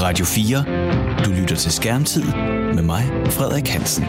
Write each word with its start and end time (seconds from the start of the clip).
Radio 0.00 0.24
4. 0.24 1.24
Du 1.24 1.30
lytter 1.30 1.56
til 1.56 1.72
Skærmtid 1.72 2.24
med 2.74 2.82
mig, 2.82 3.02
Frederik 3.26 3.68
Hansen. 3.68 4.04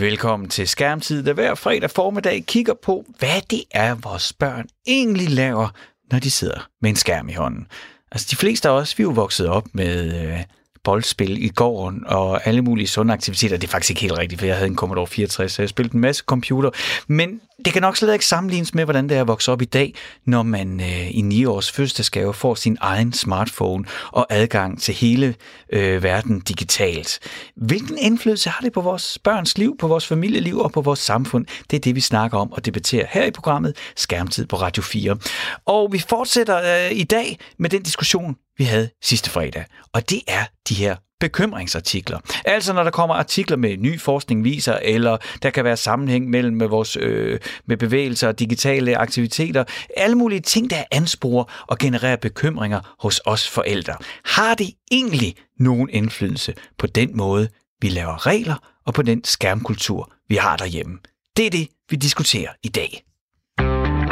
Velkommen 0.00 0.48
til 0.48 0.68
Skærmtid, 0.68 1.22
der 1.22 1.32
hver 1.32 1.54
fredag 1.54 1.90
formiddag 1.90 2.44
kigger 2.46 2.74
på, 2.74 3.04
hvad 3.18 3.40
det 3.50 3.64
er, 3.70 3.94
vores 3.94 4.32
børn 4.32 4.68
egentlig 4.86 5.30
laver, 5.30 5.68
når 6.10 6.18
de 6.18 6.30
sidder 6.30 6.68
med 6.80 6.90
en 6.90 6.96
skærm 6.96 7.28
i 7.28 7.32
hånden. 7.32 7.66
Altså 8.10 8.28
de 8.30 8.36
fleste 8.36 8.68
af 8.68 8.72
os, 8.72 8.98
vi 8.98 9.02
er 9.02 9.06
jo 9.06 9.10
vokset 9.10 9.48
op 9.48 9.64
med 9.72 10.22
øh, 10.22 10.40
boldspil 10.84 11.44
i 11.44 11.48
gården 11.48 12.06
og 12.06 12.46
alle 12.46 12.62
mulige 12.62 12.86
sunde 12.86 13.12
aktiviteter. 13.12 13.56
Det 13.56 13.66
er 13.66 13.70
faktisk 13.70 13.90
ikke 13.90 14.00
helt 14.00 14.18
rigtigt, 14.18 14.38
for 14.38 14.46
jeg 14.46 14.56
havde 14.56 14.70
en 14.70 14.76
Commodore 14.76 15.06
64, 15.06 15.52
så 15.52 15.62
jeg 15.62 15.68
spillede 15.68 15.94
en 15.94 16.00
masse 16.00 16.24
computer. 16.26 16.70
Men 17.06 17.40
det 17.64 17.72
kan 17.72 17.82
nok 17.82 17.96
slet 17.96 18.12
ikke 18.12 18.26
sammenlignes 18.26 18.74
med, 18.74 18.84
hvordan 18.84 19.08
det 19.08 19.16
er 19.16 19.20
at 19.20 19.28
vokse 19.28 19.52
op 19.52 19.62
i 19.62 19.64
dag, 19.64 19.94
når 20.26 20.42
man 20.42 20.80
øh, 20.80 21.16
i 21.16 21.20
9 21.20 21.44
års 21.44 21.72
fødselsdagsgave 21.72 22.34
får 22.34 22.54
sin 22.54 22.76
egen 22.80 23.12
smartphone 23.12 23.84
og 24.12 24.26
adgang 24.30 24.80
til 24.80 24.94
hele 24.94 25.34
øh, 25.72 26.02
verden 26.02 26.40
digitalt. 26.40 27.18
Hvilken 27.56 27.98
indflydelse 27.98 28.50
har 28.50 28.60
det 28.60 28.72
på 28.72 28.80
vores 28.80 29.18
børns 29.24 29.58
liv, 29.58 29.76
på 29.78 29.86
vores 29.86 30.06
familieliv 30.06 30.58
og 30.58 30.72
på 30.72 30.80
vores 30.80 30.98
samfund? 30.98 31.46
Det 31.70 31.76
er 31.76 31.80
det, 31.80 31.94
vi 31.94 32.00
snakker 32.00 32.38
om 32.38 32.52
og 32.52 32.66
debatterer 32.66 33.06
her 33.10 33.24
i 33.24 33.30
programmet 33.30 33.76
Skærmtid 33.96 34.46
på 34.46 34.56
Radio 34.56 34.82
4. 34.82 35.16
Og 35.66 35.92
vi 35.92 35.98
fortsætter 35.98 36.86
øh, 36.86 36.96
i 36.96 37.04
dag 37.04 37.38
med 37.58 37.70
den 37.70 37.82
diskussion, 37.82 38.36
vi 38.58 38.64
havde 38.64 38.90
sidste 39.02 39.30
fredag. 39.30 39.64
Og 39.92 40.10
det 40.10 40.20
er 40.28 40.44
de 40.68 40.74
her 40.74 40.96
bekymringsartikler. 41.20 42.18
Altså 42.44 42.72
når 42.72 42.84
der 42.84 42.90
kommer 42.90 43.14
artikler 43.14 43.56
med 43.56 43.76
ny 43.76 44.00
forskning 44.00 44.44
viser, 44.44 44.78
eller 44.82 45.16
der 45.42 45.50
kan 45.50 45.64
være 45.64 45.76
sammenhæng 45.76 46.30
mellem 46.30 46.56
med 46.56 46.66
vores 46.66 46.96
øh, 46.96 47.40
med 47.66 47.76
bevægelser 47.76 48.28
og 48.28 48.38
digitale 48.38 48.96
aktiviteter, 48.96 49.64
alle 49.96 50.16
mulige 50.16 50.40
ting, 50.40 50.70
der 50.70 50.84
ansporer 50.90 51.64
og 51.66 51.78
genererer 51.78 52.16
bekymringer 52.16 52.94
hos 52.98 53.20
os 53.24 53.48
forældre. 53.48 53.94
Har 54.24 54.54
det 54.54 54.70
egentlig 54.90 55.36
nogen 55.58 55.90
indflydelse 55.92 56.54
på 56.78 56.86
den 56.86 57.16
måde, 57.16 57.48
vi 57.80 57.88
laver 57.88 58.26
regler, 58.26 58.56
og 58.86 58.94
på 58.94 59.02
den 59.02 59.24
skærmkultur, 59.24 60.12
vi 60.28 60.36
har 60.36 60.56
derhjemme? 60.56 60.98
Det 61.36 61.46
er 61.46 61.50
det, 61.50 61.68
vi 61.90 61.96
diskuterer 61.96 62.50
i 62.62 62.68
dag. 62.68 63.02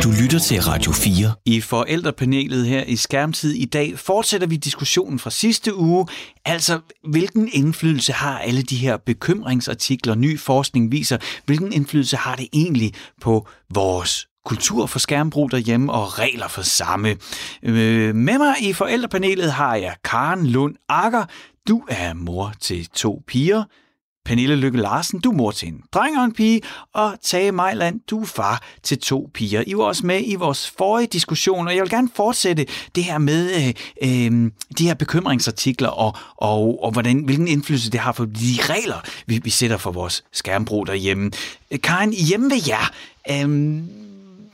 Du 0.03 0.11
lytter 0.23 0.39
til 0.39 0.63
Radio 0.63 0.93
4. 0.93 1.33
I 1.45 1.61
forældrepanelet 1.61 2.67
her 2.67 2.85
i 2.85 2.97
Skærmtid 2.97 3.53
i 3.53 3.65
dag 3.65 3.99
fortsætter 3.99 4.47
vi 4.47 4.57
diskussionen 4.57 5.19
fra 5.19 5.31
sidste 5.31 5.77
uge. 5.77 6.07
Altså, 6.45 6.81
hvilken 7.09 7.49
indflydelse 7.53 8.13
har 8.13 8.39
alle 8.39 8.63
de 8.63 8.77
her 8.77 8.97
bekymringsartikler, 8.97 10.15
ny 10.15 10.39
forskning 10.39 10.93
viser, 10.93 11.17
hvilken 11.47 11.73
indflydelse 11.73 12.17
har 12.17 12.37
det 12.37 12.49
egentlig 12.53 12.95
på 13.21 13.49
vores 13.75 14.29
kultur 14.45 14.87
for 14.87 14.99
skærmbrug 14.99 15.51
derhjemme 15.51 15.93
og 15.93 16.19
regler 16.19 16.49
for 16.49 16.63
samme. 16.63 17.17
Øh, 17.63 18.15
med 18.15 18.39
mig 18.39 18.55
i 18.61 18.73
forældrepanelet 18.73 19.53
har 19.53 19.75
jeg 19.75 19.95
Karen 20.05 20.47
Lund 20.47 20.75
Akker. 20.89 21.25
Du 21.69 21.83
er 21.89 22.15
mor 22.15 22.53
til 22.61 22.87
to 22.87 23.23
piger. 23.27 23.65
Pernille 24.25 24.57
Lykke 24.57 24.79
Larsen, 24.79 25.21
du 25.21 25.31
er 25.31 25.35
mor 25.35 25.51
til 25.51 25.69
en 25.69 25.83
dreng 25.93 26.19
og 26.19 26.25
en 26.25 26.33
pige, 26.33 26.61
og 26.95 27.15
Tage 27.23 27.53
Mejland, 27.53 28.01
du 28.11 28.21
er 28.21 28.27
far 28.27 28.63
til 28.83 28.99
to 28.99 29.31
piger. 29.35 29.65
I 29.67 29.77
var 29.77 29.85
også 29.85 30.07
med 30.07 30.23
i 30.25 30.35
vores 30.35 30.71
forrige 30.79 31.07
diskussion, 31.07 31.67
og 31.67 31.75
jeg 31.75 31.83
vil 31.83 31.91
gerne 31.91 32.09
fortsætte 32.15 32.67
det 32.95 33.05
her 33.05 33.19
med 33.19 33.51
øh, 33.51 33.75
øh, 34.03 34.51
de 34.79 34.87
her 34.87 34.95
bekymringsartikler, 34.95 35.89
og, 35.89 36.17
og, 36.37 36.85
og 36.85 36.93
hvordan, 36.93 37.19
hvilken 37.19 37.49
indflydelse 37.49 37.91
det 37.91 38.01
har 38.01 38.13
for 38.13 38.25
de 38.25 38.57
regler, 38.61 39.01
vi, 39.27 39.41
vi 39.45 39.51
sætter 39.51 39.77
for 39.77 39.91
vores 39.91 40.25
skærmbrug 40.33 40.87
derhjemme. 40.87 41.31
Karen, 41.83 42.13
hjemme 42.13 42.51
ved 42.51 42.61
jer, 42.69 42.93
øh, 43.31 43.83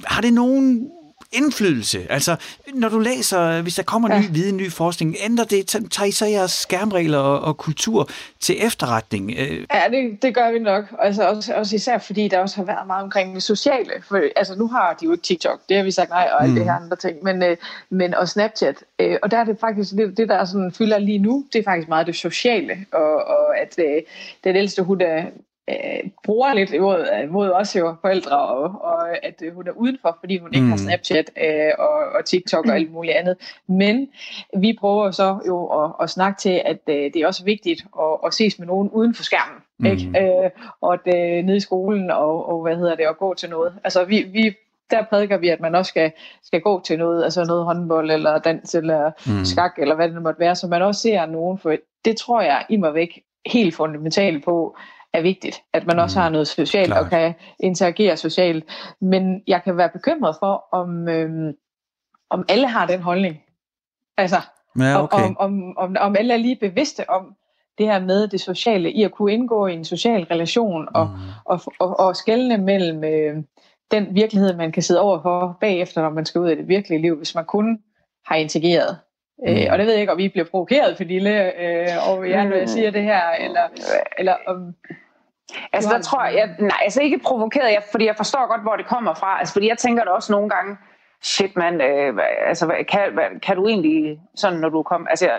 har 0.04 0.20
det 0.20 0.32
nogen 0.32 0.88
indflydelse? 1.36 2.06
Altså, 2.10 2.36
når 2.74 2.88
du 2.88 2.98
læser, 2.98 3.62
hvis 3.62 3.74
der 3.74 3.82
kommer 3.82 4.14
ja. 4.14 4.20
ny 4.20 4.24
viden, 4.30 4.56
ny 4.56 4.72
forskning, 4.72 5.16
ændrer 5.24 5.44
det, 5.44 5.66
tager 5.66 6.04
I 6.04 6.10
så 6.10 6.26
jeres 6.26 6.50
skærmregler 6.50 7.18
og, 7.18 7.40
og 7.40 7.56
kultur 7.56 8.08
til 8.40 8.66
efterretning? 8.66 9.34
Øh, 9.38 9.66
ja, 9.74 9.82
det, 9.90 10.22
det 10.22 10.34
gør 10.34 10.52
vi 10.52 10.58
nok. 10.58 10.84
Altså, 10.98 11.28
også, 11.28 11.54
også 11.54 11.76
især 11.76 11.98
fordi 11.98 12.28
der 12.28 12.38
også 12.38 12.56
har 12.56 12.64
været 12.64 12.86
meget 12.86 13.02
omkring 13.02 13.34
det 13.34 13.42
sociale. 13.42 13.92
For, 14.08 14.20
altså, 14.36 14.54
nu 14.54 14.68
har 14.68 14.96
de 15.00 15.04
jo 15.04 15.12
ikke 15.12 15.22
TikTok, 15.22 15.60
det 15.68 15.76
har 15.76 15.84
vi 15.84 15.90
sagt 15.90 16.10
nej, 16.10 16.28
og 16.32 16.42
alt 16.42 16.50
mm. 16.50 16.56
det 16.56 16.64
her 16.64 16.72
andre 16.72 16.96
ting, 16.96 17.16
men, 17.22 17.42
øh, 17.42 17.56
men 17.90 18.14
og 18.14 18.28
Snapchat. 18.28 18.76
Øh, 18.98 19.16
og 19.22 19.30
der 19.30 19.38
er 19.38 19.44
det 19.44 19.56
faktisk, 19.60 19.92
det, 19.92 20.16
det 20.16 20.28
der 20.28 20.44
sådan 20.44 20.72
fylder 20.72 20.98
lige 20.98 21.18
nu, 21.18 21.44
det 21.52 21.58
er 21.58 21.64
faktisk 21.64 21.88
meget 21.88 22.06
det 22.06 22.16
sociale, 22.16 22.86
og, 22.92 23.14
og 23.14 23.58
at 23.58 23.74
øh, 23.78 24.02
den 24.44 24.56
ældste, 24.56 24.82
hun 24.82 25.00
er, 25.00 25.24
øh, 25.70 26.10
bruger 26.24 26.54
lidt 26.54 26.72
imod, 26.72 27.06
imod 27.24 27.50
os 27.50 27.76
jo 27.76 27.94
forældre, 28.00 28.38
og, 28.38 28.62
og 28.80 29.24
at 29.24 29.42
øh, 29.42 29.54
hun 29.54 29.68
er 29.68 29.72
udenfor, 29.72 30.16
fordi 30.20 30.38
hun 30.38 30.54
ikke 30.54 30.64
mm. 30.64 30.70
har 30.70 30.76
Snapchat 30.76 31.30
øh, 31.44 31.72
og, 31.78 31.98
og 32.14 32.24
TikTok 32.24 32.66
og 32.66 32.74
alt 32.74 32.92
muligt 32.92 33.16
andet. 33.16 33.36
Men 33.66 34.08
vi 34.56 34.76
prøver 34.80 35.10
så 35.10 35.38
jo 35.46 35.66
at, 35.66 35.90
at 36.02 36.10
snakke 36.10 36.38
til, 36.38 36.62
at 36.64 36.78
øh, 36.88 36.94
det 36.94 37.16
er 37.16 37.26
også 37.26 37.44
vigtigt 37.44 37.86
at, 38.00 38.18
at 38.26 38.34
ses 38.34 38.58
med 38.58 38.66
nogen 38.66 38.90
uden 38.90 39.14
for 39.14 39.22
skærmen. 39.22 39.62
Mm. 39.78 39.86
Ikke? 39.86 40.20
Øh, 40.20 40.50
og 40.80 40.94
at 40.94 41.14
øh, 41.14 41.44
nede 41.44 41.56
i 41.56 41.60
skolen 41.60 42.10
og, 42.10 42.48
og 42.48 42.62
hvad 42.62 42.76
hedder 42.76 42.94
det, 42.94 43.04
at 43.04 43.18
gå 43.18 43.34
til 43.34 43.50
noget. 43.50 43.74
Altså 43.84 44.04
vi, 44.04 44.22
vi 44.32 44.54
der 44.90 45.04
prædiker 45.04 45.36
vi, 45.36 45.48
at 45.48 45.60
man 45.60 45.74
også 45.74 45.88
skal, 45.88 46.12
skal 46.42 46.60
gå 46.60 46.80
til 46.84 46.98
noget, 46.98 47.24
altså 47.24 47.44
noget 47.44 47.64
håndbold, 47.64 48.10
eller 48.10 48.38
dans, 48.38 48.74
eller 48.74 49.10
mm. 49.26 49.44
skak, 49.44 49.72
eller 49.78 49.94
hvad 49.94 50.08
det 50.08 50.22
måtte 50.22 50.40
være, 50.40 50.56
så 50.56 50.66
man 50.66 50.82
også 50.82 51.00
ser 51.00 51.26
nogen, 51.26 51.58
for 51.58 51.76
det 52.04 52.16
tror 52.16 52.40
jeg 52.40 52.64
i 52.68 52.76
mig 52.76 52.94
væk 52.94 53.22
helt 53.46 53.74
fundamentalt 53.74 54.44
på, 54.44 54.76
er 55.12 55.22
vigtigt, 55.22 55.62
at 55.72 55.86
man 55.86 55.98
også 55.98 56.18
mm. 56.18 56.22
har 56.22 56.28
noget 56.30 56.48
socialt 56.48 56.86
Klart. 56.86 57.04
og 57.04 57.10
kan 57.10 57.34
interagere 57.60 58.16
socialt. 58.16 58.64
Men 59.00 59.42
jeg 59.46 59.62
kan 59.64 59.76
være 59.76 59.88
bekymret 59.88 60.36
for, 60.40 60.64
om, 60.72 61.08
øhm, 61.08 61.52
om 62.30 62.44
alle 62.48 62.68
har 62.68 62.86
den 62.86 63.00
holdning. 63.00 63.42
Altså, 64.16 64.36
ja, 64.78 65.02
okay. 65.02 65.24
om, 65.24 65.36
om, 65.38 65.78
om, 65.78 65.96
om 66.00 66.16
alle 66.18 66.34
er 66.34 66.38
lige 66.38 66.56
bevidste 66.56 67.10
om 67.10 67.34
det 67.78 67.86
her 67.86 68.00
med 68.00 68.28
det 68.28 68.40
sociale, 68.40 68.92
i 68.92 69.02
at 69.02 69.12
kunne 69.12 69.32
indgå 69.32 69.66
i 69.66 69.74
en 69.74 69.84
social 69.84 70.24
relation 70.24 70.88
og, 70.94 71.06
mm. 71.06 71.12
og, 71.44 71.60
og, 71.80 72.00
og 72.00 72.16
skælne 72.16 72.58
mellem 72.58 73.04
øh, 73.04 73.36
den 73.90 74.14
virkelighed, 74.14 74.56
man 74.56 74.72
kan 74.72 74.82
sidde 74.82 75.00
overfor 75.00 75.56
bagefter, 75.60 76.02
når 76.02 76.10
man 76.10 76.26
skal 76.26 76.40
ud 76.40 76.48
i 76.48 76.54
det 76.54 76.68
virkelige 76.68 77.02
liv, 77.02 77.16
hvis 77.16 77.34
man 77.34 77.44
kun 77.44 77.78
har 78.26 78.36
integreret. 78.36 78.98
Øh, 79.48 79.54
mm. 79.54 79.66
Og 79.70 79.78
det 79.78 79.86
ved 79.86 79.92
jeg 79.92 80.00
ikke, 80.00 80.12
om 80.12 80.18
I 80.18 80.28
bliver 80.28 80.46
provokeret, 80.50 81.00
Lille, 81.00 81.60
øh, 81.62 82.10
og 82.10 82.30
jeg, 82.30 82.44
når 82.44 82.56
jeg 82.56 82.68
siger 82.68 82.90
det 82.90 83.02
her, 83.02 83.30
eller, 83.30 83.68
eller 84.18 84.36
om... 84.46 84.74
Altså, 85.72 85.90
der 85.90 86.02
tror 86.02 86.24
jeg, 86.24 86.54
nej, 86.58 86.78
altså 86.82 87.02
ikke 87.02 87.18
provokeret, 87.18 87.72
jeg, 87.72 87.82
fordi 87.90 88.06
jeg 88.06 88.16
forstår 88.16 88.46
godt, 88.48 88.62
hvor 88.62 88.76
det 88.76 88.86
kommer 88.86 89.14
fra. 89.14 89.38
Altså, 89.38 89.52
fordi 89.52 89.68
jeg 89.68 89.78
tænker 89.78 90.04
da 90.04 90.10
også 90.10 90.32
nogle 90.32 90.50
gange, 90.50 90.76
shit 91.22 91.56
man, 91.56 91.80
øh, 91.80 92.18
altså, 92.46 92.74
kan, 92.88 93.00
kan 93.42 93.56
du 93.56 93.66
egentlig, 93.66 94.20
sådan 94.34 94.58
når 94.58 94.68
du 94.68 94.82
kommer, 94.82 95.08
altså, 95.08 95.30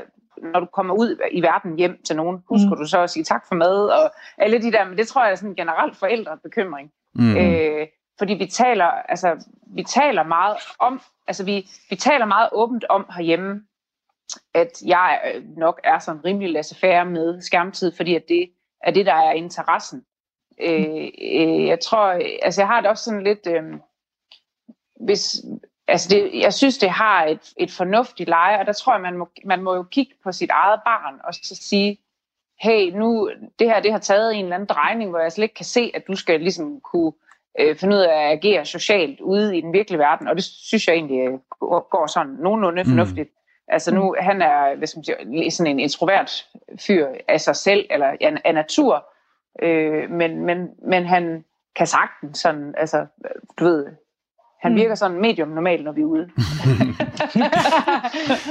når 0.53 0.59
du 0.59 0.66
kommer 0.66 0.94
ud 0.94 1.19
i 1.31 1.41
verden 1.41 1.75
hjem 1.75 1.97
til 2.06 2.16
nogen, 2.16 2.44
husker 2.50 2.69
mm. 2.69 2.78
du 2.78 2.85
så 2.85 3.02
at 3.02 3.09
sige 3.09 3.24
tak 3.24 3.44
for 3.47 3.56
mad, 3.56 3.88
og 3.88 4.12
alle 4.38 4.62
de 4.62 4.72
der, 4.72 4.85
men 4.85 4.97
det 4.97 5.08
tror 5.08 5.24
jeg 5.24 5.31
er 5.31 5.35
sådan 5.35 5.50
en 5.50 5.56
generelt 5.56 5.97
forældrebekymring. 5.97 6.91
Mm. 7.16 7.38
Øh, 7.38 7.88
fordi 8.19 8.34
vi 8.34 8.46
taler, 8.46 8.85
altså, 8.85 9.46
vi 9.75 9.84
taler 9.84 10.24
meget 10.24 10.56
om, 10.79 11.02
altså 11.28 11.46
vi, 11.46 11.66
vi 11.90 11.96
taler 11.96 12.25
meget 12.25 12.50
åbent 12.52 12.85
om 12.90 13.06
herhjemme, 13.16 13.62
at 14.54 14.82
jeg 14.86 15.42
nok 15.58 15.82
er 15.84 16.00
sådan 16.00 16.26
rimelig 16.26 16.50
laissez 16.50 16.84
med 16.84 17.42
skærmtid, 17.42 17.92
fordi 17.96 18.16
at 18.16 18.24
det 18.28 18.50
er 18.84 18.92
det, 18.92 19.06
der 19.06 19.14
er 19.14 19.32
interessen. 19.32 20.06
Øh, 20.62 21.08
øh, 21.22 21.68
jeg 21.68 21.80
tror, 21.80 22.20
altså 22.42 22.62
jeg 22.62 22.68
har 22.68 22.82
det 22.82 22.90
også 22.90 23.04
sådan 23.04 23.24
lidt, 23.24 23.48
øh, 23.48 23.64
hvis, 25.06 25.46
altså 25.88 26.10
det, 26.10 26.30
jeg 26.34 26.54
synes, 26.54 26.78
det 26.78 26.90
har 26.90 27.26
et, 27.26 27.54
et 27.58 27.72
fornuftigt 27.72 28.30
leje, 28.30 28.60
og 28.60 28.66
der 28.66 28.74
tror 28.74 28.94
jeg, 28.94 29.02
man 29.02 29.18
må, 29.18 29.30
man 29.46 29.64
må 29.64 29.76
jo 29.76 29.84
kigge 29.84 30.14
på 30.24 30.32
sit 30.32 30.50
eget 30.50 30.82
barn 30.86 31.20
og 31.24 31.34
så 31.34 31.56
sige, 31.56 31.98
hey, 32.62 32.92
nu, 32.92 33.32
det 33.59 33.68
her 33.68 33.80
det 33.80 33.92
har 33.92 34.00
taget 34.00 34.36
en 34.36 34.44
eller 34.44 34.56
anden 34.56 34.70
drejning, 34.70 35.09
hvor 35.09 35.20
jeg 35.20 35.32
slet 35.32 35.44
ikke 35.44 35.56
kan 35.56 35.66
se, 35.66 35.92
at 35.94 36.08
du 36.08 36.16
skal 36.16 36.40
ligesom 36.40 36.82
kunne 36.82 37.12
øh, 37.59 37.76
finde 37.76 37.96
ud 37.96 38.02
af 38.02 38.14
at 38.14 38.32
agere 38.32 38.66
socialt 38.66 39.22
ude 39.22 39.58
i 39.58 39.62
den 39.62 39.74
virkelige 39.74 40.00
verden, 40.00 40.28
og 40.28 40.36
det 40.36 40.44
synes 40.44 40.88
jeg 40.88 40.96
egentlig 40.96 41.20
øh, 41.20 41.34
går 41.92 42.08
sådan 42.08 42.34
nogenlunde 42.34 42.84
mm. 42.84 42.90
Altså 43.67 43.96
nu, 43.96 44.16
han 44.19 44.41
er 44.41 44.75
hvad 44.78 44.87
skal 44.87 44.99
man 44.99 45.03
sige, 45.03 45.52
sådan 45.52 45.72
en 45.72 45.79
introvert 45.79 46.46
fyr 46.87 47.08
af 47.28 47.41
sig 47.41 47.55
selv, 47.55 47.85
eller 47.90 48.08
af, 48.08 48.41
af 48.46 48.53
natur, 48.53 49.05
øh, 49.61 50.11
men, 50.11 50.46
men, 50.46 50.67
men 50.87 51.05
han 51.05 51.43
kan 51.75 51.87
sagtens 51.87 52.40
sådan, 52.40 52.73
altså, 52.78 53.05
du 53.59 53.66
ved, 53.66 53.85
han 54.61 54.75
virker 54.75 54.96
sådan 54.96 55.22
medium 55.22 55.47
normalt, 55.47 55.84
når 55.84 55.91
vi 55.91 56.02
er 56.02 56.05
ude. 56.05 56.25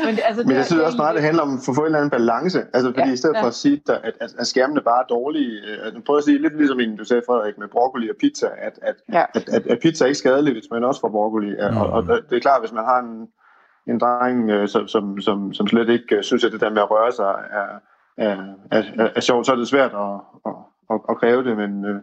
men, 0.07 0.19
altså, 0.29 0.41
det, 0.43 0.47
men 0.47 0.57
jeg 0.57 0.65
synes 0.65 0.83
også 0.83 0.97
meget, 0.97 1.15
det 1.15 1.23
handler 1.23 1.43
om 1.43 1.55
at 1.55 1.75
få 1.75 1.81
en 1.81 1.87
eller 1.87 1.99
anden 1.99 2.11
balance. 2.11 2.61
Altså, 2.75 2.89
fordi 2.97 3.09
ja, 3.09 3.13
i 3.13 3.17
stedet 3.17 3.35
ja. 3.35 3.43
for 3.43 3.47
at 3.47 3.55
sige, 3.55 3.83
at, 3.89 4.15
at, 4.21 4.31
at 4.39 4.47
skærmene 4.47 4.81
bare 4.81 5.03
er 5.03 5.07
dårlige, 5.07 5.53
at, 5.85 5.93
prøv 6.07 6.17
at 6.17 6.25
sige 6.25 6.43
lidt 6.43 6.57
ligesom 6.57 6.81
en, 6.81 6.97
du 6.97 7.05
sagde, 7.05 7.23
Frederik, 7.27 7.59
med 7.59 7.69
broccoli 7.69 8.11
og 8.11 8.17
pizza, 8.21 8.49
at, 8.59 8.79
at, 8.83 8.95
ja. 9.13 9.25
at, 9.35 9.49
at, 9.49 9.67
at 9.67 9.79
pizza 9.83 10.05
er 10.05 10.07
ikke 10.09 10.19
skadelig, 10.19 10.53
hvis 10.53 10.71
man 10.71 10.85
også 10.85 11.01
får 11.01 11.09
broccoli. 11.09 11.51
Mm. 11.51 11.77
Og, 11.77 11.87
og, 11.91 12.03
det 12.31 12.37
er 12.37 12.41
klart, 12.41 12.61
hvis 12.63 12.73
man 12.73 12.85
har 12.85 12.99
en, 12.99 13.29
en 13.87 14.01
dreng, 14.01 14.51
øh, 14.51 14.69
som, 14.69 14.89
som, 14.89 15.21
som, 15.21 15.53
som 15.53 15.67
slet 15.67 15.89
ikke 15.89 16.17
øh, 16.17 16.23
synes, 16.23 16.45
at 16.45 16.53
det 16.53 16.61
der 16.61 16.71
med 16.71 16.83
at 16.83 16.91
røre 16.91 17.13
sig 17.13 17.35
er, 17.51 17.81
er, 18.17 18.37
er, 18.71 18.83
er, 18.99 19.09
er 19.17 19.21
sjovt, 19.21 19.47
så 19.47 19.53
er 19.53 19.57
det 19.57 19.69
svært 19.69 19.93
at, 19.95 20.21
at, 20.47 20.53
at, 20.91 21.01
at 21.09 21.17
kræve 21.17 21.45
det, 21.45 21.57
men, 21.57 21.85
øh, 21.85 22.01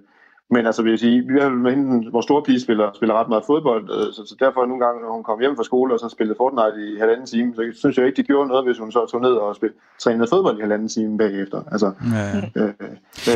men 0.53 0.65
altså 0.65 0.81
vil 0.83 0.89
jeg 0.89 0.99
sige, 0.99 1.17
vi 1.27 1.39
har 1.41 1.49
med 1.49 1.71
hende, 1.75 2.11
vores 2.11 2.23
store 2.23 2.43
pige 2.47 2.61
spiller, 2.65 2.87
spiller 2.95 3.15
ret 3.19 3.29
meget 3.33 3.43
fodbold, 3.51 3.83
øh, 3.95 4.07
så, 4.15 4.21
så 4.29 4.35
derfor 4.39 4.65
nogle 4.65 4.85
gange, 4.85 5.01
når 5.01 5.11
hun 5.17 5.23
kom 5.23 5.39
hjem 5.39 5.55
fra 5.55 5.63
skole 5.63 5.93
og 5.93 5.99
så 5.99 6.09
spillede 6.09 6.37
Fortnite 6.41 6.77
i 6.87 6.89
halvanden 6.99 7.27
time, 7.33 7.49
så 7.55 7.61
synes 7.81 7.97
jeg 7.97 8.05
ikke, 8.05 8.17
det 8.17 8.27
gjorde 8.27 8.47
noget, 8.47 8.63
hvis 8.65 8.77
hun 8.83 8.91
så 8.91 9.01
tog 9.11 9.21
ned 9.21 9.33
og 9.43 9.55
spil, 9.55 9.71
trænede 10.03 10.27
fodbold 10.33 10.57
i 10.57 10.61
halvanden 10.61 10.89
time 10.89 11.17
bagefter. 11.17 11.59
Altså, 11.71 11.91
ja. 12.13 12.37
øh, 12.37 12.43
øh, 12.55 12.71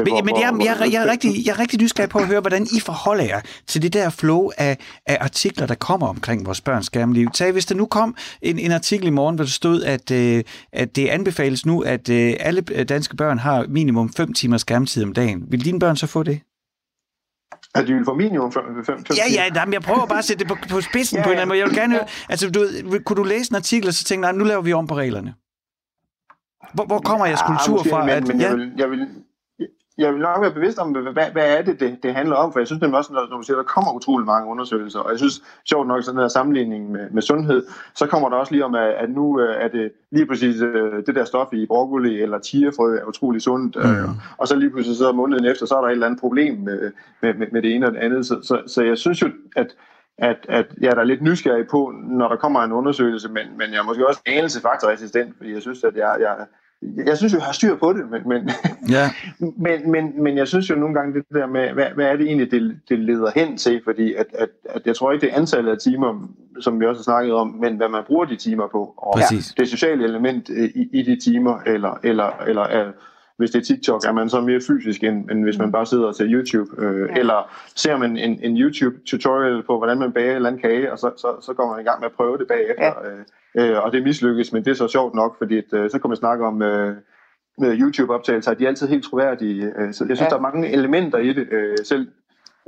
men 0.05 0.13
hvor, 0.13 0.23
men 0.27 0.35
jeg, 0.43 0.49
jeg, 0.59 0.75
jeg, 0.79 0.93
jeg, 0.93 1.01
er 1.05 1.11
rigtig, 1.11 1.31
jeg 1.45 1.51
er 1.55 1.59
rigtig 1.59 1.81
nysgerrig 1.81 2.09
på 2.09 2.19
at 2.19 2.27
høre, 2.27 2.41
hvordan 2.41 2.63
I 2.77 2.79
forholder 2.89 3.23
jer 3.23 3.41
til 3.67 3.81
det 3.81 3.93
der 3.93 4.09
flow 4.09 4.49
af, 4.57 4.77
af 5.05 5.17
artikler, 5.21 5.65
der 5.67 5.75
kommer 5.75 6.07
omkring 6.07 6.45
vores 6.45 6.61
børns 6.61 6.85
skærmliv. 6.85 7.29
Tag, 7.33 7.51
hvis 7.51 7.65
der 7.65 7.75
nu 7.75 7.85
kom 7.85 8.15
en, 8.41 8.59
en 8.59 8.71
artikel 8.71 9.07
i 9.07 9.15
morgen, 9.19 9.35
hvor 9.35 9.43
der 9.43 9.49
stod, 9.49 9.83
at, 9.83 10.11
øh, 10.11 10.43
at 10.73 10.95
det 10.95 11.07
anbefales 11.07 11.65
nu, 11.65 11.81
at 11.81 12.09
øh, 12.09 12.33
alle 12.39 12.61
danske 12.61 13.15
børn 13.15 13.37
har 13.37 13.65
minimum 13.69 14.13
5 14.13 14.33
timer 14.33 14.57
skærmtid 14.57 15.03
om 15.03 15.13
dagen. 15.13 15.45
Vil 15.47 15.65
dine 15.65 15.79
børn 15.79 15.95
så 15.95 16.07
få 16.07 16.23
det? 16.23 16.39
At 17.77 17.87
de 17.87 17.93
vil 17.93 18.05
få 18.05 18.13
minimum 18.13 18.51
5 18.51 18.63
timer? 18.85 19.03
Ja, 19.15 19.49
ja, 19.55 19.65
men 19.65 19.73
jeg 19.73 19.81
prøver 19.81 20.05
bare 20.05 20.19
at 20.19 20.25
sætte 20.25 20.43
det 20.43 20.47
på, 20.47 20.57
på 20.69 20.81
spidsen 20.81 21.17
ja, 21.17 21.23
på 21.23 21.29
en 21.29 21.31
eller 21.31 21.41
anden 21.41 21.47
måde. 21.47 21.59
Jeg 21.59 21.67
vil 21.67 21.75
gerne 21.75 21.93
høre, 21.93 22.05
altså, 22.29 22.49
du, 22.49 22.59
kunne 23.05 23.17
du 23.17 23.23
læse 23.23 23.51
en 23.51 23.55
artikel, 23.55 23.87
og 23.87 23.93
så 23.93 24.03
tænke, 24.03 24.21
nej, 24.21 24.31
nu 24.31 24.43
laver 24.43 24.61
vi 24.61 24.73
om 24.73 24.87
på 24.87 24.95
reglerne? 24.95 25.33
Hvor, 26.73 26.85
hvor 26.85 26.99
kommer 26.99 27.25
jeres 27.25 27.41
kultur 27.41 27.83
ja, 27.85 27.93
fra? 27.93 28.05
Men, 28.05 28.09
at, 28.09 28.27
men 28.27 28.41
ja? 28.41 28.47
jeg, 28.47 28.57
vil, 28.57 28.73
jeg, 28.77 28.91
vil, 28.91 29.07
jeg 29.97 30.13
vil 30.13 30.21
nok 30.21 30.41
være 30.41 30.53
bevidst 30.53 30.79
om, 30.79 30.91
hvad, 30.91 31.31
hvad 31.31 31.57
er 31.57 31.61
det, 31.61 31.79
det, 31.79 31.97
det 32.03 32.13
handler 32.13 32.35
om, 32.35 32.51
for 32.51 32.59
jeg 32.59 32.67
synes 32.67 32.81
nemlig 32.81 32.97
også, 32.97 33.13
når, 33.13 33.27
når 33.29 33.37
du 33.37 33.43
siger, 33.43 33.57
der 33.57 33.63
kommer 33.63 33.93
utrolig 33.93 34.25
mange 34.25 34.49
undersøgelser, 34.49 34.99
og 34.99 35.11
jeg 35.11 35.17
synes, 35.17 35.43
sjovt 35.69 35.87
nok, 35.87 36.03
sådan 36.03 36.21
der 36.21 36.27
sammenligning 36.27 36.91
med, 36.91 37.09
med 37.11 37.21
sundhed, 37.21 37.65
så 37.95 38.07
kommer 38.07 38.29
der 38.29 38.35
også 38.35 38.51
lige 38.51 38.65
om, 38.65 38.75
at, 38.75 38.89
at 38.89 39.09
nu 39.09 39.41
øh, 39.41 39.55
er 39.63 39.67
det 39.67 39.91
lige 40.11 40.25
præcis 40.25 40.61
øh, 40.61 41.05
det 41.05 41.15
der 41.15 41.25
stof 41.25 41.53
i 41.53 41.65
broccoli 41.65 42.21
eller 42.21 42.39
chiafrø 42.39 42.97
er 42.97 43.05
utrolig 43.05 43.41
sundt, 43.41 43.75
mm. 43.75 43.81
øh, 43.81 44.09
og 44.37 44.47
så 44.47 44.55
lige 44.55 44.69
pludselig 44.69 44.97
så 44.97 45.11
måneden 45.11 45.45
efter, 45.45 45.65
så 45.65 45.75
er 45.75 45.81
der 45.81 45.87
et 45.87 45.91
eller 45.91 46.05
andet 46.05 46.19
problem 46.19 46.57
med, 46.57 46.91
med, 47.21 47.33
med 47.51 47.61
det 47.61 47.75
ene 47.75 47.85
og 47.85 47.91
det 47.91 47.99
andet, 47.99 48.25
så, 48.25 48.39
så, 48.43 48.61
så 48.67 48.83
jeg 48.83 48.97
synes 48.97 49.21
jo, 49.21 49.29
at 49.55 49.75
at, 50.19 50.45
at 50.49 50.65
jeg 50.81 50.89
er 50.89 50.95
da 50.95 51.03
lidt 51.03 51.21
nysgerrig 51.21 51.67
på, 51.67 51.93
når 52.03 52.27
der 52.27 52.35
kommer 52.35 52.61
en 52.61 52.71
undersøgelse, 52.71 53.29
men, 53.29 53.57
men 53.57 53.71
jeg 53.71 53.77
er 53.77 53.83
måske 53.83 54.07
også 54.07 54.21
anelse 54.25 54.61
faktorresistent, 54.61 55.37
fordi 55.37 55.53
jeg 55.53 55.61
synes, 55.61 55.83
at 55.83 55.95
jeg, 55.95 56.17
jeg, 56.19 56.35
jeg 56.81 57.17
synes 57.17 57.33
jo, 57.33 57.37
jeg 57.37 57.45
har 57.45 57.53
styr 57.53 57.75
på 57.75 57.93
det, 57.93 58.09
men, 58.11 58.21
men, 58.27 58.49
ja. 58.89 59.09
men, 59.65 59.91
men, 59.91 60.23
men 60.23 60.37
jeg 60.37 60.47
synes 60.47 60.69
jo 60.69 60.75
nogle 60.75 60.95
gange 60.95 61.13
det 61.13 61.23
der 61.33 61.47
med, 61.47 61.73
hvad, 61.73 61.85
hvad 61.95 62.05
er 62.05 62.15
det 62.15 62.25
egentlig, 62.25 62.51
det, 62.51 62.79
det 62.89 62.99
leder 62.99 63.31
hen 63.35 63.57
til, 63.57 63.81
fordi 63.83 64.13
at, 64.13 64.25
at, 64.33 64.49
at 64.69 64.81
jeg 64.85 64.95
tror 64.95 65.11
ikke, 65.11 65.25
det 65.25 65.33
er 65.33 65.37
antallet 65.37 65.71
af 65.71 65.77
timer, 65.77 66.29
som 66.59 66.79
vi 66.79 66.85
også 66.85 66.99
har 66.99 67.03
snakket 67.03 67.33
om, 67.33 67.47
men 67.47 67.77
hvad 67.77 67.89
man 67.89 68.03
bruger 68.07 68.25
de 68.25 68.35
timer 68.35 68.67
på, 68.67 68.93
og 68.97 69.13
Præcis. 69.13 69.53
det 69.57 69.69
sociale 69.69 70.03
element 70.03 70.49
i, 70.49 70.89
i 70.93 71.01
de 71.01 71.19
timer, 71.19 71.59
eller, 71.65 71.99
eller, 72.03 72.43
eller 72.47 72.91
hvis 73.37 73.51
det 73.51 73.59
er 73.59 73.63
TikTok, 73.63 74.05
er 74.05 74.11
man 74.11 74.29
så 74.29 74.41
mere 74.41 74.61
fysisk, 74.67 75.03
end, 75.03 75.31
end 75.31 75.43
hvis 75.43 75.57
man 75.57 75.71
bare 75.71 75.85
sidder 75.85 76.05
og 76.05 76.15
ser 76.15 76.25
YouTube. 76.27 76.81
Øh, 76.81 77.09
ja. 77.09 77.19
Eller 77.19 77.51
ser 77.75 77.97
man 77.97 78.17
en, 78.17 78.39
en 78.43 78.57
YouTube-tutorial 78.57 79.63
på, 79.63 79.77
hvordan 79.77 79.99
man 79.99 80.11
bager 80.11 80.29
en 80.29 80.35
eller 80.35 80.49
anden 80.49 80.61
kage, 80.61 80.91
og 80.91 80.99
så, 80.99 81.11
så, 81.17 81.27
så 81.41 81.53
går 81.53 81.71
man 81.71 81.81
i 81.81 81.83
gang 81.83 81.99
med 81.99 82.05
at 82.05 82.15
prøve 82.15 82.37
det 82.37 82.47
bagefter. 82.47 82.93
Ja. 83.55 83.65
Øh, 83.65 83.71
øh, 83.71 83.83
og 83.83 83.91
det 83.91 84.03
mislykkes, 84.03 84.53
men 84.53 84.65
det 84.65 84.71
er 84.71 84.75
så 84.75 84.87
sjovt 84.87 85.15
nok, 85.15 85.37
fordi 85.37 85.57
at, 85.57 85.73
øh, 85.73 85.89
så 85.89 85.99
kan 85.99 86.09
man 86.09 86.17
snakke 86.17 86.45
om 86.45 86.61
øh, 86.61 86.95
YouTube-optagelser, 87.61 88.53
de 88.53 88.63
er 88.63 88.67
altid 88.67 88.87
helt 88.87 89.03
troværdige. 89.03 89.63
Øh, 89.77 89.93
så 89.93 90.05
jeg 90.09 90.17
synes, 90.17 90.21
ja. 90.21 90.25
der 90.25 90.35
er 90.35 90.41
mange 90.41 90.71
elementer 90.71 91.17
i 91.17 91.33
det. 91.33 91.47
Øh, 91.51 91.77
selv 91.83 92.07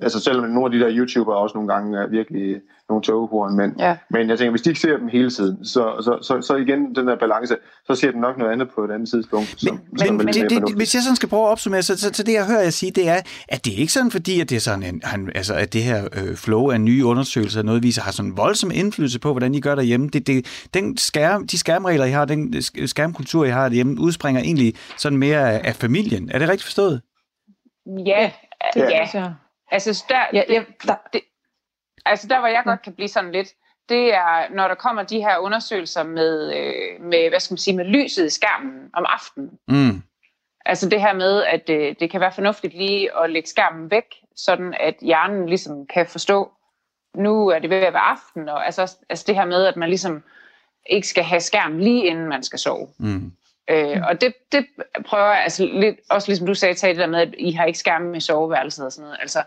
Altså 0.02 0.20
selvom 0.20 0.50
nogle 0.50 0.66
af 0.66 0.72
de 0.72 0.80
der 0.80 0.98
YouTubere 0.98 1.38
også 1.38 1.58
nogle 1.58 1.74
gange 1.74 1.98
er 1.98 2.08
virkelig 2.08 2.62
nogle 2.90 3.04
togehorn, 3.04 3.56
men, 3.58 3.76
ja. 3.80 3.98
men 4.10 4.30
jeg 4.30 4.38
tænker, 4.38 4.52
hvis 4.52 4.62
de 4.62 4.70
ikke 4.70 4.80
ser 4.80 4.98
dem 4.98 5.08
hele 5.08 5.30
tiden, 5.30 5.66
så, 5.66 5.84
så, 6.02 6.18
så, 6.22 6.42
så 6.42 6.56
igen 6.56 6.96
den 6.96 7.08
der 7.08 7.16
balance, 7.16 7.56
så 7.88 7.96
ser 7.96 8.12
den 8.12 8.22
nok 8.22 8.38
noget 8.38 8.52
andet 8.52 8.70
på 8.76 8.84
et 8.84 8.92
andet 8.92 9.10
tidspunkt. 9.10 9.56
Som, 9.58 9.80
men 9.90 10.00
som 10.00 10.08
men, 10.08 10.26
men 10.26 10.34
det, 10.34 10.50
det, 10.50 10.76
hvis 10.76 10.96
jeg 10.96 11.04
sådan 11.04 11.16
skal 11.16 11.30
prøve 11.30 11.44
at 11.44 11.50
opsummere, 11.50 11.82
så, 11.82 11.98
så, 11.98 12.10
så 12.14 12.24
det 12.24 12.34
jeg 12.34 12.46
hører 12.46 12.62
jeg 12.62 12.74
sige, 12.74 12.92
det 12.92 13.10
er, 13.10 13.22
at 13.50 13.66
det 13.66 13.74
er 13.74 13.78
ikke 13.78 13.94
sådan 13.94 14.12
fordi, 14.12 14.40
at 14.42 14.50
det 14.50 14.56
er 14.56 14.60
sådan 14.60 14.84
en, 14.84 15.02
han, 15.04 15.32
altså, 15.36 15.54
at 15.54 15.74
det 15.74 15.84
her 15.84 16.08
øh, 16.14 16.36
flow 16.36 16.70
af 16.70 16.82
nye 16.82 17.06
undersøgelser 17.06 17.62
noget 17.64 17.84
viser, 17.84 18.02
har 18.02 18.12
sådan 18.12 18.32
en 18.32 18.38
voldsom 18.38 18.72
indflydelse 18.74 19.20
på, 19.20 19.32
hvordan 19.32 19.56
I 19.56 19.60
gør 19.60 19.76
derhjemme. 19.76 20.08
Det, 20.08 20.28
det, 20.28 20.68
den 20.74 20.98
skærm, 20.98 21.48
de 21.48 21.58
skærmregler, 21.58 22.06
I 22.06 22.12
har, 22.12 22.26
den 22.26 22.62
skærmkultur, 22.86 23.46
I 23.46 23.50
har 23.50 23.70
derhjemme, 23.70 24.02
udspringer 24.02 24.42
egentlig 24.42 24.74
sådan 24.98 25.18
mere 25.18 25.54
af, 25.54 25.62
af 25.64 25.76
familien. 25.76 26.30
Er 26.34 26.40
det 26.40 26.50
rigtigt 26.50 26.64
forstået? 26.64 27.02
Ja, 28.06 28.32
det, 28.74 28.82
ja. 28.82 29.08
ja. 29.14 29.30
Altså 29.72 30.06
der, 30.10 30.22
ja, 30.34 30.44
ja, 30.50 30.64
der, 30.88 30.96
det, 31.14 31.22
altså 32.06 32.28
der, 32.28 32.40
hvor 32.40 32.48
jeg 32.48 32.64
godt 32.66 32.82
kan 32.82 32.94
blive 32.94 33.08
sådan 33.08 33.32
lidt, 33.32 33.48
det 33.90 34.14
er, 34.14 34.54
når 34.54 34.68
der 34.68 34.76
kommer 34.76 35.04
de 35.04 35.22
her 35.22 35.38
undersøgelser 35.38 36.04
med, 36.04 36.54
øh, 36.58 37.02
med 37.02 37.30
hvad 37.30 37.40
skal 37.40 37.54
man 37.54 37.58
sige, 37.58 37.78
med 37.78 37.86
lyset 37.86 38.26
i 38.26 38.30
skærmen 38.30 38.90
om 38.94 39.06
aftenen. 39.10 39.60
Mm. 39.68 40.02
Altså 40.66 40.90
det 40.90 41.02
her 41.02 41.14
med, 41.14 41.44
at 41.44 41.70
øh, 41.70 41.96
det 42.00 42.12
kan 42.12 42.22
være 42.22 42.32
fornuftigt 42.32 42.74
lige 42.74 43.18
at 43.24 43.30
lægge 43.30 43.50
skærmen 43.50 43.92
væk, 43.92 44.16
sådan 44.36 44.76
at 44.80 44.96
hjernen 45.02 45.46
ligesom 45.46 45.88
kan 45.88 46.08
forstå, 46.08 46.52
nu 47.16 47.48
er 47.48 47.60
det 47.60 47.70
ved 47.70 47.78
at 47.78 47.94
være 47.94 48.02
aften, 48.02 48.50
og 48.50 48.66
altså, 48.66 48.98
altså 49.10 49.26
det 49.28 49.36
her 49.36 49.46
med, 49.46 49.66
at 49.66 49.76
man 49.76 49.90
ligesom 49.90 50.24
ikke 50.90 51.08
skal 51.08 51.24
have 51.24 51.42
skærmen 51.42 51.80
lige 51.80 52.06
inden 52.06 52.30
man 52.30 52.44
skal 52.44 52.60
sove. 52.60 52.88
Mm. 53.00 53.32
Øh, 53.70 53.98
og 54.10 54.22
det, 54.22 54.34
det 54.52 54.66
prøver 55.06 55.26
jeg, 55.26 55.44
altså 55.44 55.66
lidt, 55.66 55.96
også 56.10 56.28
ligesom 56.28 56.48
du 56.48 56.54
sagde, 56.54 56.74
tage 56.74 56.94
det 56.94 57.00
der 57.00 57.08
med, 57.08 57.20
at 57.20 57.36
I 57.38 57.52
har 57.52 57.66
ikke 57.66 57.80
skærmen 57.80 58.16
i 58.16 58.20
soveværelset 58.20 58.86
og 58.86 58.92
sådan 58.92 59.04
noget. 59.04 59.18
Altså, 59.22 59.44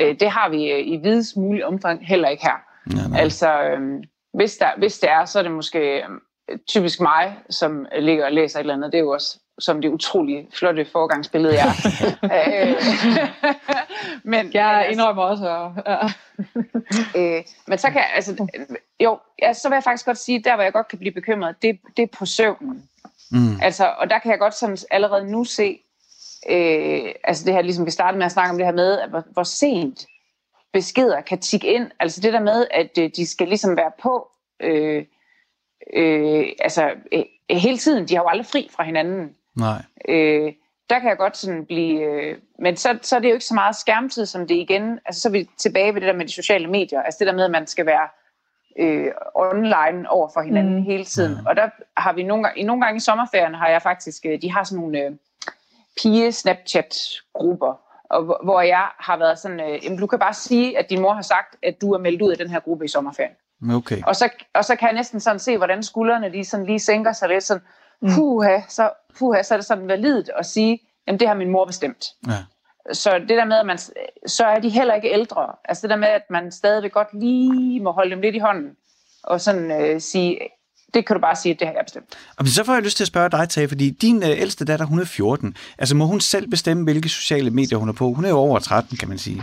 øh, 0.00 0.20
det 0.20 0.30
har 0.30 0.48
vi 0.48 0.70
øh, 0.70 0.86
i 0.86 0.96
videst 0.96 1.36
mulig 1.36 1.66
omfang 1.66 2.06
heller 2.06 2.28
ikke 2.28 2.42
her. 2.42 2.58
Ja, 2.96 3.08
nej. 3.08 3.20
Altså, 3.20 3.62
øh, 3.62 4.02
hvis, 4.34 4.56
der, 4.56 4.68
hvis 4.78 4.98
det 4.98 5.10
er, 5.10 5.24
så 5.24 5.38
er 5.38 5.42
det 5.42 5.52
måske 5.52 5.78
øh, 5.96 6.58
typisk 6.68 7.00
mig, 7.00 7.36
som 7.50 7.86
ligger 7.98 8.24
og 8.24 8.32
læser 8.32 8.58
et 8.58 8.60
eller 8.60 8.74
andet. 8.74 8.92
Det 8.92 8.98
er 8.98 9.02
jo 9.02 9.10
også 9.10 9.38
som 9.58 9.80
det 9.82 9.88
utrolig 9.88 10.48
flotte 10.52 10.84
forgangsbillede, 10.92 11.54
jeg 11.54 11.72
øh, 12.36 12.76
men, 14.32 14.50
Jeg 14.54 14.66
altså- 14.66 14.92
indrømmer 14.92 15.22
også. 15.22 15.44
Ja. 15.86 16.06
øh, 17.20 17.42
men 17.66 17.78
så 17.78 17.90
kan 17.90 18.02
altså, 18.14 18.46
jo, 19.00 19.18
ja, 19.42 19.52
så 19.52 19.68
vil 19.68 19.76
jeg 19.76 19.82
faktisk 19.84 20.06
godt 20.06 20.18
sige, 20.18 20.42
der 20.42 20.54
hvor 20.54 20.62
jeg 20.62 20.72
godt 20.72 20.88
kan 20.88 20.98
blive 20.98 21.14
bekymret, 21.14 21.62
det, 21.62 21.78
det 21.96 22.02
er 22.02 22.16
på 22.18 22.26
søvnen. 22.26 22.88
Mm. 23.30 23.60
Altså, 23.62 23.94
og 23.98 24.10
der 24.10 24.18
kan 24.18 24.30
jeg 24.30 24.38
godt 24.38 24.54
sådan 24.54 24.76
allerede 24.90 25.30
nu 25.30 25.44
se, 25.44 25.78
øh, 26.50 27.12
altså 27.24 27.44
det 27.44 27.54
her, 27.54 27.62
ligesom 27.62 27.86
vi 27.86 27.90
startede 27.90 28.18
med 28.18 28.26
at 28.26 28.32
snakke 28.32 28.50
om 28.50 28.56
det 28.56 28.66
her 28.66 28.72
med, 28.72 28.98
at 28.98 29.10
hvor, 29.10 29.24
hvor 29.32 29.42
sent 29.42 30.06
beskeder 30.72 31.20
kan 31.20 31.38
tikke 31.38 31.74
ind. 31.74 31.90
Altså 32.00 32.20
det 32.20 32.32
der 32.32 32.40
med, 32.40 32.66
at 32.70 32.98
øh, 32.98 33.10
de 33.16 33.26
skal 33.26 33.48
ligesom 33.48 33.76
være 33.76 33.92
på, 34.02 34.28
øh, 34.60 35.04
øh, 35.94 36.46
altså 36.60 36.90
øh, 37.12 37.24
hele 37.50 37.78
tiden. 37.78 38.08
De 38.08 38.14
har 38.14 38.22
jo 38.22 38.28
aldrig 38.28 38.46
fri 38.46 38.68
fra 38.76 38.84
hinanden. 38.84 39.34
Nej. 39.56 39.82
Øh, 40.08 40.52
der 40.90 40.98
kan 40.98 41.08
jeg 41.08 41.18
godt 41.18 41.36
sådan 41.36 41.66
blive... 41.66 42.00
Øh, 42.00 42.38
men 42.58 42.76
så, 42.76 42.98
så 43.02 43.16
er 43.16 43.20
det 43.20 43.28
jo 43.28 43.34
ikke 43.34 43.44
så 43.44 43.54
meget 43.54 43.76
skærmtid, 43.76 44.26
som 44.26 44.46
det 44.46 44.54
igen... 44.54 44.98
Altså 45.04 45.20
så 45.20 45.28
er 45.28 45.32
vi 45.32 45.48
tilbage 45.58 45.94
ved 45.94 46.00
det 46.00 46.08
der 46.08 46.16
med 46.16 46.26
de 46.26 46.32
sociale 46.32 46.66
medier. 46.66 47.02
Altså 47.02 47.18
det 47.18 47.26
der 47.26 47.34
med, 47.34 47.44
at 47.44 47.50
man 47.50 47.66
skal 47.66 47.86
være 47.86 48.08
øh, 48.78 49.12
online 49.34 50.10
over 50.10 50.28
for 50.34 50.40
hinanden 50.40 50.76
mm. 50.76 50.82
hele 50.82 51.04
tiden. 51.04 51.32
Ja. 51.32 51.48
Og 51.48 51.56
der 51.56 51.68
har 51.96 52.12
vi 52.12 52.22
nogle, 52.22 52.48
i 52.56 52.62
nogle 52.62 52.82
gange 52.84 52.96
i 52.96 53.00
sommerferien 53.00 53.54
har 53.54 53.68
jeg 53.68 53.82
faktisk, 53.82 54.26
øh, 54.26 54.42
de 54.42 54.52
har 54.52 54.64
sådan 54.64 54.80
nogle 54.80 54.98
øh, 54.98 55.12
pige-Snapchat-grupper, 56.00 57.80
og, 58.10 58.24
hvor 58.44 58.60
jeg 58.60 58.88
har 58.98 59.16
været 59.16 59.38
sådan, 59.38 59.60
øh, 59.60 59.84
jamen, 59.84 59.98
du 59.98 60.06
kan 60.06 60.18
bare 60.18 60.34
sige, 60.34 60.78
at 60.78 60.90
din 60.90 61.00
mor 61.00 61.12
har 61.12 61.22
sagt, 61.22 61.56
at 61.62 61.80
du 61.80 61.92
er 61.92 61.98
meldt 61.98 62.22
ud 62.22 62.30
af 62.30 62.38
den 62.38 62.50
her 62.50 62.60
gruppe 62.60 62.84
i 62.84 62.88
sommerferien. 62.88 63.34
Okay. 63.74 64.02
Og 64.06 64.16
så, 64.16 64.28
og 64.54 64.64
så 64.64 64.76
kan 64.76 64.88
jeg 64.88 64.94
næsten 64.94 65.20
sådan 65.20 65.38
se, 65.38 65.56
hvordan 65.56 65.82
skuldrene 65.82 66.32
de 66.32 66.44
sådan 66.44 66.66
lige 66.66 66.80
sænker 66.80 67.12
sig 67.12 67.28
lidt, 67.28 67.44
sådan, 67.44 67.62
mm. 68.02 68.08
puha, 68.14 68.60
så, 68.68 68.90
puha, 69.18 69.42
så 69.42 69.54
er 69.54 69.58
det 69.58 69.66
sådan 69.66 69.88
validt 69.88 70.30
at 70.38 70.46
sige, 70.46 70.82
jamen 71.06 71.20
det 71.20 71.28
har 71.28 71.34
min 71.34 71.50
mor 71.50 71.64
bestemt. 71.64 72.06
Ja. 72.26 72.38
Så 72.92 73.18
det 73.18 73.28
der 73.28 73.44
med, 73.44 73.56
at 73.56 73.66
man, 73.66 73.78
så 74.26 74.44
er 74.44 74.58
de 74.58 74.68
heller 74.68 74.94
ikke 74.94 75.12
ældre. 75.12 75.54
Altså 75.64 75.82
det 75.82 75.90
der 75.90 75.96
med, 75.96 76.08
at 76.08 76.22
man 76.30 76.52
stadigvæk 76.52 76.92
godt 76.92 77.08
lige 77.12 77.80
må 77.80 77.90
holde 77.90 78.10
dem 78.10 78.20
lidt 78.20 78.34
i 78.34 78.38
hånden, 78.38 78.76
og 79.24 79.40
sådan 79.40 79.82
øh, 79.82 80.00
sige, 80.00 80.38
det 80.94 81.06
kan 81.06 81.16
du 81.16 81.20
bare 81.20 81.36
sige, 81.36 81.52
at 81.52 81.60
det 81.60 81.66
har 81.66 81.74
jeg 81.74 81.84
bestemt. 81.84 82.06
Og 82.36 82.46
så 82.48 82.64
får 82.64 82.74
jeg 82.74 82.82
lyst 82.82 82.96
til 82.96 83.04
at 83.04 83.08
spørge 83.08 83.30
dig, 83.30 83.48
Tage, 83.48 83.68
fordi 83.68 83.90
din 83.90 84.22
øh, 84.22 84.28
ældste 84.28 84.64
datter, 84.64 84.86
hun 84.86 85.00
er 85.00 85.04
14. 85.04 85.56
Altså 85.78 85.96
må 85.96 86.06
hun 86.06 86.20
selv 86.20 86.48
bestemme, 86.48 86.84
hvilke 86.84 87.08
sociale 87.08 87.50
medier 87.50 87.78
hun 87.78 87.88
er 87.88 87.92
på? 87.92 88.12
Hun 88.12 88.24
er 88.24 88.28
jo 88.28 88.36
over 88.36 88.58
13, 88.58 88.96
kan 88.96 89.08
man 89.08 89.18
sige. 89.18 89.42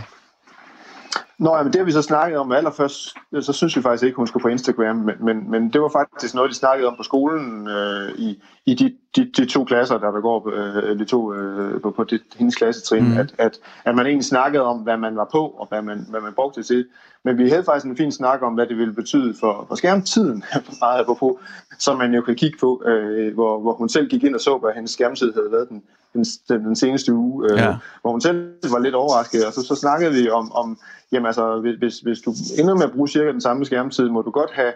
Nå, 1.40 1.56
ja, 1.56 1.62
men 1.62 1.72
det 1.72 1.78
har 1.78 1.84
vi 1.84 1.92
så 1.92 2.02
snakket 2.02 2.38
om 2.38 2.52
allerførst, 2.52 3.16
så 3.40 3.52
synes 3.52 3.76
vi 3.76 3.82
faktisk 3.82 4.04
ikke, 4.04 4.16
hun 4.16 4.26
skulle 4.26 4.42
på 4.42 4.48
Instagram, 4.48 4.96
men, 4.96 5.14
men, 5.20 5.50
men 5.50 5.70
det 5.72 5.80
var 5.80 5.88
faktisk 5.88 6.34
noget, 6.34 6.50
de 6.50 6.54
snakkede 6.54 6.88
om 6.88 6.96
på 6.96 7.02
skolen 7.02 7.68
øh, 7.68 8.12
i, 8.18 8.42
i 8.66 8.74
de, 8.74 8.92
de, 9.16 9.30
de 9.36 9.46
to 9.46 9.64
klasser, 9.64 9.98
der, 9.98 10.10
der 10.10 10.20
går 10.20 10.50
øh, 10.54 10.98
de 10.98 11.04
to, 11.04 11.34
øh, 11.34 11.80
på, 11.80 11.90
på 11.90 12.04
det, 12.04 12.20
hendes 12.36 12.56
klassetrin, 12.56 13.04
mm. 13.04 13.18
at, 13.18 13.34
at, 13.38 13.58
at 13.84 13.94
man 13.94 14.06
egentlig 14.06 14.24
snakkede 14.24 14.62
om, 14.62 14.78
hvad 14.78 14.96
man 14.96 15.16
var 15.16 15.28
på, 15.32 15.46
og 15.46 15.66
hvad 15.68 15.82
man, 15.82 16.06
hvad 16.10 16.20
man 16.20 16.32
brugte 16.32 16.60
det 16.60 16.66
til. 16.66 16.86
Men 17.24 17.38
vi 17.38 17.48
havde 17.48 17.64
faktisk 17.64 17.86
en 17.86 17.96
fin 17.96 18.12
snak 18.12 18.42
om, 18.42 18.54
hvad 18.54 18.66
det 18.66 18.76
ville 18.76 18.94
betyde 18.94 19.34
for, 19.40 19.64
for 19.68 19.74
skærmtiden, 19.74 20.44
meget 20.80 21.06
på, 21.06 21.40
som 21.78 21.98
man 21.98 22.14
jo 22.14 22.20
kan 22.20 22.34
kigge 22.34 22.58
på, 22.58 22.82
øh, 22.86 23.34
hvor, 23.34 23.60
hvor 23.60 23.72
hun 23.72 23.88
selv 23.88 24.08
gik 24.08 24.24
ind 24.24 24.34
og 24.34 24.40
så, 24.40 24.58
hvad 24.58 24.70
hendes 24.74 24.90
skærmtid 24.90 25.32
havde 25.32 25.52
været 25.52 25.68
den, 25.68 25.82
den, 26.12 26.24
den 26.48 26.76
seneste 26.76 27.14
uge, 27.14 27.50
øh, 27.50 27.58
ja. 27.58 27.74
hvor 28.00 28.10
hun 28.10 28.20
selv 28.20 28.52
var 28.70 28.78
lidt 28.78 28.94
overrasket, 28.94 29.46
og 29.46 29.52
så, 29.52 29.62
så 29.62 29.74
snakkede 29.74 30.12
vi 30.12 30.30
om, 30.30 30.52
om 30.52 30.78
jamen 31.12 31.26
altså, 31.26 31.74
hvis, 31.78 31.98
hvis 31.98 32.18
du 32.20 32.34
ender 32.58 32.74
med 32.74 32.84
at 32.84 32.92
bruge 32.92 33.08
cirka 33.08 33.32
den 33.32 33.40
samme 33.40 33.64
skærmtid, 33.64 34.08
må 34.08 34.22
du 34.22 34.30
godt 34.30 34.50
have 34.52 34.72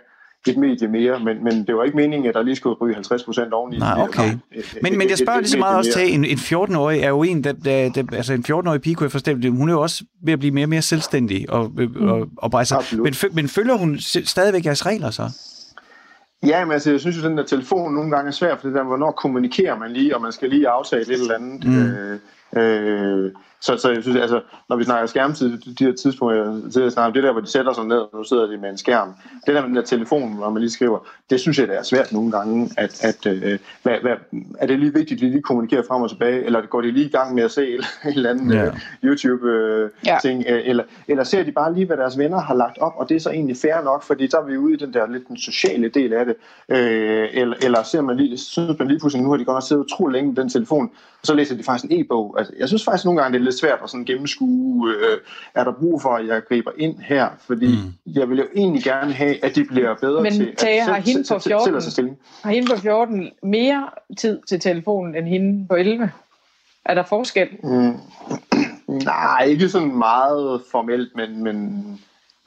et 0.46 0.56
medie 0.56 0.88
mere, 0.88 1.20
men, 1.20 1.44
men 1.44 1.66
det 1.66 1.76
var 1.76 1.84
ikke 1.84 1.96
meningen, 1.96 2.28
at 2.28 2.34
der 2.34 2.42
lige 2.42 2.56
skulle 2.56 2.76
ryge 2.80 2.94
50 2.94 3.24
procent 3.24 3.52
oveni. 3.52 3.78
Nej, 3.78 4.02
okay. 4.02 4.32
men, 4.82 4.98
men 4.98 5.08
jeg 5.10 5.18
spørger 5.18 5.40
lige 5.40 5.50
så 5.50 5.58
meget 5.58 5.76
også 5.76 5.92
til, 5.92 6.14
en, 6.14 6.24
en 6.24 6.38
14-årig 6.38 7.00
er 7.00 7.08
jo 7.08 7.22
en, 7.22 7.44
der, 7.44 7.52
der, 7.52 7.88
der, 7.88 8.16
altså 8.16 8.32
en 8.32 8.44
14-årig 8.50 8.80
pige, 8.80 8.94
kunne 8.94 9.04
jeg 9.04 9.12
forstå, 9.12 9.32
hun 9.50 9.68
er 9.68 9.72
jo 9.72 9.80
også 9.80 10.04
ved 10.24 10.32
at 10.32 10.38
blive 10.38 10.52
mere 10.52 10.64
og 10.64 10.68
mere 10.68 10.82
selvstændig, 10.82 11.50
og, 11.50 11.72
mm. 11.76 12.08
og, 12.08 12.18
og, 12.18 12.50
og 12.52 12.58
altså, 12.58 12.96
men, 13.02 13.14
men 13.32 13.48
følger 13.48 13.74
hun 13.74 13.98
stadigvæk 14.24 14.64
jeres 14.64 14.86
regler 14.86 15.10
så? 15.10 15.30
Ja, 16.46 16.64
men 16.64 16.72
altså, 16.72 16.90
jeg 16.90 17.00
synes 17.00 17.16
jo, 17.16 17.22
at 17.22 17.28
den 17.28 17.38
der 17.38 17.44
telefon 17.44 17.94
nogle 17.94 18.10
gange 18.10 18.28
er 18.28 18.32
svær, 18.32 18.56
for 18.56 18.66
det 18.66 18.74
der, 18.76 18.82
hvornår 18.82 19.10
kommunikerer 19.10 19.78
man 19.78 19.90
lige, 19.90 20.16
og 20.16 20.22
man 20.22 20.32
skal 20.32 20.50
lige 20.50 20.68
aftale 20.68 21.02
et 21.02 21.10
eller 21.10 21.34
andet. 21.34 21.64
Mm. 21.64 21.82
Øh, 21.82 22.18
øh, 22.56 23.32
så, 23.64 23.76
så 23.76 23.90
jeg 23.90 24.02
synes, 24.02 24.18
altså, 24.20 24.40
når 24.68 24.76
vi 24.76 24.84
snakker 24.84 25.06
skærmtid, 25.06 25.58
de 25.58 25.84
her 25.84 25.92
tidspunkter, 25.92 26.80
jeg 26.82 26.92
snakker 26.92 27.12
det 27.12 27.22
der, 27.22 27.32
hvor 27.32 27.40
de 27.40 27.46
sætter 27.46 27.72
sig 27.72 27.84
ned, 27.84 27.96
og 27.96 28.10
nu 28.12 28.24
sidder 28.24 28.46
de 28.46 28.56
med 28.56 28.70
en 28.70 28.78
skærm. 28.78 29.14
Det 29.46 29.54
der 29.54 29.60
med 29.60 29.68
den 29.68 29.76
der 29.76 29.82
telefon, 29.82 30.36
hvor 30.36 30.50
man 30.50 30.60
lige 30.60 30.70
skriver, 30.70 30.98
det 31.30 31.40
synes 31.40 31.58
jeg, 31.58 31.68
det 31.68 31.76
er 31.76 31.82
svært 31.82 32.12
nogle 32.12 32.30
gange, 32.30 32.70
at, 32.76 33.04
at 33.04 33.26
øh, 33.26 33.58
hvad, 33.82 33.98
hvad, 34.02 34.12
er 34.58 34.66
det 34.66 34.78
lige 34.78 34.92
vigtigt, 34.92 35.18
at 35.18 35.20
de 35.20 35.30
lige 35.30 35.42
kommunikerer 35.42 35.82
frem 35.88 36.02
og 36.02 36.10
tilbage, 36.10 36.44
eller 36.44 36.66
går 36.66 36.80
de 36.80 36.90
lige 36.90 37.06
i 37.06 37.10
gang 37.10 37.34
med 37.34 37.42
at 37.42 37.50
se 37.50 37.74
en 37.74 37.80
eller 38.04 38.30
anden 38.30 38.52
yeah. 38.52 38.76
YouTube-ting, 39.04 40.38
uh, 40.40 40.46
yeah. 40.46 40.62
eller, 40.64 40.84
eller 41.08 41.24
ser 41.24 41.42
de 41.42 41.52
bare 41.52 41.74
lige, 41.74 41.86
hvad 41.86 41.96
deres 41.96 42.18
venner 42.18 42.40
har 42.40 42.54
lagt 42.54 42.78
op, 42.78 42.92
og 42.96 43.08
det 43.08 43.14
er 43.14 43.20
så 43.20 43.30
egentlig 43.30 43.56
fair 43.56 43.84
nok, 43.84 44.02
fordi 44.02 44.30
så 44.30 44.36
er 44.36 44.44
vi 44.44 44.56
ude 44.56 44.74
i 44.74 44.76
den 44.76 44.94
der 44.94 45.06
lidt 45.06 45.28
den 45.28 45.36
sociale 45.36 45.88
del 45.88 46.12
af 46.12 46.24
det, 46.24 46.34
øh, 46.68 47.28
eller, 47.32 47.56
eller 47.62 47.82
ser 47.82 48.00
man 48.00 48.16
lige, 48.16 48.38
synes 48.38 48.78
man 48.78 48.88
lige 48.88 48.98
pludselig, 49.00 49.24
nu 49.24 49.30
har 49.30 49.36
de 49.36 49.44
godt 49.44 49.54
nok 49.54 49.62
siddet 49.62 49.84
utrolig 49.84 50.12
længe 50.12 50.32
med 50.32 50.42
den 50.42 50.50
telefon, 50.50 50.90
og 51.24 51.26
så 51.26 51.34
læser 51.34 51.56
de 51.56 51.62
faktisk 51.62 51.92
en 51.92 52.00
e-bog. 52.00 52.34
Altså, 52.38 52.52
jeg 52.58 52.68
synes 52.68 52.84
faktisk 52.84 53.04
nogle 53.04 53.20
gange, 53.22 53.32
det 53.32 53.40
er 53.40 53.44
lidt 53.44 53.58
svært 53.58 53.78
at 53.82 53.90
sådan 53.90 54.04
gennemskue, 54.04 54.90
øh, 54.90 55.18
er 55.54 55.64
der 55.64 55.72
brug 55.72 56.02
for, 56.02 56.08
at 56.08 56.26
jeg 56.26 56.42
griber 56.48 56.70
ind 56.78 56.98
her? 56.98 57.28
Fordi 57.46 57.66
mm. 57.66 58.12
jeg 58.14 58.30
vil 58.30 58.38
jo 58.38 58.46
egentlig 58.56 58.82
gerne 58.82 59.12
have, 59.12 59.44
at 59.44 59.56
de 59.56 59.64
bliver 59.64 59.94
bedre 59.94 60.22
Men, 60.22 60.32
til 60.32 60.54
tage, 60.56 60.80
at 60.80 60.86
har 60.86 61.00
hende 61.00 61.24
på 61.28 61.38
14, 61.38 61.80
selv, 61.80 62.08
Har 62.42 62.50
hende 62.50 62.68
på 62.74 62.80
14 62.80 63.30
mere 63.42 63.88
tid 64.18 64.40
til 64.48 64.60
telefonen 64.60 65.14
end 65.14 65.26
hende 65.26 65.66
på 65.68 65.74
11? 65.74 66.10
Er 66.84 66.94
der 66.94 67.02
forskel? 67.02 67.48
Mm. 67.62 67.96
Nej, 69.04 69.44
ikke 69.44 69.68
sådan 69.68 69.98
meget 69.98 70.62
formelt, 70.70 71.16
men, 71.16 71.42
men 71.42 71.84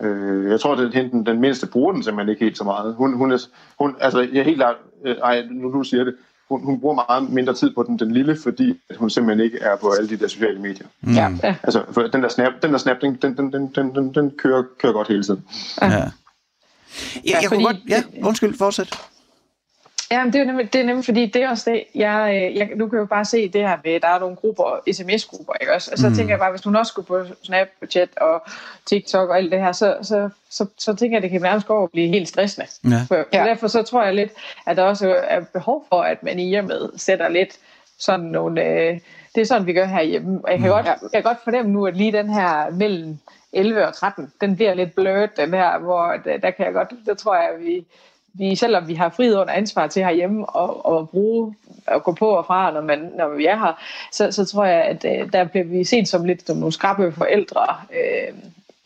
øh, 0.01 0.51
jeg 0.51 0.59
tror, 0.59 0.75
at 0.75 0.93
den, 0.93 1.25
den 1.25 1.41
mindste 1.41 1.67
bruger 1.67 1.93
den 1.93 2.03
simpelthen 2.03 2.29
ikke 2.29 2.45
helt 2.45 2.57
så 2.57 2.63
meget. 2.63 2.95
Hun, 2.95 3.13
hun 3.13 3.31
er, 3.31 3.47
hun, 3.79 3.95
altså, 3.99 4.19
jeg 4.19 4.39
er 4.39 4.43
helt 4.43 4.57
klart, 4.57 4.75
øh, 5.05 5.15
ej, 5.17 5.45
nu 5.51 5.71
du 5.71 5.83
siger 5.83 6.03
det, 6.03 6.15
hun, 6.49 6.63
hun 6.65 6.79
bruger 6.79 6.95
meget 6.95 7.29
mindre 7.29 7.53
tid 7.53 7.73
på 7.75 7.83
den, 7.83 7.99
den 7.99 8.11
lille, 8.11 8.37
fordi 8.43 8.79
hun 8.97 9.09
simpelthen 9.09 9.45
ikke 9.45 9.59
er 9.59 9.75
på 9.75 9.91
alle 9.97 10.09
de 10.09 10.17
der 10.17 10.27
sociale 10.27 10.59
medier. 10.59 10.87
Mm. 11.01 11.13
Ja. 11.13 11.55
Altså, 11.63 11.83
for 11.91 12.01
den 12.01 12.23
der 12.23 12.29
snap, 12.29 12.53
den, 12.61 12.71
der 12.71 12.77
snap 12.77 12.97
den, 13.01 13.15
den, 13.15 13.37
den, 13.37 13.51
den, 13.75 13.95
den, 13.95 14.13
den 14.13 14.31
kører, 14.31 14.63
kører 14.79 14.93
godt 14.93 15.07
hele 15.07 15.23
tiden. 15.23 15.43
Ja. 15.81 15.87
Ja, 15.89 16.01
jeg, 17.25 17.39
jeg 17.41 17.49
kunne 17.49 17.63
godt... 17.63 17.77
Ja, 17.89 18.03
undskyld, 18.23 18.57
fortsæt. 18.57 18.97
Ja, 20.11 20.23
det 20.25 20.35
er, 20.35 20.43
nemlig, 20.45 20.73
det 20.73 20.81
er 20.81 20.85
nemlig 20.85 21.05
fordi, 21.05 21.25
det 21.25 21.43
er 21.43 21.49
også 21.49 21.71
det, 21.71 21.83
jeg, 21.95 22.31
øh, 22.35 22.57
jeg, 22.57 22.69
nu 22.75 22.87
kan 22.87 22.97
jeg 22.97 23.01
jo 23.01 23.05
bare 23.05 23.25
se 23.25 23.49
det 23.49 23.61
her 23.61 23.77
med, 23.83 23.99
der 23.99 24.07
er 24.07 24.19
nogle 24.19 24.35
grupper, 24.35 24.79
sms-grupper, 24.91 25.53
ikke 25.61 25.73
også? 25.73 25.91
Og 25.91 25.97
så 25.97 26.09
mm. 26.09 26.15
tænker 26.15 26.33
jeg 26.33 26.39
bare, 26.39 26.51
hvis 26.51 26.63
hun 26.63 26.75
også 26.75 26.89
skulle 26.89 27.05
på 27.05 27.25
Snapchat 27.43 28.09
og 28.17 28.41
TikTok 28.85 29.29
og 29.29 29.37
alt 29.37 29.51
det 29.51 29.59
her, 29.59 29.71
så, 29.71 29.97
så, 30.01 30.29
så, 30.49 30.65
så 30.77 30.95
tænker 30.95 31.17
jeg, 31.17 31.17
at 31.17 31.23
det 31.23 31.31
kan 31.31 31.41
nærmest 31.41 31.67
gå 31.67 31.83
at 31.83 31.91
blive 31.91 32.07
helt 32.07 32.27
stressende. 32.27 32.67
Ja. 32.83 33.05
For, 33.07 33.15
ja. 33.15 33.43
derfor 33.45 33.67
så 33.67 33.83
tror 33.83 34.03
jeg 34.03 34.15
lidt, 34.15 34.31
at 34.67 34.77
der 34.77 34.83
også 34.83 35.15
er 35.27 35.41
behov 35.53 35.85
for, 35.89 36.01
at 36.01 36.23
man 36.23 36.39
i 36.39 36.61
med 36.61 36.97
sætter 36.97 37.29
lidt 37.29 37.57
sådan 37.99 38.25
nogle... 38.25 38.63
Øh, 38.63 38.99
det 39.35 39.41
er 39.41 39.45
sådan, 39.45 39.67
vi 39.67 39.73
gør 39.73 39.85
herhjemme. 39.85 40.39
Og 40.43 40.51
jeg 40.51 40.59
kan, 40.59 40.67
mm. 40.67 40.73
godt, 40.73 40.85
jeg 40.85 41.23
kan 41.23 41.23
godt 41.23 41.43
fornemme 41.43 41.71
nu, 41.71 41.85
at 41.85 41.97
lige 41.97 42.11
den 42.11 42.29
her 42.29 42.69
mellem 42.69 43.17
11 43.53 43.87
og 43.87 43.93
13, 43.93 44.33
den 44.41 44.55
bliver 44.55 44.73
lidt 44.73 44.95
blødt, 44.95 45.37
den 45.37 45.53
her, 45.53 45.79
hvor 45.79 46.13
der, 46.25 46.37
der 46.37 46.51
kan 46.51 46.65
jeg 46.65 46.73
godt, 46.73 46.93
der 47.05 47.13
tror 47.13 47.35
jeg, 47.35 47.49
at 47.49 47.59
vi, 47.65 47.85
vi, 48.37 48.55
selvom 48.55 48.87
vi 48.87 48.93
har 48.93 49.09
frihed 49.09 49.35
under 49.35 49.53
ansvar 49.53 49.87
til 49.87 50.03
herhjemme 50.03 50.49
og, 50.49 50.85
og 50.85 51.09
bruge 51.09 51.55
og 51.87 52.03
gå 52.03 52.11
på 52.11 52.29
og 52.29 52.45
fra, 52.45 52.71
når, 52.71 52.81
man, 52.81 53.11
når 53.17 53.29
vi 53.29 53.45
er 53.45 53.57
her, 53.57 53.83
så, 54.11 54.31
så 54.31 54.45
tror 54.45 54.65
jeg, 54.65 54.81
at 54.81 55.05
øh, 55.05 55.33
der 55.33 55.43
bliver 55.43 55.65
vi 55.65 55.83
set 55.83 56.07
som 56.07 56.25
lidt 56.25 56.47
som 56.47 56.57
nogle 56.57 56.73
skrappe 56.73 57.11
forældre, 57.11 57.65
øh, 57.91 58.33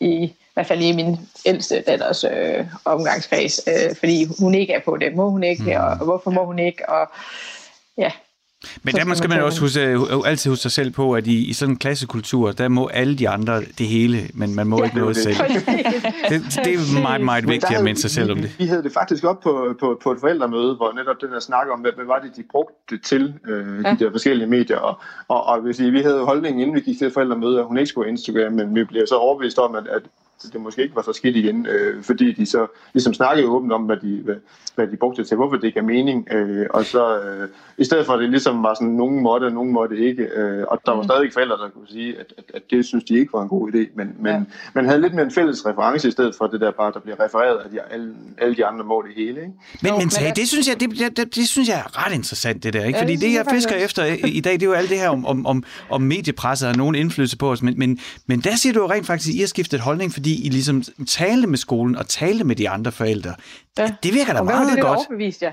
i, 0.00 0.24
i 0.24 0.54
hvert 0.54 0.66
fald 0.66 0.80
i 0.80 0.92
min 0.92 1.16
ældste 1.46 1.82
datters 1.86 2.24
øh, 2.24 2.66
omgangskreds, 2.84 3.60
øh, 3.68 3.96
fordi 3.96 4.26
hun 4.40 4.54
ikke 4.54 4.72
er 4.72 4.80
på 4.80 4.96
det. 4.96 5.16
Må 5.16 5.30
hun 5.30 5.42
ikke, 5.42 5.62
mm. 5.62 5.82
og, 5.82 5.88
og 5.88 6.04
hvorfor 6.04 6.30
må 6.30 6.44
hun 6.44 6.58
ikke? 6.58 6.88
Og 6.88 7.10
ja, 7.98 8.10
men 8.82 8.94
der 8.94 9.14
skal 9.14 9.30
man 9.30 9.42
også 9.42 9.60
huske, 9.60 9.80
øh, 9.80 10.00
altid 10.26 10.50
huske 10.50 10.62
sig 10.62 10.72
selv 10.72 10.90
på, 10.90 11.12
at 11.12 11.26
i, 11.26 11.44
i 11.44 11.52
sådan 11.52 11.72
en 11.72 11.78
klassekultur, 11.78 12.52
der 12.52 12.68
må 12.68 12.86
alle 12.86 13.18
de 13.18 13.28
andre 13.28 13.60
det 13.78 13.86
hele, 13.86 14.18
men 14.34 14.54
man 14.54 14.66
må 14.66 14.78
ja, 14.78 14.84
ikke 14.84 14.96
noget 14.96 15.16
selv. 15.16 15.36
det, 16.30 16.60
det 16.64 16.74
er 16.74 17.02
meget, 17.02 17.20
meget 17.20 17.48
vigtigt 17.48 17.78
at 17.78 17.84
minde 17.84 18.00
sig 18.00 18.10
selv 18.10 18.32
om 18.32 18.38
det. 18.38 18.58
Vi 18.58 18.66
havde 18.66 18.82
det 18.82 18.92
faktisk 18.92 19.24
op 19.24 19.40
på, 19.40 19.74
på, 19.80 19.98
på 20.02 20.12
et 20.12 20.18
forældremøde, 20.20 20.74
hvor 20.74 20.92
netop 20.92 21.16
den 21.20 21.32
der 21.32 21.40
snak 21.40 21.66
om, 21.72 21.80
hvad, 21.80 21.92
hvad 21.96 22.04
var 22.04 22.18
det, 22.18 22.36
de 22.36 22.42
brugte 22.50 22.74
det 22.90 23.02
til, 23.04 23.34
øh, 23.48 23.84
de 23.84 23.96
der 23.98 24.10
forskellige 24.10 24.48
medier. 24.48 24.76
Og, 24.76 25.00
og, 25.28 25.46
og 25.46 25.64
vil 25.64 25.74
sige, 25.74 25.90
vi 25.90 26.00
havde 26.02 26.24
holdningen, 26.24 26.60
inden 26.60 26.76
vi 26.76 26.80
gik 26.80 26.98
til 26.98 27.10
forældremøde, 27.12 27.58
at 27.58 27.64
hun 27.64 27.78
ikke 27.78 27.88
skulle 27.88 28.08
Instagram, 28.08 28.52
men 28.52 28.74
vi 28.74 28.84
blev 28.84 29.06
så 29.06 29.14
overbevist 29.14 29.58
om, 29.58 29.74
at, 29.74 29.86
at 29.86 30.02
det 30.48 30.60
måske 30.60 30.82
ikke 30.82 30.96
var 30.96 31.02
så 31.02 31.12
skidt 31.12 31.36
igen, 31.36 31.66
øh, 31.66 32.02
fordi 32.02 32.32
de 32.32 32.46
så 32.46 32.66
ligesom 32.92 33.14
snakkede 33.14 33.48
åbent 33.48 33.72
om, 33.72 33.82
hvad 33.82 33.96
de, 33.96 34.20
hvad, 34.24 34.36
hvad 34.74 34.86
de 34.86 34.96
brugte 34.96 35.22
det 35.22 35.28
til, 35.28 35.36
hvorfor 35.36 35.56
det 35.56 35.64
ikke 35.64 35.78
er 35.78 35.84
mening, 35.84 36.28
øh, 36.32 36.66
og 36.70 36.84
så 36.84 37.20
øh, 37.20 37.48
i 37.78 37.84
stedet 37.84 38.06
for 38.06 38.12
at 38.12 38.20
det 38.20 38.30
ligesom 38.30 38.62
var 38.62 38.74
sådan, 38.74 38.88
nogen 38.88 39.22
måtte, 39.22 39.44
og 39.44 39.52
nogen 39.52 39.72
måtte 39.72 39.96
ikke, 39.96 40.22
øh, 40.22 40.64
og 40.68 40.80
der 40.86 40.92
var 40.92 41.02
mm. 41.02 41.08
stadig 41.08 41.32
forældre, 41.32 41.56
der 41.56 41.68
kunne 41.68 41.88
sige, 41.88 42.18
at, 42.18 42.32
at, 42.38 42.44
at 42.54 42.62
det 42.70 42.84
synes 42.84 43.04
de 43.04 43.14
ikke 43.18 43.32
var 43.32 43.42
en 43.42 43.48
god 43.48 43.72
idé, 43.72 43.78
men, 43.94 44.14
men 44.20 44.32
ja. 44.32 44.42
man 44.74 44.84
havde 44.84 45.00
lidt 45.00 45.14
mere 45.14 45.24
en 45.24 45.30
fælles 45.30 45.66
reference 45.66 46.08
i 46.08 46.10
stedet 46.10 46.34
for 46.38 46.46
det 46.46 46.60
der 46.60 46.70
bare, 46.70 46.92
der 46.92 47.00
bliver 47.00 47.24
refereret 47.24 47.58
af 47.64 47.70
de, 47.70 47.80
alle, 47.90 48.14
alle 48.38 48.54
de 48.56 48.66
andre 48.66 48.84
mål 48.84 49.06
det 49.06 49.14
hele. 49.16 49.40
Ikke? 49.40 49.52
Men, 49.82 49.92
men 49.98 50.08
tag, 50.08 50.32
det, 50.36 50.48
synes 50.48 50.68
jeg, 50.68 50.80
det, 50.80 51.16
det, 51.16 51.34
det, 51.34 51.48
synes 51.48 51.68
jeg 51.68 51.78
er 51.78 52.06
ret 52.06 52.14
interessant, 52.14 52.62
det 52.62 52.72
der, 52.72 52.84
ikke? 52.84 52.98
fordi 52.98 53.12
ja, 53.12 53.18
det, 53.18 53.26
det 53.26 53.34
jeg 53.34 53.46
fisker 53.50 53.76
efter 53.76 54.04
i 54.24 54.40
dag, 54.40 54.52
det 54.52 54.62
er 54.62 54.66
jo 54.66 54.72
alt 54.72 54.90
det 54.90 54.98
her 54.98 55.08
om, 55.08 55.26
om, 55.26 55.46
om, 55.46 55.64
om 55.90 56.02
mediepresset 56.02 56.68
har 56.68 56.76
nogen 56.76 56.94
indflydelse 56.94 57.36
på 57.36 57.50
os, 57.50 57.62
men, 57.62 57.78
men, 57.78 57.98
men 58.26 58.40
der 58.40 58.56
siger 58.56 58.72
du 58.72 58.80
jo 58.80 58.90
rent 58.90 59.06
faktisk, 59.06 59.28
at 59.28 59.34
I 59.34 59.38
har 59.38 59.46
skiftet 59.46 59.80
holdning, 59.80 60.12
fordi 60.12 60.31
I 60.34 60.48
ligesom 60.48 60.82
talte 61.06 61.46
med 61.46 61.58
skolen 61.58 61.96
og 61.96 62.08
talte 62.08 62.44
med 62.44 62.56
de 62.56 62.68
andre 62.68 62.92
forældre. 62.92 63.34
Ja. 63.78 63.94
Det 64.02 64.14
virker 64.14 64.32
da 64.32 64.38
og 64.38 64.44
meget 64.44 64.72
det, 64.72 64.82
godt. 64.82 64.98
Og 64.98 65.04
overbevist 65.08 65.42
jer? 65.42 65.52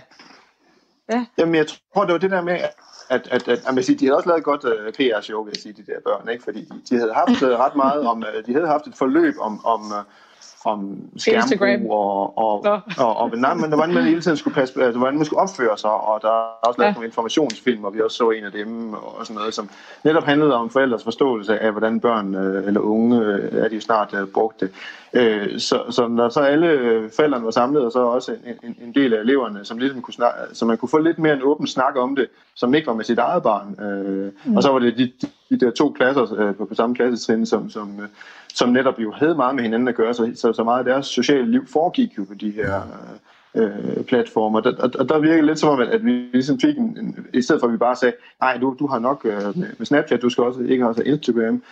Ja. 1.11 1.25
Jamen, 1.37 1.55
jeg 1.55 1.65
tror, 1.93 2.05
det 2.05 2.13
var 2.13 2.19
det 2.19 2.31
der 2.31 2.41
med, 2.41 2.53
at, 2.53 2.71
at, 3.09 3.27
at, 3.31 3.47
at, 3.47 3.77
at 3.77 3.85
sige, 3.85 3.99
de 3.99 4.05
havde 4.05 4.17
også 4.17 4.29
lavet 4.29 4.43
godt 4.43 4.63
uh, 4.63 4.71
øh, 4.71 4.93
PR-show, 4.93 5.43
vil 5.43 5.51
jeg 5.55 5.61
sige, 5.61 5.73
de 5.73 5.85
der 5.85 5.99
børn, 6.05 6.29
ikke? 6.29 6.43
fordi 6.43 6.61
de, 6.65 6.81
de 6.89 6.97
havde 6.97 7.13
haft 7.13 7.41
uh, 7.41 7.49
ret 7.49 7.75
meget 7.75 8.07
om, 8.07 8.17
uh, 8.17 8.45
de 8.45 8.53
havde 8.53 8.67
haft 8.67 8.87
et 8.87 8.95
forløb 8.95 9.35
om, 9.39 9.65
om 9.65 9.81
uh, 9.81 10.03
om 10.65 10.97
skærmbrug 11.17 11.91
og, 11.91 12.37
og, 12.37 12.65
og, 12.65 12.81
og, 12.97 13.17
og, 13.17 13.31
nej, 13.37 13.53
men 13.53 13.73
hvordan 13.73 13.93
man 13.93 14.03
hele 14.03 14.21
tiden 14.21 14.37
skulle 14.37 14.55
passe, 14.55 14.83
altså, 14.83 14.97
hvordan 14.97 15.15
man 15.15 15.25
skulle 15.25 15.39
opføre 15.39 15.77
sig, 15.77 15.91
og 15.91 16.21
der 16.21 16.27
er 16.27 16.67
også 16.67 16.79
lavet 16.79 16.89
ja. 16.89 16.93
nogle 16.93 17.07
informationsfilm, 17.07 17.83
og 17.83 17.93
vi 17.93 18.01
også 18.01 18.17
så 18.17 18.29
en 18.29 18.43
af 18.43 18.51
dem, 18.51 18.93
og 18.93 19.25
sådan 19.25 19.35
noget, 19.35 19.53
som 19.53 19.69
netop 20.03 20.23
handlede 20.23 20.55
om 20.55 20.69
forældres 20.69 21.03
forståelse 21.03 21.59
af, 21.59 21.71
hvordan 21.71 21.99
børn 21.99 22.35
øh, 22.35 22.67
eller 22.67 22.79
unge 22.79 23.21
øh, 23.21 23.63
er 23.63 23.67
de 23.67 23.75
jo 23.75 23.81
snart 23.81 24.13
øh, 24.13 24.27
brugt 24.27 24.59
det. 24.59 24.71
Øh, 25.13 25.59
så, 25.59 25.83
så 25.89 26.07
når 26.07 26.29
så 26.29 26.39
alle 26.39 27.09
forældrene 27.15 27.45
var 27.45 27.51
samlet, 27.51 27.85
og 27.85 27.91
så 27.91 27.99
også 27.99 28.35
en, 28.63 28.75
en, 28.81 28.93
del 28.95 29.13
af 29.13 29.19
eleverne, 29.19 29.65
som 29.65 29.77
ligesom 29.77 30.01
kunne 30.01 30.13
snakke, 30.13 30.39
så 30.53 30.65
man 30.65 30.77
kunne 30.77 30.89
få 30.89 30.97
lidt 30.97 31.19
mere 31.19 31.33
en 31.33 31.43
åben 31.43 31.67
snak 31.67 31.95
om 31.95 32.15
det, 32.15 32.27
som 32.55 32.73
ikke 32.73 32.87
var 32.87 32.93
med 32.93 33.05
sit 33.05 33.19
eget 33.19 33.43
barn. 33.43 33.75
Mm. 34.45 34.57
Og 34.57 34.63
så 34.63 34.71
var 34.71 34.79
det 34.79 34.97
de, 34.97 35.11
de 35.49 35.59
der 35.59 35.71
to 35.71 35.89
klasser 35.89 36.33
øh, 36.39 36.55
på, 36.55 36.65
på 36.65 36.75
samme 36.75 36.95
klassetrin, 36.95 37.45
som, 37.45 37.69
som, 37.69 37.99
øh, 38.01 38.07
som 38.53 38.69
netop 38.69 38.99
jo 38.99 39.11
havde 39.11 39.35
meget 39.35 39.55
med 39.55 39.63
hinanden 39.63 39.87
at 39.87 39.95
gøre, 39.95 40.13
så, 40.13 40.31
så, 40.35 40.53
så 40.53 40.63
meget 40.63 40.79
af 40.79 40.85
deres 40.85 41.05
sociale 41.05 41.51
liv 41.51 41.67
foregik 41.67 42.17
jo 42.17 42.23
på 42.23 42.33
de 42.33 42.51
her 42.51 42.81
øh, 43.55 43.63
øh 43.63 44.03
platformer. 44.03 44.61
Og, 44.61 44.73
og, 44.79 44.91
og 44.99 45.09
der 45.09 45.19
virker 45.19 45.43
lidt 45.43 45.59
som 45.59 45.69
om, 45.69 45.79
at, 45.79 45.87
at 45.87 46.05
vi 46.05 46.11
ligesom 46.11 46.59
fik 46.59 46.77
en, 46.77 46.97
en, 46.99 47.27
i 47.33 47.41
stedet 47.41 47.59
for 47.59 47.67
at 47.67 47.73
vi 47.73 47.77
bare 47.77 47.95
sagde, 47.95 48.15
nej, 48.41 48.57
du, 48.57 48.75
du 48.79 48.87
har 48.87 48.99
nok 48.99 49.25
øh, 49.25 49.57
med 49.57 49.85
Snapchat, 49.85 50.21
du 50.21 50.29
skal 50.29 50.43
også 50.43 50.61
ikke 50.61 50.83
have 50.83 51.05
Instagram, 51.05 51.63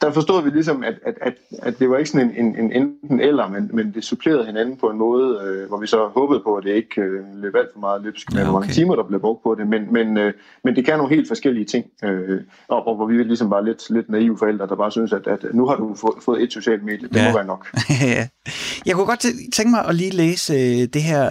der 0.00 0.12
forstod 0.12 0.42
vi 0.42 0.50
ligesom, 0.50 0.82
at, 0.82 0.94
at, 1.06 1.14
at, 1.22 1.34
at 1.62 1.78
det 1.78 1.90
var 1.90 1.96
ikke 1.96 2.10
sådan 2.10 2.30
en, 2.30 2.46
en, 2.46 2.58
en 2.58 2.72
enten 2.72 3.20
eller, 3.20 3.48
men, 3.48 3.70
men 3.72 3.94
det 3.94 4.04
supplerede 4.04 4.46
hinanden 4.46 4.76
på 4.76 4.86
en 4.86 4.98
måde, 4.98 5.40
øh, 5.44 5.68
hvor 5.68 5.80
vi 5.80 5.86
så 5.86 6.08
håbede 6.08 6.40
på, 6.40 6.54
at 6.54 6.64
det 6.64 6.74
ikke 6.74 7.00
øh, 7.00 7.20
løb 7.34 7.54
alt 7.54 7.68
for 7.72 7.80
meget 7.80 8.02
løbsk 8.02 8.32
med, 8.32 8.38
ja, 8.38 8.42
okay. 8.42 8.50
hvor 8.50 8.60
mange 8.60 8.74
timer, 8.74 8.96
der 8.96 9.02
blev 9.02 9.20
brugt 9.20 9.42
på 9.42 9.54
det. 9.54 9.66
Men, 9.66 9.92
men, 9.92 10.16
øh, 10.16 10.32
men 10.64 10.76
det 10.76 10.84
kan 10.84 10.98
nogle 10.98 11.14
helt 11.14 11.28
forskellige 11.28 11.64
ting, 11.64 11.86
øh, 12.04 12.40
og, 12.68 12.86
og 12.86 12.96
hvor 12.96 13.06
vi 13.06 13.22
ligesom 13.22 13.50
var 13.50 13.60
lidt, 13.60 13.90
lidt 13.90 14.08
naive 14.08 14.38
forældre, 14.38 14.66
der 14.66 14.76
bare 14.76 14.90
synes, 14.90 15.12
at, 15.12 15.26
at 15.26 15.44
nu 15.54 15.66
har 15.66 15.76
du 15.76 15.94
fået, 15.94 16.14
fået 16.24 16.42
et 16.42 16.52
socialt 16.52 16.84
medie, 16.84 17.08
det 17.08 17.16
ja. 17.16 17.28
må 17.28 17.38
være 17.38 17.46
nok. 17.46 17.66
Jeg 18.86 18.94
kunne 18.94 19.06
godt 19.06 19.26
tænke 19.52 19.70
mig 19.70 19.84
at 19.88 19.94
lige 19.94 20.10
læse 20.10 20.52
øh, 20.52 20.88
det 20.94 21.02
her 21.02 21.30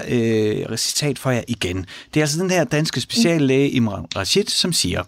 øh, 0.69 0.77
citat 0.77 1.19
for 1.19 1.31
jer 1.31 1.43
igen. 1.47 1.85
Det 2.13 2.19
er 2.19 2.23
altså 2.23 2.41
den 2.41 2.51
her 2.51 2.63
danske 2.63 3.01
speciallæge 3.01 3.69
Imran 3.69 4.05
Rashid, 4.15 4.45
som 4.45 4.73
siger, 4.73 5.03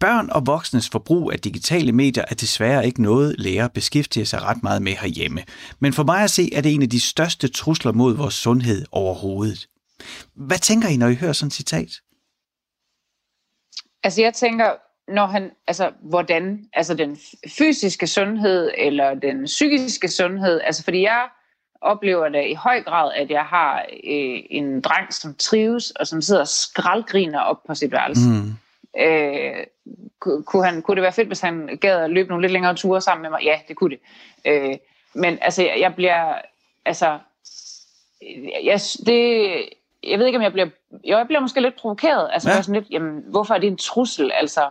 Børn 0.00 0.28
og 0.30 0.46
voksnes 0.46 0.88
forbrug 0.88 1.32
af 1.32 1.38
digitale 1.38 1.92
medier 1.92 2.24
er 2.28 2.34
desværre 2.34 2.86
ikke 2.86 2.93
noget, 2.98 3.34
lærer 3.38 3.68
beskæftiger 3.68 4.24
sig 4.24 4.42
ret 4.42 4.62
meget 4.62 4.82
med 4.82 4.92
herhjemme. 4.92 5.42
Men 5.78 5.92
for 5.92 6.04
mig 6.04 6.22
at 6.22 6.30
se, 6.30 6.54
er 6.54 6.60
det 6.60 6.74
en 6.74 6.82
af 6.82 6.90
de 6.90 7.00
største 7.00 7.48
trusler 7.48 7.92
mod 7.92 8.16
vores 8.16 8.34
sundhed 8.34 8.84
overhovedet. 8.92 9.68
Hvad 10.34 10.58
tænker 10.58 10.88
I, 10.88 10.96
når 10.96 11.08
I 11.08 11.14
hører 11.14 11.32
sådan 11.32 11.46
et 11.46 11.52
citat? 11.52 11.90
Altså 14.02 14.22
jeg 14.22 14.34
tænker, 14.34 14.70
når 15.08 15.26
han, 15.26 15.50
altså 15.66 15.92
hvordan, 16.02 16.64
altså 16.72 16.94
den 16.94 17.18
fysiske 17.58 18.06
sundhed 18.06 18.70
eller 18.78 19.14
den 19.14 19.44
psykiske 19.44 20.08
sundhed, 20.08 20.60
altså 20.64 20.84
fordi 20.84 21.02
jeg 21.02 21.28
oplever 21.80 22.28
da 22.28 22.40
i 22.40 22.54
høj 22.54 22.82
grad, 22.82 23.12
at 23.14 23.30
jeg 23.30 23.44
har 23.44 23.78
øh, 24.04 24.38
en 24.50 24.80
dreng, 24.80 25.12
som 25.12 25.34
trives, 25.34 25.90
og 25.90 26.06
som 26.06 26.22
sidder 26.22 26.40
og 26.40 26.48
skraldgriner 26.48 27.40
op 27.40 27.62
på 27.66 27.74
sit 27.74 27.92
værelse. 27.92 28.28
Mm. 28.28 28.52
Øh, 28.98 29.66
kunne, 30.20 30.64
han, 30.64 30.82
kunne 30.82 30.94
det 30.94 31.02
være 31.02 31.12
fedt, 31.12 31.28
hvis 31.28 31.40
han 31.40 31.78
gad 31.80 32.04
at 32.04 32.10
løbe 32.10 32.28
nogle 32.28 32.42
lidt 32.42 32.52
længere 32.52 32.74
ture 32.74 33.00
sammen 33.00 33.22
med 33.22 33.30
mig? 33.30 33.42
Ja, 33.42 33.58
det 33.68 33.76
kunne 33.76 33.96
det. 33.96 34.00
Øh, 34.44 34.76
men 35.14 35.38
altså, 35.40 35.62
jeg, 35.62 35.94
bliver, 35.94 36.34
altså, 36.84 37.18
jeg, 38.64 38.80
det, 39.06 39.68
jeg 40.02 40.18
ved 40.18 40.26
ikke, 40.26 40.36
om 40.36 40.42
jeg 40.42 40.52
bliver, 40.52 40.68
jeg 41.04 41.26
bliver 41.26 41.40
måske 41.40 41.60
lidt 41.60 41.76
provokeret. 41.76 42.30
Altså, 42.32 42.50
ja. 42.50 42.62
sådan 42.62 42.74
lidt, 42.80 42.90
jamen, 42.90 43.22
hvorfor 43.30 43.54
er 43.54 43.58
det 43.58 43.66
en 43.66 43.76
trussel? 43.76 44.32
Altså, 44.34 44.70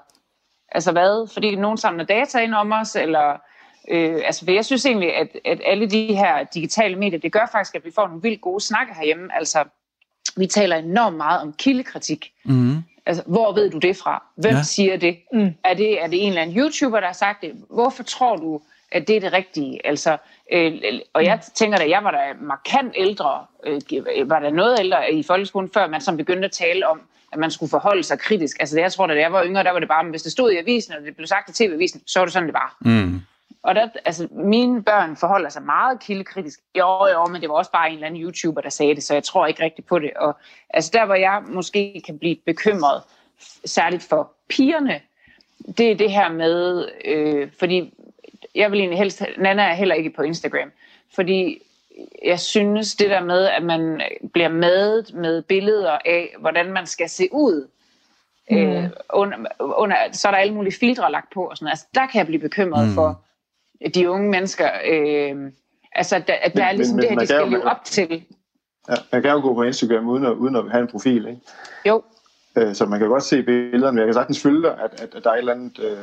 altså 0.72 0.92
hvad? 0.92 1.34
Fordi 1.34 1.56
nogen 1.56 1.78
samler 1.78 2.06
data 2.06 2.40
ind 2.40 2.54
om 2.54 2.72
os, 2.72 2.96
eller... 2.96 3.38
Øh, 3.90 4.22
altså, 4.26 4.46
for 4.46 4.52
jeg 4.52 4.66
synes 4.66 4.86
egentlig, 4.86 5.16
at, 5.16 5.28
at 5.46 5.62
alle 5.66 5.90
de 5.90 6.06
her 6.06 6.44
digitale 6.44 6.96
medier, 6.96 7.20
det 7.20 7.32
gør 7.32 7.50
faktisk, 7.52 7.76
at 7.76 7.86
vi 7.86 7.92
får 7.92 8.08
nogle 8.08 8.22
vildt 8.22 8.42
gode 8.42 8.64
snakke 8.64 8.94
herhjemme. 8.94 9.36
Altså, 9.36 9.64
vi 10.38 10.48
taler 10.48 10.76
enormt 10.76 11.18
meget 11.18 11.42
om 11.42 11.54
kildekritik. 11.54 12.32
Mm. 12.46 12.84
Altså, 13.06 13.24
hvor 13.26 13.54
ved 13.54 13.70
du 13.70 13.78
det 13.78 13.98
fra? 13.98 14.24
Hvem 14.36 14.56
ja. 14.56 14.64
siger 14.64 14.98
det? 14.98 15.18
Mm. 15.34 15.54
Er 15.64 15.74
det? 15.74 16.04
Er 16.04 16.08
det 16.08 16.24
en 16.24 16.30
eller 16.30 16.42
anden 16.42 16.58
YouTuber, 16.58 17.00
der 17.00 17.08
har 17.08 17.14
sagt 17.14 17.42
det? 17.42 17.52
Hvorfor 17.70 18.04
tror 18.04 18.36
du, 18.36 18.62
at 18.92 19.08
det 19.08 19.16
er 19.16 19.20
det 19.20 19.34
rigtige? 19.34 19.88
Altså, 19.88 20.18
øh, 20.52 20.74
og 21.14 21.24
jeg 21.24 21.40
tænker 21.56 21.78
da, 21.78 21.90
jeg 21.90 22.04
var 22.04 22.12
da 22.12 22.34
markant 22.42 22.94
ældre, 22.98 23.46
øh, 23.66 24.30
var 24.30 24.40
der 24.40 24.50
noget 24.50 24.80
ældre 24.80 25.14
i 25.14 25.24
folkeskolen, 25.24 25.70
før 25.74 25.88
man 25.88 26.02
som 26.02 26.18
begyndte 26.18 26.46
at 26.46 26.52
tale 26.52 26.88
om, 26.88 27.02
at 27.34 27.40
man 27.40 27.52
skulle 27.52 27.70
forholde 27.70 28.04
sig 28.04 28.20
kritisk. 28.20 28.58
Altså, 28.60 28.80
jeg 28.80 28.92
tror 28.92 29.08
da, 29.08 29.14
da 29.14 29.20
jeg 29.20 29.34
var 29.34 29.46
yngre, 29.46 29.64
der 29.64 29.72
var 29.72 29.80
det 29.80 29.88
bare, 29.88 30.10
hvis 30.10 30.22
det 30.22 30.32
stod 30.32 30.52
i 30.52 30.58
avisen, 30.58 30.94
og 30.94 31.02
det 31.06 31.16
blev 31.16 31.28
sagt 31.28 31.50
i 31.50 31.54
tv-avisen, 31.54 32.02
så 32.06 32.20
var 32.20 32.26
det 32.26 32.34
sådan, 32.34 32.48
det 32.48 32.54
var. 32.54 32.78
Mm. 32.82 33.22
Og 33.64 33.76
der, 33.76 33.90
altså, 34.06 34.28
mine 34.32 34.84
børn 34.84 35.16
forholder 35.18 35.50
sig 35.50 35.64
meget 35.64 36.00
kildekritisk. 36.00 36.60
Jo, 36.78 37.08
jo, 37.08 37.26
men 37.26 37.42
det 37.42 37.50
var 37.50 37.56
også 37.56 37.72
bare 37.72 37.88
en 37.88 37.94
eller 37.94 38.08
anden 38.08 38.22
YouTuber, 38.22 38.62
der 38.62 38.70
sagde 38.70 38.96
det, 38.96 39.04
så 39.04 39.14
jeg 39.14 39.24
tror 39.24 39.46
ikke 39.46 39.64
rigtigt 39.64 39.88
på 39.88 40.00
det. 40.00 40.12
Og 40.16 40.38
altså, 40.70 40.92
der, 40.94 41.06
hvor 41.06 41.16
jeg 41.16 41.44
måske 41.48 42.02
kan 42.06 42.20
blive 42.20 42.36
bekymret, 42.46 43.02
særligt 43.66 44.04
for 44.04 44.32
pigerne, 44.50 45.02
det 45.78 45.92
er 45.92 45.96
det 45.96 46.12
her 46.12 46.32
med, 46.32 46.90
øh, 47.06 47.52
fordi 47.60 47.94
jeg 48.56 48.72
vil 48.72 48.80
egentlig 48.80 49.00
helst, 49.00 49.24
Nana 49.38 49.64
er 49.64 49.74
heller 49.74 49.96
ikke 49.96 50.10
på 50.10 50.22
Instagram, 50.22 50.72
fordi 51.16 51.62
jeg 52.26 52.40
synes 52.40 52.96
det 52.96 53.10
der 53.10 53.24
med, 53.24 53.46
at 53.46 53.64
man 53.64 54.02
bliver 54.34 54.50
madet 54.50 55.14
med 55.14 55.42
billeder 55.42 55.98
af, 56.06 56.36
hvordan 56.40 56.72
man 56.72 56.88
skal 56.88 57.10
se 57.10 57.30
ud, 57.32 57.68
mm. 58.50 58.58
øh, 58.58 58.90
under, 59.14 59.38
under, 59.60 59.96
så 60.12 60.28
er 60.28 60.32
der 60.32 60.40
alle 60.40 60.54
mulige 60.54 60.80
filtre 60.80 61.12
lagt 61.12 61.34
på 61.34 61.50
og 61.50 61.58
sådan 61.58 61.70
Altså, 61.70 61.86
der 61.96 62.08
kan 62.08 62.20
jeg 62.20 62.26
blive 62.26 62.42
bekymret 62.42 62.88
mm. 62.88 62.94
for 62.94 63.22
de 63.90 64.10
unge 64.10 64.30
mennesker. 64.30 64.70
Øh, 64.90 65.36
altså, 65.96 66.22
der, 66.28 66.34
at 66.42 66.54
der 66.54 66.60
men, 66.60 66.68
er 66.68 66.72
ligesom 66.72 66.96
men, 66.96 67.04
det 67.04 67.10
her, 67.10 67.20
de 67.20 67.28
skal 67.28 67.52
leve 67.52 67.64
op 67.64 67.84
til. 67.84 68.24
Ja, 68.90 68.96
man 69.12 69.22
kan 69.22 69.32
jo 69.32 69.42
gå 69.42 69.54
på 69.54 69.64
Instagram 69.64 70.08
uden 70.08 70.26
at, 70.26 70.32
uden 70.32 70.56
at 70.56 70.64
have 70.72 70.82
en 70.82 70.88
profil, 70.88 71.28
ikke? 71.28 71.42
Jo. 71.86 72.04
Øh, 72.58 72.76
så 72.76 72.86
man 72.86 73.00
kan 73.00 73.08
godt 73.08 73.24
se 73.24 73.44
billederne, 73.44 73.92
men 73.92 73.98
jeg 73.98 74.08
kan 74.08 74.14
sagtens 74.14 74.42
følge 74.42 74.62
dig, 74.62 74.72
at, 74.72 75.02
at, 75.02 75.16
at 75.16 75.24
der 75.24 75.30
er 75.30 75.34
et 75.34 75.40
eller 75.40 75.54
andet 75.54 75.80
øh, 75.80 75.98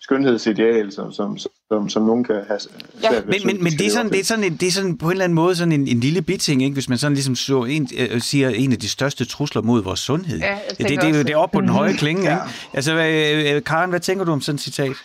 skønhedsideal, 0.00 0.92
som, 0.92 1.12
som, 1.12 1.38
som, 1.68 1.88
som 1.88 2.02
nogen 2.02 2.24
kan 2.24 2.34
have 2.48 2.60
ja. 3.02 3.08
Men, 3.26 3.40
men, 3.44 3.62
men 3.62 3.72
det, 3.72 3.86
er 3.86 3.90
sådan, 3.90 4.12
det, 4.12 4.20
er 4.20 4.24
sådan 4.24 4.44
en, 4.44 4.56
det 4.56 4.68
er 4.68 4.72
sådan 4.72 4.98
på 4.98 5.06
en 5.06 5.10
eller 5.10 5.24
anden 5.24 5.34
måde 5.34 5.56
sådan 5.56 5.72
en, 5.72 5.88
en 5.88 6.00
lille 6.00 6.22
biting, 6.22 6.62
ikke? 6.62 6.74
hvis 6.74 6.88
man 6.88 6.98
sådan 6.98 7.14
ligesom 7.14 7.36
så 7.36 7.64
en, 7.64 7.88
øh, 7.98 8.20
siger 8.20 8.48
en 8.48 8.72
af 8.72 8.78
de 8.78 8.88
største 8.88 9.24
trusler 9.24 9.62
mod 9.62 9.82
vores 9.82 10.00
sundhed. 10.00 10.38
Ja, 10.38 10.58
det, 10.70 10.88
det, 10.88 11.02
det, 11.02 11.26
det 11.26 11.32
er 11.32 11.36
oppe 11.36 11.56
på 11.56 11.60
den 11.60 11.68
høje 11.68 11.92
klinge. 11.92 12.22
ja. 12.22 12.36
Ikke? 12.36 12.54
Altså, 12.74 12.92
øh, 12.94 13.56
øh, 13.56 13.64
Karen, 13.64 13.90
hvad 13.90 14.00
tænker 14.00 14.24
du 14.24 14.32
om 14.32 14.40
sådan 14.40 14.54
et 14.54 14.60
citat? 14.60 14.96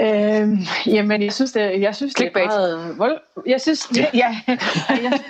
Øhm, 0.00 0.58
jamen, 0.86 1.22
jeg 1.22 1.32
synes, 1.32 1.52
det, 1.52 1.80
jeg 1.80 1.94
synes, 1.94 2.14
det 2.14 2.26
er 2.26 2.46
meget... 2.46 2.98
Vold, 2.98 3.20
jeg 3.46 3.60
synes, 3.60 3.88
ja, 3.96 4.06
ja 4.14 4.40
jeg, 4.88 5.20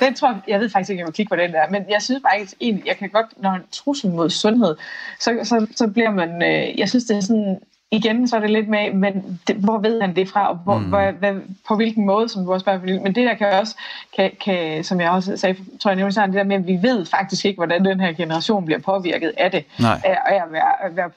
den 0.00 0.14
tror 0.14 0.28
jeg, 0.28 0.40
jeg 0.48 0.60
ved 0.60 0.70
faktisk 0.70 0.90
ikke, 0.90 1.02
om 1.02 1.06
jeg 1.06 1.14
klikke 1.14 1.30
på 1.30 1.36
den 1.36 1.52
der, 1.52 1.70
men 1.70 1.84
jeg 1.90 2.02
synes 2.02 2.22
faktisk 2.32 2.54
egentlig, 2.60 2.86
jeg 2.86 2.96
kan 2.96 3.08
godt, 3.08 3.26
når 3.36 3.50
en 3.50 3.62
trussel 3.72 4.10
mod 4.10 4.30
sundhed, 4.30 4.76
så, 5.20 5.38
så, 5.42 5.66
så 5.76 5.86
bliver 5.88 6.10
man, 6.10 6.42
øh, 6.42 6.78
jeg 6.78 6.88
synes, 6.88 7.04
det 7.04 7.16
er 7.16 7.20
sådan, 7.20 7.58
igen, 7.90 8.28
så 8.28 8.36
er 8.36 8.40
det 8.40 8.50
lidt 8.50 8.68
med, 8.68 8.92
men 8.92 9.40
det, 9.48 9.56
hvor 9.56 9.78
ved 9.78 10.00
han 10.00 10.16
det 10.16 10.28
fra, 10.28 10.50
og 10.50 10.56
hvor, 10.56 10.78
mm. 10.78 10.84
hvor, 10.84 11.10
hvad, 11.10 11.34
på 11.68 11.76
hvilken 11.76 12.06
måde, 12.06 12.28
som 12.28 12.44
du 12.44 12.52
også 12.52 12.64
bare 12.64 12.78
Men 12.78 13.14
det 13.14 13.26
der 13.26 13.34
kan 13.34 13.52
også, 13.52 13.74
kan, 14.16 14.30
kan, 14.44 14.84
som 14.84 15.00
jeg 15.00 15.10
også 15.10 15.36
sagde, 15.36 15.56
tror 15.80 15.90
jeg 15.90 15.96
nævnte 15.96 16.20
det 16.20 16.34
der 16.34 16.44
med, 16.44 16.56
at 16.56 16.66
vi 16.66 16.78
ved 16.82 17.06
faktisk 17.06 17.44
ikke, 17.44 17.56
hvordan 17.56 17.84
den 17.84 18.00
her 18.00 18.12
generation 18.12 18.64
bliver 18.64 18.80
påvirket 18.80 19.32
af 19.36 19.50
det. 19.50 19.64
Nej. 19.80 20.00
Af 20.04 20.34
at 20.34 20.52
være, 20.52 20.84
at 20.84 20.96
være 20.96 21.10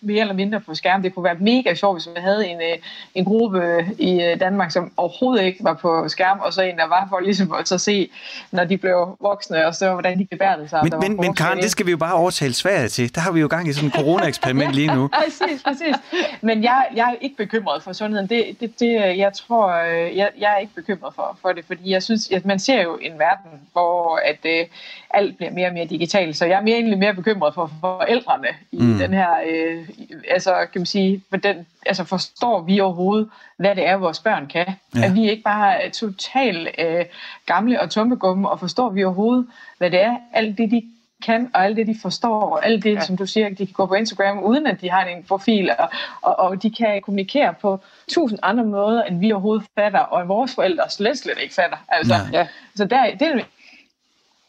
mere 0.00 0.20
eller 0.20 0.34
mindre 0.34 0.60
på 0.60 0.74
skærm. 0.74 1.02
Det 1.02 1.14
kunne 1.14 1.24
være 1.24 1.36
mega 1.40 1.74
sjovt, 1.74 1.96
hvis 1.96 2.08
vi 2.14 2.20
havde 2.20 2.46
en, 2.46 2.56
øh, 2.56 2.78
en 3.14 3.24
gruppe 3.24 3.86
i 3.98 4.22
øh, 4.22 4.40
Danmark, 4.40 4.70
som 4.70 4.92
overhovedet 4.96 5.44
ikke 5.44 5.64
var 5.64 5.74
på 5.74 6.08
skærm, 6.08 6.38
og 6.40 6.52
så 6.52 6.62
en, 6.62 6.76
der 6.76 6.88
var 6.88 7.06
for 7.08 7.20
ligesom 7.20 7.52
at 7.52 7.68
så 7.68 7.78
se, 7.78 8.10
når 8.50 8.64
de 8.64 8.78
blev 8.78 9.16
voksne, 9.20 9.66
og 9.66 9.74
så 9.74 9.92
hvordan 9.92 10.18
de 10.18 10.26
gebærdede 10.26 10.68
sig. 10.68 10.80
Men, 10.82 10.92
men, 11.00 11.16
men 11.20 11.34
Karen, 11.34 11.58
det 11.58 11.70
skal 11.70 11.86
vi 11.86 11.90
jo 11.90 11.96
bare 11.96 12.14
overtale 12.14 12.54
Sverige 12.54 12.88
til. 12.88 13.14
Der 13.14 13.20
har 13.20 13.32
vi 13.32 13.40
jo 13.40 13.46
gang 13.46 13.68
i 13.68 13.72
sådan 13.72 13.88
en 13.88 13.92
corona-eksperiment 13.92 14.72
lige 14.72 14.94
nu. 14.94 15.08
præcis, 15.24 15.62
præcis. 15.62 15.94
Men 16.40 16.62
jeg, 16.62 16.86
jeg 16.94 17.10
er 17.10 17.14
ikke 17.20 17.36
bekymret 17.36 17.82
for 17.82 17.92
sundheden. 17.92 18.28
Det, 18.28 18.60
det, 18.60 18.80
det, 18.80 19.18
jeg 19.18 19.32
tror, 19.32 19.68
øh, 19.68 20.16
jeg, 20.16 20.30
jeg 20.38 20.52
er 20.52 20.58
ikke 20.58 20.74
bekymret 20.74 21.14
for, 21.14 21.38
for 21.42 21.52
det, 21.52 21.64
fordi 21.64 21.90
jeg 21.90 22.02
synes, 22.02 22.30
at 22.30 22.44
man 22.44 22.58
ser 22.58 22.82
jo 22.82 22.96
en 22.96 23.18
verden, 23.18 23.60
hvor 23.72 24.20
at, 24.24 24.38
uh, 24.44 24.68
alt 25.10 25.36
bliver 25.36 25.52
mere 25.52 25.66
og 25.66 25.74
mere 25.74 25.84
digitalt. 25.84 26.36
Så 26.36 26.46
jeg 26.46 26.58
er 26.58 26.62
mere, 26.62 26.76
egentlig 26.76 26.98
mere 26.98 27.14
bekymret 27.14 27.54
for 27.54 27.70
forældrene 27.80 28.48
i 28.72 28.82
mm. 28.82 28.98
den 28.98 29.12
her, 29.14 29.30
uh, 29.30 29.88
altså 30.28 30.66
kan 30.72 30.80
man 30.80 30.86
sige, 30.86 31.22
for 31.30 31.36
den, 31.36 31.66
altså 31.86 32.04
forstår 32.04 32.60
vi 32.60 32.80
overhovedet, 32.80 33.28
hvad 33.56 33.74
det 33.74 33.86
er, 33.86 33.96
vores 33.96 34.18
børn 34.18 34.46
kan. 34.46 34.66
Ja. 34.94 35.04
At 35.04 35.14
vi 35.14 35.30
ikke 35.30 35.42
bare 35.42 35.82
er 35.82 35.90
totalt 35.90 36.68
uh, 36.78 37.04
gamle 37.46 37.80
og 37.80 37.90
tumpegumme, 37.90 38.48
og 38.50 38.60
forstår 38.60 38.90
vi 38.90 39.04
overhovedet, 39.04 39.46
hvad 39.78 39.90
det 39.90 40.00
er, 40.00 40.16
alt 40.32 40.58
det, 40.58 40.70
de 40.70 40.82
kan, 41.22 41.50
og 41.54 41.64
alt 41.64 41.76
det, 41.76 41.86
de 41.86 41.96
forstår, 42.02 42.40
og 42.40 42.66
alt 42.66 42.84
det, 42.84 42.94
ja. 42.94 43.04
som 43.04 43.16
du 43.16 43.26
siger, 43.26 43.48
de 43.48 43.66
kan 43.66 43.72
gå 43.72 43.86
på 43.86 43.94
Instagram, 43.94 44.38
uden 44.38 44.66
at 44.66 44.80
de 44.80 44.90
har 44.90 45.04
en 45.04 45.22
profil, 45.22 45.70
og, 45.78 45.88
og, 46.22 46.38
og 46.38 46.62
de 46.62 46.70
kan 46.70 47.02
kommunikere 47.02 47.54
på 47.60 47.80
tusind 48.08 48.38
andre 48.42 48.64
måder, 48.64 49.02
end 49.02 49.20
vi 49.20 49.32
overhovedet 49.32 49.66
fatter, 49.74 50.00
og 50.00 50.28
vores 50.28 50.54
forældre 50.54 50.90
slet, 50.90 51.18
slet 51.18 51.38
ikke 51.42 51.54
fatter. 51.54 51.76
Altså, 51.88 52.14
ja. 52.32 52.46
Så 52.76 52.84
der, 52.84 53.10
det 53.10 53.22
er 53.22 53.40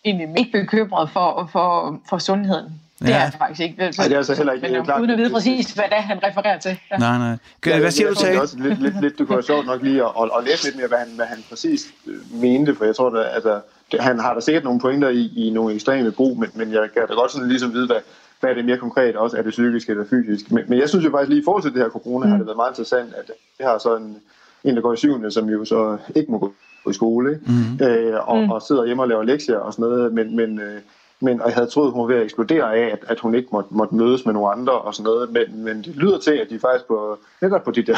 egentlig 0.05 0.39
ikke 0.39 0.51
bekymret 0.51 1.09
for, 1.09 1.49
for, 1.51 1.99
for 2.09 2.17
sundheden. 2.17 2.79
Det 2.99 3.09
ja. 3.09 3.15
er 3.15 3.21
jeg 3.21 3.33
faktisk 3.37 3.61
ikke. 3.61 3.75
Nej, 3.77 3.89
det 3.89 4.13
er 4.13 4.17
altså 4.17 4.35
heller 4.35 4.53
ikke 4.53 4.69
men, 4.69 4.83
klart. 4.83 5.01
Uden 5.01 5.11
at 5.11 5.17
vide 5.17 5.29
præcis, 5.29 5.71
hvad 5.71 5.83
det 5.83 5.97
er, 5.97 6.01
han 6.01 6.23
refererer 6.23 6.59
til. 6.59 6.79
Ja. 6.91 6.97
Nej, 6.97 7.17
nej. 7.17 7.37
Gør, 7.61 7.79
hvad 7.79 7.91
siger 7.91 8.09
du 8.09 8.15
til? 8.15 8.41
Også 8.41 8.59
lidt, 8.59 8.81
lidt, 8.81 9.01
lidt, 9.01 9.19
du 9.19 9.25
kunne 9.25 9.35
være 9.35 9.43
sjovt 9.43 9.65
nok 9.65 9.81
lige 9.81 10.03
at, 10.03 10.11
at, 10.21 10.29
at 10.37 10.43
læse 10.43 10.63
lidt 10.63 10.75
mere, 10.75 10.87
hvad 10.87 10.97
han, 10.97 11.07
hvad 11.15 11.25
han 11.25 11.43
præcis 11.49 11.87
øh, 12.07 12.41
mente, 12.41 12.75
for 12.75 12.85
jeg 12.85 12.95
tror, 12.95 13.19
at 13.19 13.35
altså, 13.35 13.53
det, 13.53 13.61
han 13.99 14.19
har 14.19 14.33
da 14.33 14.39
sikkert 14.39 14.63
nogle 14.63 14.79
pointer 14.79 15.09
i, 15.09 15.31
i 15.35 15.49
nogle 15.49 15.73
ekstreme 15.73 16.11
brug, 16.11 16.39
men, 16.39 16.49
men 16.55 16.71
jeg 16.73 16.89
kan 16.93 17.07
da 17.07 17.13
godt 17.13 17.31
sådan 17.31 17.47
ligesom 17.47 17.73
vide, 17.73 17.85
hvad, 17.85 18.01
hvad 18.39 18.49
er 18.49 18.53
det 18.53 18.65
mere 18.65 18.77
konkret 18.77 19.15
også, 19.15 19.37
er 19.37 19.41
det 19.41 19.49
psykisk 19.49 19.89
eller 19.89 20.05
fysisk. 20.09 20.51
Men, 20.51 20.63
men 20.67 20.79
jeg 20.79 20.89
synes 20.89 21.05
jo 21.05 21.11
faktisk 21.11 21.29
lige 21.29 21.41
i 21.41 21.45
forhold 21.45 21.63
til 21.63 21.73
det 21.73 21.81
her 21.81 21.89
corona, 21.89 22.25
mm. 22.25 22.31
har 22.31 22.37
det 22.37 22.45
været 22.45 22.57
meget 22.57 22.71
interessant, 22.71 23.13
at 23.13 23.31
det 23.57 23.65
har 23.65 23.77
sådan 23.77 24.03
en, 24.03 24.17
en 24.63 24.75
der 24.75 24.81
går 24.81 24.93
i 24.93 24.97
syvende, 24.97 25.31
som 25.31 25.49
jo 25.49 25.65
så 25.65 25.97
ikke 26.15 26.31
må 26.31 26.37
gå 26.37 26.89
i 26.89 26.93
skole, 26.93 27.39
mm. 27.47 27.85
øh, 27.85 28.29
og, 28.29 28.43
mm. 28.43 28.51
og 28.51 28.61
sidder 28.61 28.85
hjemme 28.85 29.03
og 29.03 29.09
laver 29.09 29.23
lektier 29.23 29.57
og 29.57 29.73
sådan 29.73 29.89
noget, 29.89 30.13
men, 30.13 30.35
men 30.35 30.59
øh, 30.59 30.81
men, 31.23 31.41
og 31.41 31.47
jeg 31.47 31.55
havde 31.55 31.67
troet, 31.67 31.91
hun 31.91 32.01
var 32.01 32.07
ved 32.07 32.15
at 32.15 32.23
eksplodere 32.23 32.75
af, 32.75 32.91
at, 32.91 32.99
at 33.07 33.19
hun 33.19 33.35
ikke 33.35 33.49
måtte, 33.51 33.69
måtte 33.71 33.95
mødes 33.95 34.25
med 34.25 34.33
nogle 34.33 34.51
andre 34.51 34.73
og 34.73 34.95
sådan 34.95 35.03
noget, 35.03 35.31
men, 35.31 35.63
men 35.63 35.77
det 35.77 35.95
lyder 35.95 36.19
til, 36.19 36.31
at 36.31 36.49
de 36.49 36.59
faktisk 36.59 36.87
på, 36.87 37.17
netop 37.41 37.63
på 37.63 37.71
de 37.71 37.81
der 37.81 37.97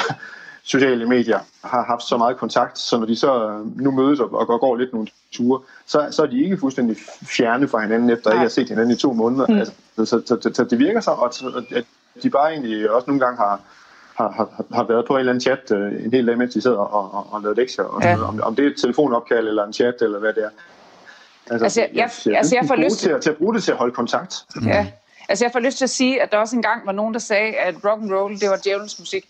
sociale 0.65 1.05
medier 1.05 1.39
har 1.63 1.83
haft 1.83 2.03
så 2.03 2.17
meget 2.17 2.37
kontakt, 2.37 2.77
så 2.77 2.97
når 2.97 3.05
de 3.05 3.15
så 3.15 3.61
nu 3.75 3.91
mødes 3.91 4.19
og, 4.19 4.33
og 4.33 4.59
går 4.59 4.75
lidt 4.75 4.93
nogle 4.93 5.07
ture, 5.31 5.61
så, 5.85 6.07
så 6.11 6.21
er 6.21 6.25
de 6.25 6.43
ikke 6.43 6.57
fuldstændig 6.57 6.97
fjerne 7.37 7.67
fra 7.67 7.81
hinanden, 7.81 8.09
efter 8.09 8.29
at 8.29 8.33
ikke 8.33 8.41
har 8.41 8.49
set 8.49 8.69
hinanden 8.69 8.91
i 8.95 8.99
to 8.99 9.13
måneder. 9.13 9.47
Mm. 9.47 9.57
Altså, 9.57 9.73
så, 9.95 10.05
så, 10.05 10.37
så, 10.41 10.51
så 10.53 10.63
det 10.63 10.79
virker 10.79 10.99
så, 10.99 11.11
og 11.11 11.33
at 11.71 11.85
de 12.23 12.29
bare 12.29 12.51
egentlig 12.51 12.89
også 12.91 13.07
nogle 13.07 13.25
gange 13.25 13.37
har, 13.37 13.59
har, 14.15 14.31
har, 14.31 14.65
har 14.73 14.83
været 14.83 15.05
på 15.07 15.13
en 15.13 15.19
eller 15.19 15.31
anden 15.31 15.41
chat 15.41 15.71
øh, 15.71 16.05
en 16.05 16.11
hel 16.13 16.27
dag, 16.27 16.37
mens 16.37 16.53
de 16.53 16.61
sidder 16.61 16.77
og, 16.77 17.13
og, 17.13 17.33
og 17.33 17.41
lavet 17.41 17.57
lektier. 17.57 17.85
Og 17.85 18.03
ja. 18.03 18.21
om, 18.21 18.41
om 18.43 18.55
det 18.55 18.65
er 18.65 18.69
et 18.69 18.77
telefonopkald 18.81 19.47
eller 19.47 19.65
en 19.65 19.73
chat, 19.73 20.01
eller 20.01 20.19
hvad 20.19 20.33
det 20.33 20.43
er. 20.43 20.49
Altså, 21.49 21.63
altså, 21.63 21.81
jeg, 21.81 21.89
jeg, 21.93 22.09
jeg, 22.25 22.37
altså, 22.37 22.55
jeg 22.55 22.67
får 22.67 22.75
lyst 22.75 22.97
til, 22.97 23.21
til 23.21 23.29
at 23.29 23.37
bruge 23.37 23.53
det 23.55 23.63
til 23.63 23.71
at 23.71 23.77
holde 23.77 23.93
kontakt. 23.93 24.35
Ja. 24.65 24.87
Altså, 25.29 25.45
jeg 25.45 25.51
får 25.51 25.59
lyst 25.59 25.77
til 25.77 25.85
at 25.85 25.89
sige, 25.89 26.21
at 26.21 26.31
der 26.31 26.37
også 26.37 26.55
engang 26.55 26.85
var 26.85 26.91
nogen, 26.91 27.13
der 27.13 27.19
sagde, 27.19 27.53
at 27.53 27.75
rock 27.85 28.01
and 28.01 28.13
roll 28.13 28.39
det 28.39 28.49
var 28.49 28.59
djævelens 28.63 28.99
musik. 28.99 29.25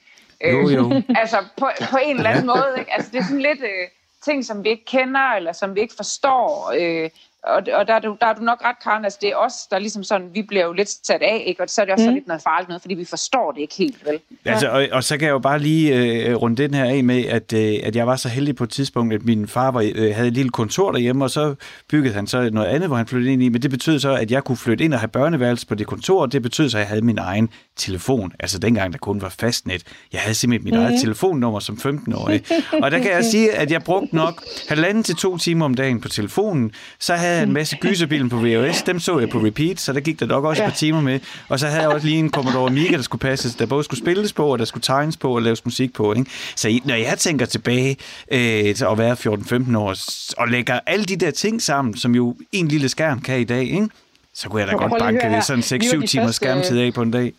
Jo, 0.51 0.69
jo. 0.69 1.01
altså, 1.21 1.37
på, 1.57 1.69
på 1.91 1.97
en 2.03 2.17
eller 2.17 2.29
anden 2.29 2.45
måde. 2.45 2.75
Ikke? 2.79 2.93
Altså, 2.93 3.11
det 3.11 3.19
er 3.19 3.23
sådan 3.23 3.41
lidt 3.41 3.61
øh, 3.61 3.87
ting, 4.25 4.45
som 4.45 4.63
vi 4.63 4.69
ikke 4.69 4.85
kender, 4.85 5.35
eller 5.35 5.51
som 5.51 5.75
vi 5.75 5.81
ikke 5.81 5.93
forstår. 5.97 6.73
Øh, 6.79 7.09
og, 7.47 7.61
og 7.73 7.87
der, 7.87 7.93
er 7.93 7.99
du, 7.99 8.17
der 8.21 8.27
er 8.27 8.33
du 8.33 8.41
nok 8.41 8.61
ret, 8.65 8.75
Karen, 8.83 9.03
altså 9.03 9.19
det 9.21 9.29
er 9.29 9.35
os, 9.35 9.53
der 9.71 9.79
ligesom 9.79 10.03
sådan, 10.03 10.27
vi 10.33 10.41
bliver 10.41 10.65
jo 10.65 10.73
lidt 10.73 10.89
sat 11.07 11.21
af, 11.21 11.43
ikke? 11.45 11.63
og 11.63 11.69
så 11.69 11.81
er 11.81 11.85
det 11.85 11.93
også 11.93 12.07
mm. 12.09 12.13
lidt 12.13 12.27
noget 12.27 12.43
farligt 12.43 12.69
noget, 12.69 12.81
fordi 12.81 12.93
vi 12.93 13.05
forstår 13.05 13.51
det 13.51 13.61
ikke 13.61 13.75
helt, 13.77 14.05
vel? 14.05 14.19
Altså, 14.45 14.69
og, 14.69 14.87
og 14.91 15.03
så 15.03 15.17
kan 15.17 15.25
jeg 15.25 15.33
jo 15.33 15.39
bare 15.39 15.59
lige 15.59 15.95
øh, 15.95 16.35
runde 16.35 16.63
den 16.63 16.73
her 16.73 16.85
af 16.85 17.03
med, 17.03 17.25
at, 17.25 17.53
øh, 17.53 17.73
at 17.83 17.95
jeg 17.95 18.07
var 18.07 18.15
så 18.15 18.29
heldig 18.29 18.55
på 18.55 18.63
et 18.63 18.69
tidspunkt, 18.69 19.13
at 19.13 19.25
min 19.25 19.47
far 19.47 19.71
var, 19.71 19.91
øh, 19.95 20.15
havde 20.15 20.27
et 20.27 20.33
lille 20.33 20.51
kontor 20.51 20.91
derhjemme, 20.91 21.23
og 21.23 21.29
så 21.29 21.55
byggede 21.89 22.13
han 22.13 22.27
så 22.27 22.49
noget 22.49 22.67
andet, 22.67 22.89
hvor 22.89 22.97
han 22.97 23.07
flyttede 23.07 23.33
ind 23.33 23.43
i, 23.43 23.49
men 23.49 23.61
det 23.61 23.71
betød 23.71 23.99
så, 23.99 24.13
at 24.13 24.31
jeg 24.31 24.43
kunne 24.43 24.57
flytte 24.57 24.83
ind 24.83 24.93
og 24.93 24.99
have 24.99 25.07
børneværelse 25.07 25.67
på 25.67 25.75
det 25.75 25.87
kontor, 25.87 26.21
og 26.21 26.31
det 26.31 26.41
betød 26.41 26.69
så, 26.69 26.77
at 26.77 26.79
jeg 26.79 26.87
havde 26.87 27.01
min 27.01 27.17
egen 27.17 27.49
telefon, 27.75 28.31
altså 28.39 28.59
dengang 28.59 28.93
der 28.93 28.99
kun 28.99 29.21
var 29.21 29.29
fastnet. 29.29 29.83
Jeg 30.13 30.21
havde 30.21 30.35
simpelthen 30.35 30.63
mit 30.63 30.79
mm. 30.79 30.85
eget 30.85 31.01
telefonnummer 31.01 31.59
som 31.59 31.75
15-årig, 31.85 32.43
og 32.83 32.91
der 32.91 32.99
kan 32.99 33.11
jeg 33.11 33.25
sige, 33.25 33.51
at 33.51 33.71
jeg 33.71 33.83
brugte 33.83 34.15
nok 34.15 34.43
halvanden 34.69 35.03
til 35.03 35.15
to 35.15 35.37
timer 35.37 35.65
om 35.65 35.73
dagen 35.73 36.01
på 36.01 36.09
telefonen, 36.09 36.71
så 36.99 37.13
havde 37.13 37.34
jeg 37.35 37.43
en 37.43 37.53
masse 37.53 37.77
gyserbilen 37.81 38.29
på 38.29 38.37
VHS, 38.37 38.83
dem 38.83 38.99
så 38.99 39.19
jeg 39.19 39.29
på 39.29 39.37
repeat, 39.37 39.79
så 39.79 39.93
der 39.93 39.99
gik 39.99 40.19
der 40.19 40.25
nok 40.25 40.43
også 40.43 40.61
ja. 40.61 40.67
et 40.67 40.71
par 40.71 40.77
timer 40.77 41.01
med, 41.01 41.19
og 41.49 41.59
så 41.59 41.67
havde 41.67 41.81
jeg 41.81 41.89
også 41.89 42.07
lige 42.07 42.19
en 42.19 42.29
Commodore 42.29 42.67
Amiga, 42.67 42.95
der 42.95 43.01
skulle 43.01 43.19
passes, 43.19 43.55
der 43.55 43.65
både 43.65 43.83
skulle 43.83 43.99
spilles 43.99 44.33
på, 44.33 44.47
og 44.47 44.59
der 44.59 44.65
skulle 44.65 44.81
tegnes 44.81 45.17
på, 45.17 45.35
og 45.35 45.41
laves 45.41 45.65
musik 45.65 45.93
på, 45.93 46.13
ikke? 46.13 46.31
Så 46.55 46.79
når 46.85 46.95
jeg 46.95 47.17
tænker 47.17 47.45
tilbage 47.45 47.97
øh, 48.31 48.75
til 48.75 48.85
at 48.91 48.97
være 48.97 49.13
14-15 49.13 49.77
år, 49.77 49.95
og 50.37 50.47
lægger 50.47 50.79
alle 50.85 51.05
de 51.05 51.15
der 51.15 51.31
ting 51.31 51.61
sammen, 51.61 51.97
som 51.97 52.15
jo 52.15 52.35
en 52.51 52.67
lille 52.67 52.89
skærm 52.89 53.21
kan 53.21 53.39
i 53.39 53.43
dag, 53.43 53.63
ikke? 53.63 53.89
så 54.33 54.49
kunne 54.49 54.61
jeg 54.61 54.67
da 54.67 54.73
godt 54.75 54.93
banke 54.99 55.29
det 55.29 55.43
sådan 55.43 55.81
6-7 56.03 56.05
timer 56.05 56.31
skærmtid 56.31 56.79
af 56.79 56.93
på 56.93 57.01
en 57.01 57.11
dag. 57.11 57.33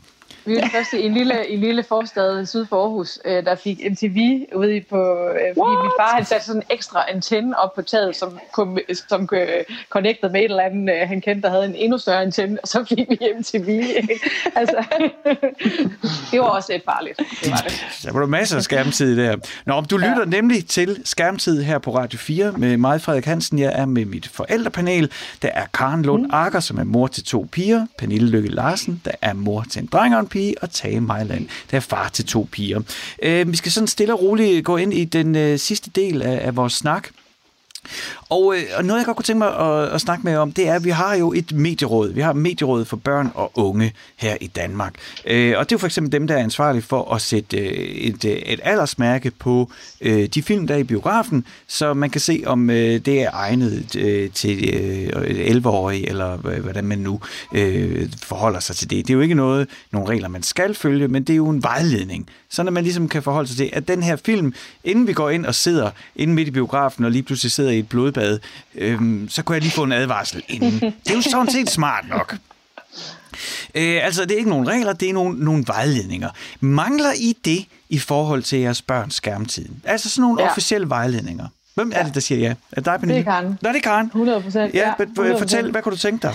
Vi 0.46 0.54
var 0.54 0.60
de 0.60 0.70
første 0.70 1.00
i 1.00 1.06
en 1.06 1.14
lille, 1.14 1.48
en 1.48 1.60
lille 1.60 1.82
forstad 1.82 2.46
syd 2.46 2.66
for 2.66 2.82
Aarhus, 2.82 3.18
øh, 3.24 3.44
der 3.44 3.54
fik 3.54 3.78
MTV 3.90 4.46
ude 4.54 4.80
på... 4.90 4.96
Øh, 4.96 5.54
fordi 5.54 5.60
What? 5.60 5.84
min 5.84 5.90
far 6.00 6.12
havde 6.12 6.24
sat 6.24 6.44
sådan 6.44 6.60
en 6.60 6.66
ekstra 6.70 7.04
antenne 7.08 7.58
op 7.58 7.74
på 7.74 7.82
taget, 7.82 8.16
som, 8.16 8.38
kom, 8.52 8.78
som 9.08 9.28
øh, 9.32 9.48
connected 9.90 10.30
med 10.30 10.40
et 10.40 10.44
eller 10.44 10.62
andet, 10.62 11.08
han 11.08 11.20
kendte, 11.20 11.42
der 11.42 11.50
havde 11.50 11.64
en 11.64 11.74
endnu 11.74 11.98
større 11.98 12.22
antenne, 12.22 12.58
og 12.62 12.68
så 12.68 12.84
fik 12.84 12.98
vi 12.98 13.18
MTV. 13.38 13.82
altså, 14.60 14.84
det 16.30 16.40
var 16.40 16.46
også 16.46 16.72
lidt 16.72 16.84
farligt. 16.84 17.18
Det 17.18 17.50
var 17.50 17.56
det. 17.56 17.86
Der 18.04 18.12
var 18.12 18.20
der 18.20 18.26
masser 18.26 18.56
af 18.56 18.62
skærmtid 18.62 19.16
der. 19.16 19.36
Nå, 19.66 19.80
du 19.80 19.96
lytter 19.96 20.18
ja. 20.18 20.24
nemlig 20.24 20.66
til 20.66 21.00
Skærmtid 21.04 21.62
her 21.62 21.78
på 21.78 21.96
Radio 21.96 22.18
4 22.18 22.52
med 22.52 22.76
mig, 22.76 23.00
Frederik 23.00 23.24
Hansen. 23.24 23.58
Jeg 23.58 23.72
er 23.74 23.86
med 23.86 24.04
mit 24.04 24.28
forældrepanel. 24.28 25.10
Der 25.42 25.48
er 25.48 25.66
Karen 25.74 26.02
Lund 26.02 26.22
mm. 26.22 26.30
Akker, 26.32 26.60
som 26.60 26.78
er 26.78 26.84
mor 26.84 27.06
til 27.06 27.24
to 27.24 27.46
piger. 27.52 27.86
Pernille 27.98 28.28
Lykke 28.28 28.48
Larsen, 28.48 29.02
der 29.04 29.10
er 29.22 29.32
mor 29.32 29.64
til 29.70 29.82
en 29.82 29.88
dreng 29.92 30.14
og 30.14 30.20
en 30.20 30.28
pige, 30.28 30.35
og 30.62 30.70
Tage 30.70 31.00
Mejland, 31.00 31.48
der 31.70 31.76
er 31.76 31.80
far 31.80 32.08
til 32.08 32.26
to 32.26 32.48
piger. 32.52 32.80
Øh, 33.22 33.52
vi 33.52 33.56
skal 33.56 33.72
sådan 33.72 33.86
stille 33.86 34.14
og 34.14 34.22
roligt 34.22 34.64
gå 34.64 34.76
ind 34.76 34.94
i 34.94 35.04
den 35.04 35.36
øh, 35.36 35.58
sidste 35.58 35.90
del 35.90 36.22
af, 36.22 36.46
af 36.46 36.56
vores 36.56 36.72
snak. 36.72 37.08
Og, 38.28 38.54
øh, 38.56 38.62
og 38.76 38.84
noget, 38.84 38.98
jeg 38.98 39.06
godt 39.06 39.16
kunne 39.16 39.24
tænke 39.24 39.38
mig 39.38 39.58
at, 39.58 39.88
at 39.88 40.00
snakke 40.00 40.24
med 40.24 40.36
om, 40.36 40.52
det 40.52 40.68
er, 40.68 40.74
at 40.74 40.84
vi 40.84 40.90
har 40.90 41.14
jo 41.14 41.32
et 41.32 41.52
medieråd. 41.52 42.12
Vi 42.12 42.20
har 42.20 42.32
medieråd 42.32 42.84
for 42.84 42.96
børn 42.96 43.30
og 43.34 43.52
unge 43.54 43.92
her 44.16 44.36
i 44.40 44.46
Danmark. 44.46 44.94
Øh, 45.26 45.54
og 45.58 45.64
det 45.64 45.72
er 45.72 45.76
jo 45.76 45.78
for 45.78 45.86
eksempel 45.86 46.12
dem, 46.12 46.26
der 46.26 46.34
er 46.34 46.42
ansvarlige 46.42 46.82
for 46.82 47.14
at 47.14 47.22
sætte 47.22 47.58
øh, 47.58 47.72
et, 47.72 48.24
øh, 48.24 48.30
et 48.30 48.60
aldersmærke 48.62 49.30
på 49.30 49.70
øh, 50.00 50.26
de 50.26 50.42
film, 50.42 50.66
der 50.66 50.74
er 50.74 50.78
i 50.78 50.84
biografen, 50.84 51.44
så 51.66 51.94
man 51.94 52.10
kan 52.10 52.20
se, 52.20 52.42
om 52.46 52.70
øh, 52.70 52.76
det 52.76 53.22
er 53.22 53.30
egnet 53.32 53.96
øh, 53.96 54.30
til 54.30 54.74
øh, 54.74 55.56
11-årige, 55.56 56.08
eller 56.08 56.46
øh, 56.46 56.62
hvordan 56.62 56.84
man 56.84 56.98
nu 56.98 57.20
øh, 57.54 58.08
forholder 58.22 58.60
sig 58.60 58.76
til 58.76 58.90
det. 58.90 59.08
Det 59.08 59.12
er 59.12 59.16
jo 59.16 59.20
ikke 59.20 59.34
noget, 59.34 59.68
nogle 59.92 60.08
regler, 60.08 60.28
man 60.28 60.42
skal 60.42 60.74
følge, 60.74 61.08
men 61.08 61.22
det 61.22 61.32
er 61.32 61.36
jo 61.36 61.48
en 61.48 61.62
vejledning, 61.62 62.28
så 62.50 62.62
at 62.62 62.72
man 62.72 62.84
ligesom 62.84 63.08
kan 63.08 63.22
forholde 63.22 63.48
sig 63.48 63.56
til, 63.56 63.70
at 63.72 63.88
den 63.88 64.02
her 64.02 64.16
film, 64.16 64.54
inden 64.84 65.06
vi 65.06 65.12
går 65.12 65.30
ind 65.30 65.46
og 65.46 65.54
sidder 65.54 65.90
inde 66.16 66.34
midt 66.34 66.48
i 66.48 66.50
biografen, 66.50 67.04
og 67.04 67.10
lige 67.10 67.22
pludselig 67.22 67.52
sidder 67.52 67.70
i 67.76 67.78
et 67.78 67.88
blodbad, 67.88 68.38
øhm, 68.74 69.28
så 69.28 69.42
kunne 69.42 69.54
jeg 69.54 69.62
lige 69.62 69.72
få 69.72 69.82
en 69.82 69.92
advarsel 69.92 70.42
inden. 70.48 70.80
Det 70.80 71.10
er 71.10 71.14
jo 71.14 71.22
sådan 71.22 71.50
set 71.50 71.70
smart 71.70 72.08
nok. 72.08 72.36
Øh, 73.74 74.04
altså, 74.04 74.22
det 74.22 74.32
er 74.32 74.38
ikke 74.38 74.50
nogen 74.50 74.68
regler, 74.68 74.92
det 74.92 75.08
er 75.08 75.12
nogle, 75.12 75.44
nogle 75.44 75.64
vejledninger. 75.66 76.30
Mangler 76.60 77.12
I 77.12 77.36
det 77.44 77.66
i 77.88 77.98
forhold 77.98 78.42
til 78.42 78.58
jeres 78.58 78.82
børns 78.82 79.14
skærmtid? 79.14 79.68
Altså 79.84 80.10
sådan 80.10 80.22
nogle 80.22 80.42
ja. 80.42 80.50
officielle 80.50 80.88
vejledninger. 80.88 81.46
Hvem 81.74 81.92
er 81.94 82.02
det, 82.02 82.14
der 82.14 82.20
siger 82.20 82.38
ja? 82.40 82.50
Er 82.50 82.54
det 82.74 82.84
dig, 82.84 83.00
Pernille? 83.00 83.14
Det 83.14 83.28
er 83.28 83.32
Karen. 83.32 83.58
Nå, 83.62 83.68
det 83.68 83.76
er 83.76 83.80
Karen. 83.80 84.06
100 84.06 84.40
procent. 84.40 84.74
Ja, 84.74 84.92
ja 84.98 85.04
100%. 85.34 85.38
fortæl, 85.38 85.70
hvad 85.70 85.82
kunne 85.82 85.92
du 85.92 85.96
tænke 85.96 86.22
dig? 86.22 86.34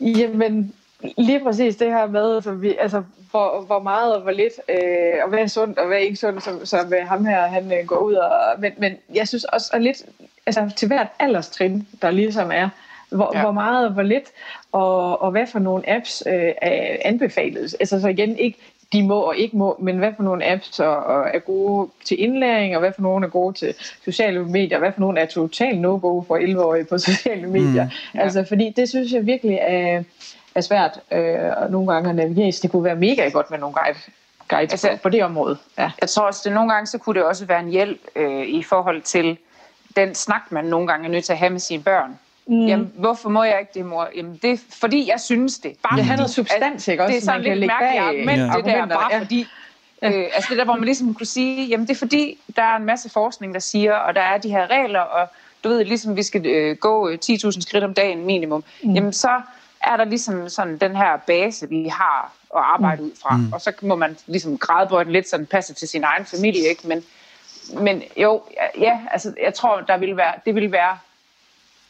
Jamen, 0.00 0.72
lige 1.18 1.40
præcis 1.40 1.76
det 1.76 1.88
her 1.88 2.06
med, 2.06 2.34
altså, 2.34 2.52
vi, 2.52 2.76
altså 2.80 3.02
hvor, 3.30 3.64
hvor 3.66 3.78
meget 3.78 4.14
og 4.14 4.20
hvor 4.20 4.30
lidt, 4.30 4.52
øh, 4.68 5.22
og 5.22 5.28
hvad 5.28 5.38
er 5.38 5.46
sundt 5.46 5.78
og 5.78 5.86
hvad 5.86 5.96
er 5.96 6.00
ikke 6.00 6.16
sundt, 6.16 6.44
som, 6.44 6.66
som 6.66 6.92
ham 7.02 7.24
her 7.24 7.46
han 7.46 7.72
øh, 7.72 7.86
går 7.86 7.96
ud 7.96 8.14
og... 8.14 8.30
Men, 8.58 8.72
men 8.78 8.92
jeg 9.14 9.28
synes 9.28 9.44
også 9.44 9.70
at 9.74 9.82
lidt, 9.82 10.02
altså 10.46 10.70
til 10.76 10.88
hvert 10.88 11.06
alderstrin, 11.18 11.88
der 12.02 12.10
ligesom 12.10 12.50
er, 12.54 12.68
hvor, 13.10 13.30
ja. 13.34 13.40
hvor 13.42 13.52
meget 13.52 13.86
og 13.86 13.92
hvor 13.92 14.02
lidt, 14.02 14.24
og, 14.72 15.22
og 15.22 15.30
hvad 15.30 15.46
for 15.46 15.58
nogle 15.58 15.90
apps 15.90 16.22
øh, 16.26 16.52
er 16.62 16.96
anbefalet. 17.04 17.76
Altså 17.80 18.00
så 18.00 18.08
igen, 18.08 18.38
ikke 18.38 18.58
de 18.92 19.02
må 19.02 19.20
og 19.20 19.36
ikke 19.36 19.56
må, 19.56 19.76
men 19.80 19.98
hvad 19.98 20.12
for 20.16 20.22
nogle 20.22 20.52
apps 20.52 20.74
så, 20.74 20.84
og 20.84 21.30
er 21.34 21.38
gode 21.38 21.90
til 22.04 22.22
indlæring, 22.22 22.76
og 22.76 22.80
hvad 22.80 22.92
for 22.92 23.02
nogle 23.02 23.26
er 23.26 23.30
gode 23.30 23.54
til 23.54 23.74
sociale 24.04 24.44
medier, 24.44 24.76
og 24.76 24.80
hvad 24.80 24.92
for 24.92 25.00
nogle 25.00 25.20
er 25.20 25.26
totalt 25.26 25.80
no-go 25.80 26.22
for 26.22 26.36
11-årige 26.36 26.84
på 26.84 26.98
sociale 27.08 27.46
medier. 27.46 27.84
Mm, 27.84 27.90
ja. 28.14 28.20
Altså 28.20 28.44
fordi 28.44 28.72
det 28.76 28.88
synes 28.88 29.12
jeg 29.12 29.26
virkelig 29.26 29.58
er 29.62 30.02
er 30.54 30.60
svært 30.60 31.00
øh, 31.12 31.50
og 31.56 31.70
nogle 31.70 31.92
gange 31.92 32.10
at 32.10 32.16
navigere 32.16 32.52
Det 32.62 32.70
kunne 32.70 32.84
være 32.84 32.96
mega 32.96 33.28
godt 33.28 33.50
med 33.50 33.58
nogle 33.58 33.74
guide, 33.74 33.98
guides 34.48 34.72
altså, 34.72 34.88
på, 34.90 34.96
på 35.02 35.08
det 35.08 35.24
område. 35.24 35.58
Ja. 35.78 35.90
Jeg 36.00 36.08
tror 36.08 36.26
også, 36.26 36.48
at 36.48 36.54
nogle 36.54 36.72
gange 36.72 36.86
så 36.86 36.98
kunne 36.98 37.14
det 37.14 37.24
også 37.24 37.46
være 37.46 37.60
en 37.60 37.68
hjælp 37.68 38.00
øh, 38.16 38.46
i 38.46 38.62
forhold 38.62 39.02
til 39.02 39.38
den 39.96 40.14
snak, 40.14 40.42
man 40.50 40.64
nogle 40.64 40.86
gange 40.86 41.06
er 41.06 41.10
nødt 41.10 41.24
til 41.24 41.32
at 41.32 41.38
have 41.38 41.50
med 41.50 41.60
sine 41.60 41.82
børn. 41.82 42.18
Mm. 42.46 42.66
Jamen, 42.66 42.92
hvorfor 42.94 43.28
må 43.28 43.44
jeg 43.44 43.56
ikke 43.60 43.72
det, 43.74 43.86
mor? 43.86 44.08
Jamen, 44.16 44.38
det 44.42 44.50
er 44.50 44.56
fordi, 44.80 45.08
jeg 45.08 45.20
synes 45.20 45.58
det. 45.58 45.76
Bare 45.82 45.98
det 45.98 46.04
handler 46.04 46.26
substans, 46.26 46.88
ikke 46.88 47.02
også? 47.02 47.12
Det 47.12 47.18
er 47.18 47.24
sådan 47.24 47.42
lidt 47.42 47.66
mærkeligt 47.66 48.02
argument, 48.02 48.40
ja. 48.40 48.56
det 48.56 48.64
der, 48.64 48.86
bare 48.86 49.08
ja. 49.12 49.20
fordi... 49.20 49.46
Øh, 50.02 50.24
altså 50.34 50.46
det 50.50 50.58
der, 50.58 50.64
hvor 50.64 50.74
man 50.74 50.84
ligesom 50.84 51.14
kunne 51.14 51.26
sige, 51.26 51.66
jamen 51.66 51.86
det 51.86 51.94
er 51.94 51.98
fordi, 51.98 52.38
der 52.56 52.62
er 52.62 52.76
en 52.76 52.84
masse 52.84 53.10
forskning, 53.10 53.54
der 53.54 53.60
siger, 53.60 53.94
og 53.94 54.14
der 54.14 54.20
er 54.20 54.38
de 54.38 54.50
her 54.50 54.70
regler, 54.70 55.00
og 55.00 55.28
du 55.64 55.68
ved, 55.68 55.84
ligesom 55.84 56.16
vi 56.16 56.22
skal 56.22 56.46
øh, 56.46 56.76
gå 56.76 57.10
10.000 57.10 57.60
skridt 57.60 57.84
om 57.84 57.94
dagen 57.94 58.26
minimum, 58.26 58.64
mm. 58.82 58.94
jamen 58.94 59.12
så 59.12 59.40
er 59.86 59.96
der 59.96 60.04
ligesom 60.04 60.48
sådan 60.48 60.78
den 60.78 60.96
her 60.96 61.16
base, 61.26 61.68
vi 61.68 61.88
har 61.88 62.32
at 62.56 62.62
arbejde 62.62 63.02
mm. 63.02 63.08
ud 63.08 63.12
fra. 63.22 63.36
Mm. 63.36 63.52
Og 63.52 63.60
så 63.60 63.72
må 63.82 63.96
man 63.96 64.16
ligesom 64.26 64.58
græde 64.58 64.88
den 64.90 65.12
lidt, 65.12 65.28
så 65.28 65.36
den 65.36 65.46
passer 65.46 65.74
til 65.74 65.88
sin 65.88 66.04
egen 66.04 66.24
familie, 66.26 66.68
ikke? 66.68 66.88
Men, 66.88 67.04
men 67.80 68.02
jo, 68.16 68.42
ja, 68.78 69.00
altså 69.10 69.34
jeg 69.42 69.54
tror, 69.54 69.80
der 69.80 69.96
vil 69.96 70.16
være, 70.16 70.34
det 70.46 70.54
vil 70.54 70.72
være 70.72 70.98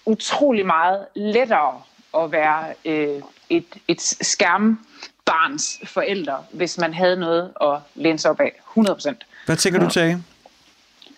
utrolig 0.06 0.66
meget 0.66 1.06
lettere 1.14 1.82
at 2.16 2.32
være 2.32 2.64
øh, 2.84 3.22
et, 3.50 3.66
et 3.88 4.02
skærmbarns 4.02 5.80
forældre, 5.84 6.44
hvis 6.52 6.78
man 6.78 6.94
havde 6.94 7.16
noget 7.16 7.50
at 7.60 7.78
læne 7.94 8.18
sig 8.18 8.30
op 8.30 8.40
af. 8.40 8.52
100%. 8.78 9.14
Hvad 9.46 9.56
tænker 9.56 9.80
du, 9.80 9.90
Tage? 9.90 10.24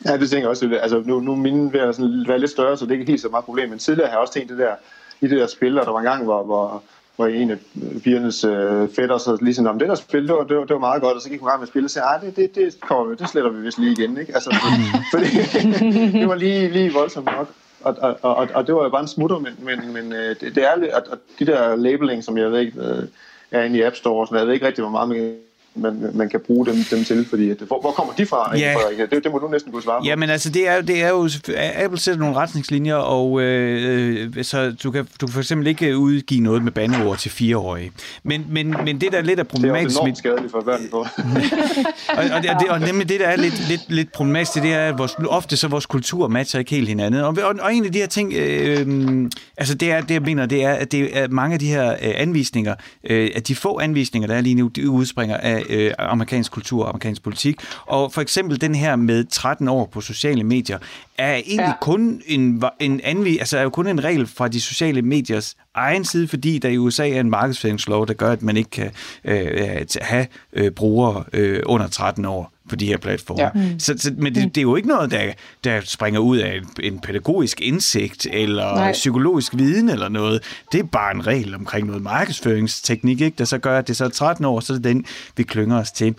Ja, 0.05 0.17
det 0.17 0.31
tænker 0.31 0.43
jeg 0.43 0.49
også. 0.49 0.79
Altså, 0.83 1.03
nu, 1.07 1.21
nu 1.21 1.33
er 1.33 1.37
mine 1.37 1.73
ved 1.73 1.81
at 1.81 1.97
være 2.29 2.39
lidt 2.39 2.51
større, 2.51 2.77
så 2.77 2.85
det 2.85 2.93
er 2.93 2.99
ikke 2.99 3.13
helt 3.13 3.23
så 3.23 3.29
meget 3.29 3.45
problem. 3.45 3.69
Men 3.69 3.79
tidligere 3.79 4.09
har 4.09 4.15
jeg 4.15 4.21
også 4.21 4.33
tænkt 4.33 4.51
det 4.51 4.59
der, 4.59 4.75
i 5.21 5.27
det 5.27 5.39
der 5.39 5.47
spil, 5.47 5.79
og 5.79 5.87
der 5.87 5.93
var 5.93 5.99
en 5.99 6.05
gang, 6.05 6.25
hvor, 6.25 6.43
hvor, 6.43 6.83
hvor 7.17 7.27
en 7.27 7.51
af 7.51 7.57
pigernes 8.05 8.45
øh, 8.45 8.89
fætter 8.97 9.19
så 9.19 9.39
ligesom, 9.41 9.67
om 9.67 9.79
det 9.79 9.89
der 9.89 9.95
spil, 9.95 10.29
det 10.29 10.35
var, 10.35 10.45
det 10.45 10.57
var, 10.57 10.65
det 10.65 10.75
var 10.75 10.81
meget 10.81 11.03
godt, 11.03 11.15
og 11.17 11.23
så 11.23 11.29
gik 11.29 11.41
hun 11.41 11.49
gang 11.49 11.61
med 11.61 11.67
at 11.67 11.69
spille, 11.69 11.87
og 11.87 11.91
sagde, 11.91 12.09
det, 12.23 12.37
det, 12.37 12.55
det, 12.55 12.81
kommer, 12.81 13.15
det 13.15 13.29
sletter 13.29 13.51
vi 13.51 13.63
vist 13.63 13.79
lige 13.79 13.93
igen, 13.93 14.19
ikke? 14.19 14.35
Altså, 14.35 14.57
fordi 15.13 15.27
det 16.21 16.29
var 16.29 16.35
lige, 16.35 16.69
lige 16.69 16.93
voldsomt 16.93 17.27
nok. 17.27 17.49
Og, 17.81 17.97
og, 18.01 18.19
og, 18.23 18.49
og 18.55 18.67
det 18.67 18.75
var 18.75 18.83
jo 18.83 18.89
bare 18.89 19.03
en 19.03 19.09
smutter, 19.09 19.39
men, 19.39 19.59
men, 19.59 19.93
men 19.93 20.13
øh, 20.13 20.37
det, 20.41 20.55
det 20.55 20.65
er 20.65 20.73
at, 20.73 21.05
at 21.13 21.19
de 21.39 21.47
der 21.47 21.77
labeling, 21.77 22.25
som 22.25 22.39
jeg 22.39 22.53
ved 22.53 22.61
ikke, 22.61 22.81
øh, 22.81 23.03
er 23.51 23.63
inde 23.63 23.79
i 23.79 23.83
App 23.83 23.97
Store, 23.97 24.27
så 24.27 24.37
jeg 24.37 24.47
ved 24.47 24.55
ikke 24.55 24.67
rigtig, 24.67 24.83
hvor 24.83 24.91
meget 24.91 25.09
man 25.09 25.37
man, 25.77 26.11
man 26.15 26.29
kan 26.29 26.41
bruge 26.47 26.67
dem, 26.67 26.77
dem 26.91 27.05
til, 27.05 27.27
fordi 27.29 27.53
hvor, 27.67 27.81
hvor 27.81 27.91
kommer 27.91 28.13
de 28.13 28.27
fra, 28.27 28.59
ja. 28.59 28.75
Det, 29.11 29.25
det 29.25 29.33
må 29.33 29.39
du 29.39 29.49
næsten 29.49 29.73
kunne 29.73 29.83
svare 29.83 30.01
på. 30.01 30.07
Jamen 30.07 30.31
altså, 30.31 30.51
det 30.51 30.69
er, 30.69 30.83
det 30.83 31.03
er 31.03 31.09
jo, 31.09 31.29
Apple 31.57 32.01
sætter 32.01 32.21
nogle 32.21 32.37
retningslinjer, 32.37 32.95
og 32.95 33.41
øh, 33.41 34.45
så 34.45 34.75
du 34.83 34.91
kan, 34.91 35.09
du 35.21 35.27
kan 35.27 35.33
for 35.33 35.41
eksempel 35.41 35.67
ikke 35.67 35.97
udgive 35.97 36.41
noget 36.41 36.65
med 36.65 36.73
bandeord 36.73 37.19
til 37.19 37.31
fireårige. 37.31 37.93
Men, 38.23 38.47
men, 38.51 38.75
men 38.85 39.01
det, 39.01 39.13
der 39.13 39.19
er 39.19 39.23
lidt 39.23 39.39
af 39.39 39.49
problematisk... 39.49 39.91
Det 39.91 39.97
er 39.97 40.03
enormt 40.03 40.19
skadeligt 40.19 40.51
for 40.51 40.61
børn, 40.61 40.81
på. 40.91 40.97
og, 42.19 42.25
og, 42.35 42.43
det, 42.43 42.51
og, 42.51 42.61
det, 42.61 42.69
og 42.69 42.81
nemlig 42.81 43.09
det, 43.09 43.21
der 43.21 43.27
er 43.27 43.37
lidt, 43.37 43.69
lidt, 43.69 43.85
lidt 43.89 44.13
problematisk, 44.13 44.55
det 44.55 44.73
er, 44.73 44.89
at 44.89 44.99
vores, 44.99 45.15
ofte 45.29 45.57
så 45.57 45.69
vores 45.69 45.87
kultur 45.87 46.29
matcher 46.29 46.59
ikke 46.59 46.71
helt 46.71 46.89
hinanden. 46.89 47.21
Og, 47.21 47.37
og, 47.43 47.55
og 47.61 47.75
en 47.75 47.85
af 47.85 47.93
de 47.93 47.99
her 47.99 48.07
ting, 48.07 48.33
øh, 48.33 49.31
altså 49.57 49.75
det 49.75 49.93
er, 49.93 50.01
det 50.01 50.15
jeg 50.15 50.23
mener, 50.23 50.47
det 50.47 50.65
er, 50.65 50.73
at 50.73 50.93
det 50.93 51.19
er 51.19 51.29
mange 51.29 51.55
af 51.55 51.59
de 51.59 51.67
her 51.67 51.91
øh, 51.91 52.15
anvisninger, 52.17 52.75
øh, 53.05 53.31
at 53.35 53.49
de 53.49 53.55
få 53.55 53.79
anvisninger, 53.79 54.27
der 54.27 54.35
er 54.35 54.41
lige 54.41 54.55
nu, 54.55 54.69
de 54.69 54.91
udspringer 54.91 55.37
af 55.37 55.63
øh, 55.69 55.93
amerikansk 55.99 56.53
kultur 56.53 56.83
og 56.83 56.89
amerikansk 56.89 57.23
politik. 57.23 57.61
Og 57.87 58.13
for 58.13 58.21
eksempel 58.21 58.61
den 58.61 58.75
her 58.75 58.97
med 58.97 59.25
13 59.25 59.69
år 59.69 59.87
på 59.87 60.01
sociale 60.01 60.45
medier, 60.45 60.79
er 61.19 61.35
egentlig 61.35 61.59
ja. 61.59 61.73
kun 61.81 62.23
en, 62.27 62.65
en 62.81 63.01
anvi, 63.05 63.39
altså 63.39 63.59
er 63.59 63.63
jo 63.63 63.71
kun 63.71 63.87
en 63.87 64.05
regel 64.05 64.27
fra 64.27 64.49
de 64.49 64.61
sociale 64.61 65.03
mediers 65.03 65.57
egen 65.75 66.05
side, 66.05 66.29
fordi 66.29 66.59
der 66.59 66.69
i 66.69 66.79
USA 66.79 67.09
er 67.11 67.21
en 67.21 67.31
markedsføringslov, 67.31 68.07
der 68.07 68.15
gør, 68.15 68.33
at 68.33 68.43
man 68.43 68.57
ikke 68.57 68.71
kan 68.71 68.91
øh, 69.25 69.87
have 70.01 70.27
øh, 70.53 70.71
brugere 70.71 71.25
øh, 71.33 71.63
under 71.67 71.89
13 71.89 72.25
år 72.25 72.56
på 72.69 72.77
de 72.77 72.87
her 72.87 72.97
platforme. 72.97 73.43
Ja. 73.43 73.51
Mm. 73.55 73.79
Så, 73.79 73.95
så, 73.99 74.13
men 74.19 74.35
det, 74.35 74.55
det 74.55 74.61
er 74.61 74.63
jo 74.63 74.77
ikke 74.77 74.89
noget, 74.89 75.11
der, 75.11 75.33
der 75.65 75.81
springer 75.85 76.21
ud 76.21 76.39
af 76.39 76.57
en, 76.57 76.93
en 76.93 77.01
pædagogisk 77.01 77.61
indsigt 77.61 78.27
eller 78.33 78.75
Nej. 78.75 78.93
psykologisk 78.93 79.53
viden 79.57 79.89
eller 79.89 80.09
noget. 80.09 80.43
Det 80.73 80.81
er 80.81 80.85
bare 80.85 81.15
en 81.15 81.27
regel 81.27 81.55
omkring 81.55 81.87
noget 81.87 82.03
markedsføringsteknik, 82.03 83.21
ikke? 83.21 83.35
der 83.39 83.45
så 83.45 83.59
gør, 83.59 83.79
at 83.79 83.89
det 83.89 83.97
så 83.97 84.05
er 84.05 84.09
13 84.09 84.45
år, 84.45 84.61
så 84.61 84.73
er 84.73 84.77
det 84.77 84.85
den, 84.85 85.05
vi 85.37 85.43
klynger 85.43 85.79
os 85.79 85.93
til. 85.93 86.15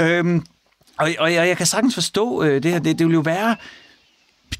Øhm, 0.00 0.42
og, 0.98 1.10
og 1.18 1.32
jeg, 1.32 1.48
jeg 1.48 1.56
kan 1.56 1.66
sagtens 1.66 1.94
forstå 1.94 2.42
øh, 2.42 2.62
det 2.62 2.70
her. 2.70 2.78
Det, 2.78 2.98
det 2.98 3.06
vil 3.06 3.14
jo 3.14 3.20
være 3.20 3.56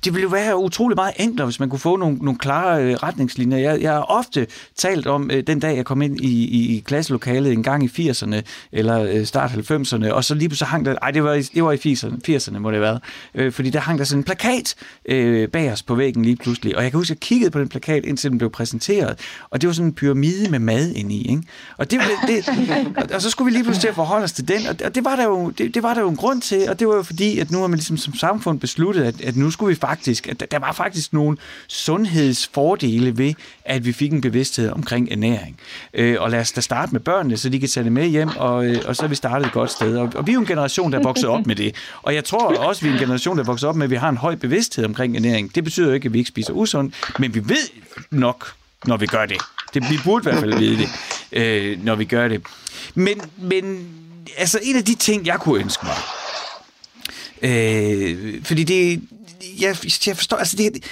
det 0.04 0.14
ville 0.14 0.22
jo 0.22 0.28
være 0.28 0.56
utrolig 0.56 0.96
meget 0.96 1.14
enklere, 1.16 1.46
hvis 1.46 1.60
man 1.60 1.68
kunne 1.68 1.78
få 1.78 1.96
nogle, 1.96 2.16
nogle 2.16 2.38
klare 2.38 2.82
øh, 2.82 2.94
retningslinjer. 2.94 3.58
Jeg, 3.58 3.82
jeg 3.82 3.92
har 3.92 4.00
ofte 4.00 4.46
talt 4.76 5.06
om 5.06 5.30
øh, 5.32 5.46
den 5.46 5.60
dag, 5.60 5.76
jeg 5.76 5.84
kom 5.84 6.02
ind 6.02 6.20
i, 6.20 6.44
i, 6.44 6.76
i 6.76 6.80
klasselokalet 6.80 7.52
en 7.52 7.62
gang 7.62 7.84
i 7.84 8.10
80'erne, 8.10 8.36
eller 8.72 9.02
øh, 9.02 9.26
start 9.26 9.50
90'erne, 9.50 10.10
og 10.10 10.24
så 10.24 10.34
lige 10.34 10.48
pludselig 10.48 10.68
hang 10.68 10.84
der, 10.84 10.94
ej, 11.02 11.10
det 11.10 11.24
var, 11.24 11.42
det 11.54 11.64
var 11.64 11.72
i 11.72 11.76
80'erne, 11.76 12.16
80'erne 12.28 12.58
må 12.58 12.70
det 12.70 12.76
have 12.76 12.82
været, 12.82 13.00
øh, 13.34 13.52
fordi 13.52 13.70
der 13.70 13.80
hang 13.80 13.98
der 13.98 14.04
sådan 14.04 14.20
en 14.20 14.24
plakat 14.24 14.74
øh, 15.08 15.48
bag 15.48 15.72
os 15.72 15.82
på 15.82 15.94
væggen 15.94 16.24
lige 16.24 16.36
pludselig, 16.36 16.76
og 16.76 16.82
jeg 16.82 16.90
kan 16.90 16.98
huske, 16.98 17.12
at 17.12 17.16
jeg 17.16 17.20
kiggede 17.20 17.50
på 17.50 17.60
den 17.60 17.68
plakat, 17.68 18.04
indtil 18.04 18.30
den 18.30 18.38
blev 18.38 18.50
præsenteret, 18.50 19.18
og 19.50 19.60
det 19.60 19.66
var 19.66 19.74
sådan 19.74 19.86
en 19.86 19.94
pyramide 19.94 20.50
med 20.50 20.58
mad 20.58 20.90
inde 20.90 21.14
i, 21.14 21.30
ikke? 21.30 21.42
Og, 21.76 21.90
det, 21.90 22.00
det, 22.26 22.48
og 23.14 23.22
så 23.22 23.30
skulle 23.30 23.46
vi 23.46 23.56
lige 23.56 23.64
pludselig 23.64 23.80
til 23.80 23.88
at 23.88 23.94
forholde 23.94 24.24
os 24.24 24.32
til 24.32 24.48
den, 24.48 24.66
og 24.84 24.94
det 24.94 25.04
var 25.04 25.16
der 25.16 25.24
jo, 25.24 25.50
det, 25.50 25.74
det 25.74 25.82
var 25.82 25.94
der 25.94 26.00
jo 26.00 26.08
en 26.08 26.16
grund 26.16 26.40
til, 26.40 26.70
og 26.70 26.80
det 26.80 26.88
var 26.88 26.94
jo 26.94 27.02
fordi, 27.02 27.38
at 27.38 27.50
nu 27.50 27.60
har 27.60 27.66
man 27.66 27.76
ligesom 27.76 27.96
som 27.96 28.14
samfund 28.14 28.60
besluttet, 28.60 29.02
at, 29.02 29.20
at 29.20 29.36
nu 29.36 29.50
skulle 29.50 29.68
vi 29.68 29.80
faktisk, 29.80 29.91
at 30.28 30.50
der 30.50 30.58
var 30.58 30.72
faktisk 30.72 31.12
nogle 31.12 31.36
sundhedsfordele 31.68 33.18
ved, 33.18 33.34
at 33.64 33.84
vi 33.84 33.92
fik 33.92 34.12
en 34.12 34.20
bevidsthed 34.20 34.70
omkring 34.70 35.08
ernæring. 35.12 35.60
Øh, 35.94 36.16
og 36.20 36.30
lad 36.30 36.40
os 36.40 36.52
da 36.52 36.60
starte 36.60 36.92
med 36.92 37.00
børnene, 37.00 37.36
så 37.36 37.48
de 37.48 37.60
kan 37.60 37.68
tage 37.68 37.84
det 37.84 37.92
med 37.92 38.06
hjem, 38.06 38.28
og, 38.28 38.66
øh, 38.66 38.82
og 38.86 38.96
så 38.96 39.04
er 39.04 39.08
vi 39.08 39.14
startet 39.14 39.46
et 39.46 39.52
godt 39.52 39.70
sted. 39.70 39.96
Og, 39.96 40.12
og 40.14 40.26
vi 40.26 40.32
er 40.32 40.34
jo 40.34 40.40
en 40.40 40.46
generation, 40.46 40.92
der 40.92 40.98
er 40.98 41.02
vokset 41.02 41.28
op 41.28 41.46
med 41.46 41.56
det. 41.56 41.74
Og 42.02 42.14
jeg 42.14 42.24
tror 42.24 42.58
også, 42.58 42.78
at 42.78 42.84
vi 42.84 42.88
er 42.88 42.92
en 42.92 42.98
generation, 42.98 43.36
der 43.36 43.42
er 43.42 43.46
vokset 43.46 43.68
op 43.68 43.76
med, 43.76 43.84
at 43.84 43.90
vi 43.90 43.96
har 43.96 44.08
en 44.08 44.16
høj 44.16 44.34
bevidsthed 44.34 44.84
omkring 44.84 45.16
ernæring. 45.16 45.54
Det 45.54 45.64
betyder 45.64 45.86
jo 45.86 45.92
ikke, 45.92 46.06
at 46.06 46.12
vi 46.12 46.18
ikke 46.18 46.28
spiser 46.28 46.52
usundt, 46.52 46.94
men 47.18 47.34
vi 47.34 47.48
ved 47.48 47.68
nok, 48.10 48.52
når 48.86 48.96
vi 48.96 49.06
gør 49.06 49.26
det. 49.26 49.38
det 49.74 49.90
vi 49.90 49.98
burde 50.04 50.22
i 50.22 50.30
hvert 50.30 50.40
fald 50.40 50.58
vide 50.58 50.76
det, 50.76 50.88
øh, 51.32 51.84
når 51.84 51.94
vi 51.94 52.04
gør 52.04 52.28
det. 52.28 52.42
Men, 52.94 53.20
men 53.38 53.88
altså 54.38 54.58
en 54.62 54.76
af 54.76 54.84
de 54.84 54.94
ting, 54.94 55.26
jeg 55.26 55.38
kunne 55.40 55.60
ønske 55.60 55.86
mig, 55.86 55.96
øh, 57.42 58.44
fordi 58.44 58.64
det, 58.64 59.02
jeg, 59.60 59.76
jeg 60.06 60.16
forstår, 60.16 60.36
altså 60.36 60.56
det, 60.56 60.84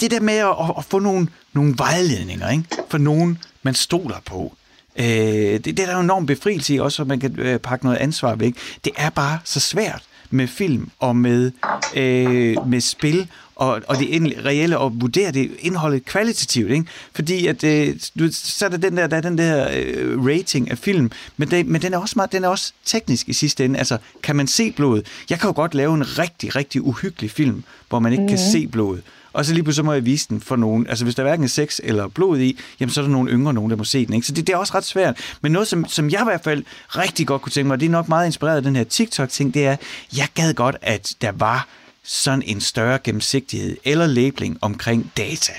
det 0.00 0.10
der 0.10 0.20
med 0.20 0.34
at, 0.34 0.54
at 0.78 0.84
få 0.84 0.98
nogle, 0.98 1.28
nogle 1.52 1.74
vejledninger, 1.76 2.50
ikke? 2.50 2.64
for 2.88 2.98
nogen, 2.98 3.38
man 3.62 3.74
stoler 3.74 4.20
på, 4.24 4.54
øh, 4.96 5.04
det, 5.04 5.64
det 5.64 5.78
er 5.78 5.86
der 5.86 5.94
jo 5.94 6.00
enorm 6.00 6.26
befrielse 6.26 6.74
i, 6.74 6.78
også 6.78 7.02
at 7.02 7.08
man 7.08 7.20
kan 7.20 7.38
øh, 7.38 7.58
pakke 7.58 7.84
noget 7.84 7.98
ansvar 7.98 8.34
væk. 8.34 8.54
Det 8.84 8.92
er 8.96 9.10
bare 9.10 9.38
så 9.44 9.60
svært 9.60 10.02
med 10.30 10.46
film 10.46 10.90
og 10.98 11.16
med, 11.16 11.52
øh, 11.96 12.56
med 12.68 12.80
spil 12.80 13.28
og, 13.60 13.82
og 13.88 13.98
det 13.98 14.36
reelle 14.44 14.78
og 14.78 15.00
vurdere 15.00 15.32
det 15.32 15.50
indholdet 15.58 16.04
kvalitativt, 16.04 16.70
ikke? 16.70 16.84
Fordi 17.14 17.46
at 17.46 17.64
øh, 17.64 17.96
du, 18.18 18.28
så 18.32 18.64
er 18.64 18.68
der 18.68 18.76
den 18.76 18.96
der, 18.96 19.06
der 19.06 19.16
er 19.16 19.20
den 19.20 19.38
der 19.38 19.68
øh, 19.76 20.26
rating 20.26 20.70
af 20.70 20.78
film, 20.78 21.10
men, 21.36 21.50
det, 21.50 21.66
men 21.66 21.82
den 21.82 21.94
er 21.94 21.98
også 21.98 22.12
meget, 22.16 22.32
den 22.32 22.44
er 22.44 22.48
også 22.48 22.72
teknisk 22.84 23.28
i 23.28 23.32
sidste 23.32 23.64
ende. 23.64 23.78
Altså, 23.78 23.98
kan 24.22 24.36
man 24.36 24.46
se 24.46 24.72
blodet? 24.72 25.06
Jeg 25.30 25.40
kan 25.40 25.48
jo 25.48 25.54
godt 25.54 25.74
lave 25.74 25.94
en 25.94 26.18
rigtig, 26.18 26.56
rigtig 26.56 26.82
uhyggelig 26.82 27.30
film, 27.30 27.64
hvor 27.88 27.98
man 27.98 28.12
ikke 28.12 28.22
mm. 28.22 28.28
kan 28.28 28.38
se 28.38 28.66
blodet. 28.66 29.02
Og 29.32 29.44
så 29.44 29.52
lige 29.52 29.62
pludselig 29.62 29.84
må 29.84 29.92
jeg 29.92 30.04
vise 30.04 30.28
den 30.28 30.40
for 30.40 30.56
nogen. 30.56 30.86
Altså 30.86 31.04
hvis 31.04 31.14
der 31.14 31.22
hverken 31.22 31.44
er 31.44 31.48
sex 31.48 31.80
eller 31.82 32.08
blod 32.08 32.38
i, 32.38 32.58
jamen 32.80 32.92
så 32.92 33.00
er 33.00 33.04
der 33.04 33.12
nogle 33.12 33.30
yngre 33.32 33.54
nogen, 33.54 33.70
der 33.70 33.76
må 33.76 33.84
se 33.84 34.06
den. 34.06 34.14
Ikke? 34.14 34.26
Så 34.26 34.32
det, 34.32 34.46
det 34.46 34.52
er 34.52 34.56
også 34.56 34.74
ret 34.74 34.84
svært. 34.84 35.36
Men 35.40 35.52
noget, 35.52 35.68
som, 35.68 35.88
som 35.88 36.10
jeg 36.10 36.20
i 36.20 36.24
hvert 36.24 36.44
fald 36.44 36.64
rigtig 36.88 37.26
godt 37.26 37.42
kunne 37.42 37.52
tænke 37.52 37.66
mig, 37.66 37.74
og 37.74 37.80
det 37.80 37.86
er 37.86 37.90
nok 37.90 38.08
meget 38.08 38.26
inspireret 38.26 38.56
af 38.56 38.62
den 38.62 38.76
her 38.76 38.84
TikTok-ting, 38.84 39.54
det 39.54 39.66
er, 39.66 39.76
jeg 40.16 40.28
gad 40.34 40.54
godt, 40.54 40.76
at 40.82 41.14
der 41.20 41.32
var 41.32 41.68
sådan 42.02 42.42
en 42.42 42.60
større 42.60 42.98
gennemsigtighed 43.04 43.76
eller 43.84 44.06
labeling 44.06 44.58
omkring 44.60 45.12
data. 45.16 45.52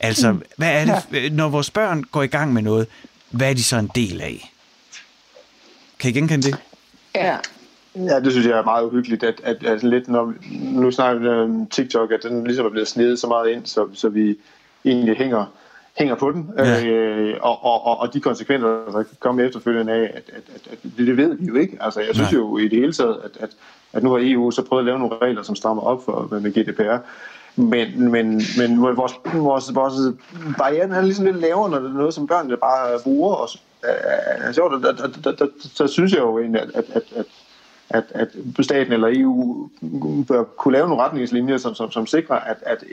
Altså, 0.00 0.32
mm. 0.32 0.42
hvad 0.56 0.72
er 0.72 0.84
det, 0.84 1.22
ja. 1.22 1.28
når 1.28 1.48
vores 1.48 1.70
børn 1.70 2.04
går 2.04 2.22
i 2.22 2.26
gang 2.26 2.52
med 2.52 2.62
noget, 2.62 2.86
hvad 3.30 3.50
er 3.50 3.54
de 3.54 3.64
så 3.64 3.76
en 3.76 3.90
del 3.94 4.20
af? 4.20 4.52
Kan 5.98 6.10
I 6.10 6.12
genkende 6.12 6.46
det? 6.46 6.56
Ja. 7.14 7.36
Ja, 8.04 8.20
det 8.20 8.32
synes 8.32 8.46
jeg 8.46 8.58
er 8.58 8.64
meget 8.64 8.84
uhyggeligt, 8.84 9.22
at, 9.22 9.40
at, 9.44 9.64
at 9.66 9.82
lidt, 9.82 10.08
når, 10.08 10.34
nu 10.60 10.90
snakker 10.90 11.20
vi 11.20 11.28
om 11.28 11.66
TikTok, 11.66 12.12
at 12.12 12.22
den 12.22 12.44
ligesom 12.44 12.66
er 12.66 12.70
blevet 12.70 12.88
snedet 12.88 13.18
så 13.18 13.26
meget 13.26 13.50
ind, 13.50 13.66
så, 13.66 13.86
så 13.94 14.08
vi 14.08 14.38
egentlig 14.84 15.16
hænger, 15.16 15.44
hænger 15.98 16.14
på 16.14 16.32
den, 16.32 16.50
ja. 16.58 16.86
øh, 16.86 17.36
og, 17.40 17.64
og, 17.64 18.00
og 18.00 18.14
de 18.14 18.20
konsekvenser, 18.20 18.68
der 18.68 19.02
kan 19.02 19.16
komme 19.20 19.42
efterfølgende 19.42 19.92
af, 19.92 20.02
at, 20.02 20.22
at, 20.32 20.42
at, 20.54 20.72
at 20.72 20.78
det, 20.82 21.06
det 21.06 21.16
ved 21.16 21.34
vi 21.34 21.46
jo 21.46 21.54
ikke. 21.54 21.78
Altså, 21.80 22.00
jeg 22.00 22.14
synes 22.14 22.32
Nej. 22.32 22.40
jo 22.40 22.58
i 22.58 22.68
det 22.68 22.78
hele 22.78 22.92
taget, 22.92 23.16
at, 23.24 23.30
at, 23.40 23.50
at 23.92 24.02
nu 24.02 24.10
har 24.10 24.18
EU 24.22 24.50
så 24.50 24.62
prøvet 24.62 24.80
at 24.80 24.86
lave 24.86 24.98
nogle 24.98 25.16
regler, 25.22 25.42
som 25.42 25.56
strammer 25.56 25.82
op 25.82 26.04
for, 26.04 26.28
med, 26.30 26.40
med 26.40 26.52
GDPR, 26.52 26.96
men, 27.60 28.10
men, 28.10 28.42
men 28.58 28.82
vores, 28.82 29.12
vores, 29.34 29.74
vores 29.74 29.94
barriere 30.58 30.96
er 30.96 31.02
ligesom 31.02 31.24
lidt 31.24 31.40
lavere, 31.40 31.70
når 31.70 31.78
det 31.78 31.90
er 31.90 31.94
noget, 31.94 32.14
som 32.14 32.26
børnene 32.26 32.56
bare 32.56 32.98
bruger. 33.04 33.34
Og, 33.34 33.48
altså, 34.46 34.78
der, 34.82 34.92
der, 34.92 35.06
der, 35.24 35.32
der, 35.32 35.46
så 35.60 35.86
synes 35.86 36.12
jeg 36.12 36.20
jo 36.20 36.38
egentlig, 36.38 36.62
at, 36.62 36.70
at, 36.74 36.84
at, 36.94 37.02
at 37.16 37.26
at, 37.90 38.04
at 38.14 38.28
staten 38.60 38.92
eller 38.92 39.08
EU 39.12 39.68
bør 40.28 40.44
kunne 40.44 40.72
lave 40.72 40.88
nogle 40.88 41.02
retningslinjer, 41.02 41.56
som, 41.56 41.74
som, 41.74 41.90
som 41.90 42.06
sikrer, 42.06 42.36
at, 42.36 42.56
at, 42.62 42.84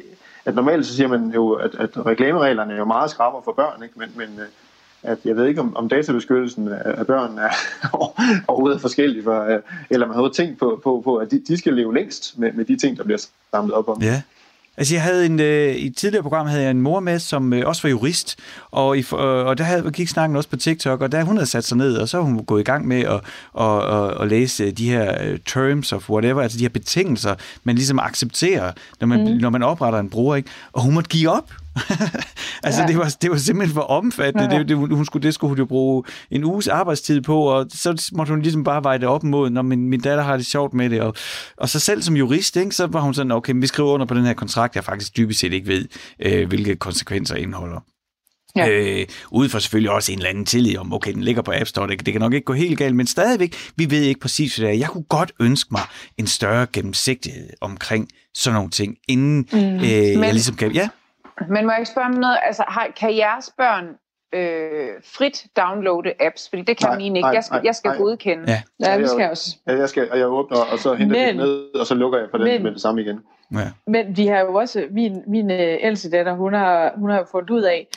at 0.46 0.56
normalt 0.56 0.86
så 0.86 0.96
siger 0.96 1.08
man 1.08 1.32
jo, 1.36 1.52
at, 1.52 1.76
at 1.76 2.06
reklamereglerne 2.06 2.74
er 2.74 2.78
jo 2.78 2.86
meget 2.86 3.12
skrappere 3.12 3.42
for 3.46 3.52
børn, 3.52 3.84
ikke? 3.84 4.00
Men, 4.00 4.12
men 4.16 4.40
øh, 4.40 4.46
at 5.04 5.18
jeg 5.26 5.36
ved 5.36 5.46
ikke, 5.46 5.62
om, 5.62 5.76
om 5.76 5.90
databeskyttelsen 5.90 6.68
af 6.68 7.08
børn 7.08 7.38
er 7.38 7.50
overhovedet 8.48 8.82
forskellig, 8.82 9.24
for, 9.24 9.44
øh, 9.44 9.60
eller 9.90 10.08
man 10.08 10.16
har 10.16 10.30
tænkt 10.30 10.60
på, 10.60 10.82
på, 10.84 11.02
på 11.04 11.16
at 11.16 11.32
de, 11.32 11.42
de 11.48 11.58
skal 11.58 11.74
leve 11.74 11.94
længst 11.94 12.40
med, 12.40 12.52
med 12.52 12.66
de 12.66 12.78
ting, 12.78 12.98
der 12.98 13.04
bliver 13.04 13.26
samlet 13.52 13.74
op 13.74 13.90
om. 13.90 14.02
Ja. 14.02 14.22
Altså 14.78 14.96
jeg 14.96 15.04
havde 15.04 15.26
en, 15.26 15.40
øh, 15.40 15.76
i 15.76 15.88
et 15.88 15.98
tidligere 15.98 16.24
program 16.24 16.48
havde 16.48 16.64
jeg 16.64 16.72
en 16.72 16.82
mor 16.82 17.00
med, 17.00 17.20
som 17.20 17.54
øh, 17.54 17.68
også 17.68 17.82
var 17.82 17.90
jurist, 17.90 18.36
og, 18.72 18.98
i, 18.98 19.00
øh, 19.00 19.20
og 19.20 19.58
der 19.58 19.64
havde, 19.64 19.92
gik 19.92 20.08
snakken 20.08 20.36
også 20.36 20.50
på 20.50 20.56
TikTok, 20.56 21.02
og 21.02 21.12
der 21.12 21.24
hun 21.24 21.36
havde 21.38 21.50
sat 21.50 21.64
sig 21.64 21.78
ned, 21.78 21.98
og 21.98 22.10
så 22.10 22.22
hun 22.22 22.46
gået 22.46 22.62
i 22.62 22.64
gang 22.64 22.88
med 22.88 23.02
at, 23.02 23.22
at, 23.60 23.94
at, 23.94 24.22
at 24.22 24.28
læse 24.28 24.72
de 24.72 24.90
her 24.90 25.24
øh, 25.24 25.40
terms 25.46 25.94
of 25.94 26.10
whatever, 26.10 26.42
altså 26.42 26.58
de 26.58 26.64
her 26.64 26.70
betingelser, 26.70 27.36
man 27.64 27.76
ligesom 27.76 28.00
accepterer, 28.00 28.72
når 29.00 29.08
man, 29.08 29.20
mm. 29.20 29.38
når 29.38 29.50
man 29.50 29.64
opretter 29.64 30.00
en 30.00 30.10
bruger, 30.10 30.36
ikke? 30.36 30.50
og 30.74 30.82
hun 30.82 30.94
måtte 30.94 31.10
give 31.10 31.30
op. 31.30 31.52
altså, 32.66 32.82
ja. 32.82 32.88
det, 32.88 32.98
var, 32.98 33.16
det 33.22 33.32
var 33.32 33.38
simpelthen 33.38 33.74
for 33.74 33.82
omfattende. 33.82 34.54
Ja. 34.54 34.60
Det, 34.60 34.70
det, 34.70 34.78
hun 34.78 35.06
skulle, 35.06 35.24
det 35.24 35.34
skulle 35.34 35.50
hun 35.50 35.58
jo 35.58 35.66
bruge 35.66 36.04
en 36.32 36.44
uges 36.44 36.68
arbejdstid 36.68 37.22
på, 37.22 37.42
og 37.44 37.66
så 37.70 38.12
måtte 38.16 38.32
hun 38.32 38.42
ligesom 38.42 38.64
bare 38.64 38.84
veje 38.84 39.00
det 39.00 39.08
op 39.08 39.24
mod, 39.24 39.50
når 39.50 39.62
min, 39.62 39.90
min 39.90 40.00
datter 40.00 40.24
har 40.24 40.38
det 40.38 40.46
sjovt 40.46 40.74
med 40.74 40.90
det. 40.90 41.02
Og, 41.02 41.16
og 41.58 41.70
så 41.70 41.80
selv 41.80 42.02
som 42.02 42.16
jurist, 42.16 42.56
ikke, 42.56 42.76
så 42.76 42.88
var 42.88 43.00
hun 43.00 43.14
sådan, 43.14 43.32
okay, 43.32 43.54
vi 43.56 43.68
skriver 43.68 43.90
under 43.90 44.06
på 44.06 44.14
den 44.14 44.26
her 44.26 44.34
kontrakt, 44.34 44.76
jeg 44.76 44.84
faktisk 44.84 45.18
dybest 45.18 45.40
set 45.40 45.54
ikke 45.54 45.68
ved, 45.68 45.86
øh, 46.20 46.48
hvilke 46.48 46.76
konsekvenser 46.76 47.36
indeholder. 47.36 47.80
Ja. 48.56 48.70
Øh, 48.70 49.06
ud 49.32 49.50
fra 49.50 49.60
selvfølgelig 49.60 49.92
også 49.92 50.12
en 50.12 50.18
eller 50.18 50.30
anden 50.30 50.46
tillid 50.46 50.78
om, 50.78 50.94
okay, 50.94 51.14
den 51.14 51.24
ligger 51.24 51.42
på 51.42 51.52
App 51.56 51.68
Store, 51.68 51.88
det, 51.88 52.06
det 52.06 52.14
kan 52.14 52.22
nok 52.22 52.34
ikke 52.34 52.46
gå 52.46 52.54
helt 52.54 52.78
galt, 52.78 52.96
men 52.96 53.08
stadigvæk, 53.08 53.56
vi 53.76 53.92
ved 53.92 54.02
ikke 54.02 54.20
præcis, 54.20 54.56
hvad 54.56 54.68
det 54.68 54.76
er. 54.76 54.80
Jeg 54.80 54.90
kunne 54.90 55.04
godt 55.04 55.32
ønske 55.40 55.68
mig 55.72 55.82
en 56.18 56.28
større 56.28 56.68
gennemsigtighed 56.74 57.50
omkring 57.62 58.08
sådan 58.36 58.56
nogle 58.56 58.70
ting, 58.70 58.98
inden 59.08 59.48
mm. 59.52 59.58
øh, 59.58 59.80
men, 59.80 60.24
jeg 60.24 60.34
ligesom 60.34 60.56
kan... 60.56 60.72
Ja? 60.72 60.90
Men 61.50 61.66
må 61.66 61.72
jeg 61.72 61.80
ikke 61.80 61.92
spørge 61.92 62.08
om 62.08 62.14
noget? 62.14 62.38
Altså, 62.44 62.64
har, 62.68 62.88
kan 63.00 63.18
jeres 63.18 63.54
børn 63.58 63.86
øh, 64.34 64.90
frit 65.04 65.46
downloade 65.58 66.14
apps? 66.20 66.50
Fordi 66.50 66.62
det 66.62 66.78
kan 66.78 66.90
nej, 66.90 66.98
mine 66.98 67.20
ikke. 67.20 67.28
Jeg 67.28 67.44
skal, 67.44 67.62
jeg 67.64 67.76
skal 67.76 67.90
nej. 67.90 67.98
godkende. 67.98 68.44
Ja, 68.48 68.62
ja 68.80 68.98
vi 68.98 69.08
skal 69.08 69.30
også. 69.30 69.58
Ja, 69.68 69.78
jeg, 69.78 69.90
skal, 69.90 70.12
og 70.12 70.20
jeg 70.20 70.28
åbner, 70.28 70.58
og 70.72 70.80
så 70.80 70.94
henter 70.94 71.18
men, 71.18 71.28
det 71.28 71.36
ned, 71.36 71.80
og 71.80 71.86
så 71.86 71.96
lukker 71.96 72.20
jeg 72.20 72.28
på 72.32 72.38
den 72.38 72.46
men, 72.46 72.64
med 72.64 72.72
det 72.72 72.82
samme 72.82 73.02
igen. 73.02 73.20
Ja. 73.54 73.72
Men 73.88 74.18
vi 74.18 74.28
har 74.28 74.40
jo 74.40 74.54
også, 74.54 74.88
min, 74.92 75.24
min 75.28 75.52
uh, 75.52 75.58
ældste 75.60 76.12
datter, 76.12 76.34
hun 76.34 76.54
har, 76.54 76.94
hun 76.96 77.10
har 77.10 77.18
jo 77.18 77.26
fundet 77.32 77.50
ud 77.50 77.62
af, 77.62 77.88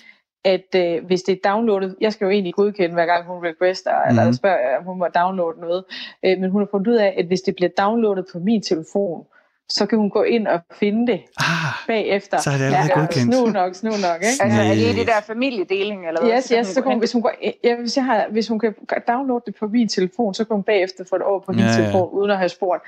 at 0.45 0.75
øh, 0.77 1.07
hvis 1.07 1.23
det 1.23 1.33
er 1.33 1.51
downloadet, 1.51 1.97
jeg 2.01 2.13
skal 2.13 2.25
jo 2.25 2.31
egentlig 2.31 2.55
godkende, 2.55 2.95
hver 2.95 3.07
gang 3.07 3.27
hun 3.27 3.47
requester, 3.47 3.91
mm-hmm. 3.91 4.19
eller 4.19 4.33
spørger, 4.33 4.79
om 4.79 4.85
hun 4.85 4.99
må 4.99 5.07
downloade 5.15 5.61
noget, 5.61 5.85
øh, 6.25 6.39
men 6.39 6.51
hun 6.51 6.61
har 6.61 6.69
fundet 6.71 6.89
ud 6.89 6.97
af, 6.97 7.15
at 7.19 7.27
hvis 7.27 7.41
det 7.41 7.57
bliver 7.57 7.71
downloadet 7.79 8.27
på 8.33 8.39
min 8.39 8.63
telefon, 8.63 9.27
så 9.71 9.87
kan 9.87 9.99
hun 9.99 10.11
gå 10.11 10.23
ind 10.23 10.47
og 10.47 10.61
finde 10.81 11.13
det 11.13 11.21
ah, 11.41 11.47
bagefter. 11.87 12.41
Så 12.41 12.51
er 12.51 12.57
det 12.57 12.65
allerede 12.65 12.91
ja, 12.95 13.01
godkendt. 13.01 13.35
Snu 13.35 13.47
nok, 13.47 13.75
snu 13.75 13.91
nok. 13.91 14.17
Ikke? 14.17 14.43
Altså 14.43 14.61
er 14.61 14.75
det 14.75 14.97
det 14.97 15.07
der 15.07 15.21
familiedeling? 15.27 16.09
Eller 16.09 16.21
hvad? 16.21 16.37
Yes, 16.37 16.49
yes, 16.49 16.67
så 16.67 16.83
kan 16.83 16.93
hun, 16.93 16.99
hvis, 16.99 17.13
hun 17.13 17.23
går, 17.23 17.33
ja, 17.65 17.77
hvis, 17.81 17.97
jeg 17.97 18.05
har, 18.05 18.27
hvis 18.31 18.49
hun 18.49 18.59
kan 18.59 18.75
downloade 19.09 19.43
det 19.47 19.55
på 19.61 19.67
min 19.67 19.89
telefon, 19.89 20.35
så 20.35 20.45
kan 20.45 20.55
hun 20.55 20.63
bagefter 20.63 21.05
få 21.11 21.17
det 21.19 21.25
over 21.25 21.41
på 21.41 21.53
ja, 21.53 21.59
hendes 21.59 21.77
ja. 21.77 21.83
telefon, 21.83 22.09
uden 22.13 22.31
at 22.31 22.39
have 22.39 22.49
spurgt. 22.49 22.83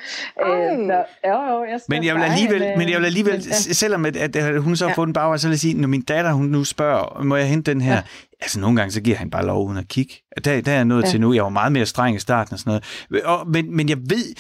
Øh, 0.47 0.47
så, 0.47 1.05
jo, 1.27 1.43
jo, 1.51 1.65
jeg 1.65 1.81
men 1.89 2.05
jeg 2.05 2.15
vil 2.15 2.23
alligevel, 2.23 2.79
men 2.79 2.89
jeg 2.89 2.99
vil 2.99 3.07
alligevel 3.07 3.35
men, 3.35 3.43
ja. 3.43 3.55
selvom 3.55 4.05
at, 4.05 4.17
at, 4.17 4.63
hun 4.63 4.77
så 4.77 4.85
har 4.85 4.91
ja. 4.91 4.97
fået 4.97 5.07
den 5.07 5.13
bagvej, 5.13 5.37
så 5.37 5.49
vil 5.49 5.53
jeg 5.53 5.61
sige, 5.61 5.75
når 5.75 5.89
min 5.89 6.03
datter 6.03 6.33
hun 6.33 6.47
nu 6.47 6.65
spørger, 6.65 7.23
må 7.23 7.37
jeg 7.37 7.49
hente 7.49 7.71
den 7.73 7.81
her? 7.81 7.95
Ja. 7.95 8.03
Altså, 8.41 8.61
nogle 8.61 8.77
gange, 8.77 8.93
så 8.93 9.01
giver 9.01 9.17
han 9.17 9.31
bare 9.31 9.47
lov 9.47 9.67
uden 9.67 9.79
at 9.79 9.89
kigge. 9.89 10.15
Der, 10.45 10.61
der 10.61 10.73
er 10.73 10.85
noget 10.85 11.03
ja. 11.03 11.09
til 11.09 11.21
nu. 11.21 11.33
Jeg 11.33 11.43
var 11.43 11.49
meget 11.49 11.73
mere 11.73 11.87
streng 11.87 12.17
i 12.17 12.19
starten 12.19 12.53
og 12.53 12.59
sådan 12.59 12.81
noget. 13.11 13.25
Og, 13.25 13.49
men, 13.49 13.77
men 13.77 13.89
jeg 13.89 13.99
ved, 13.99 14.35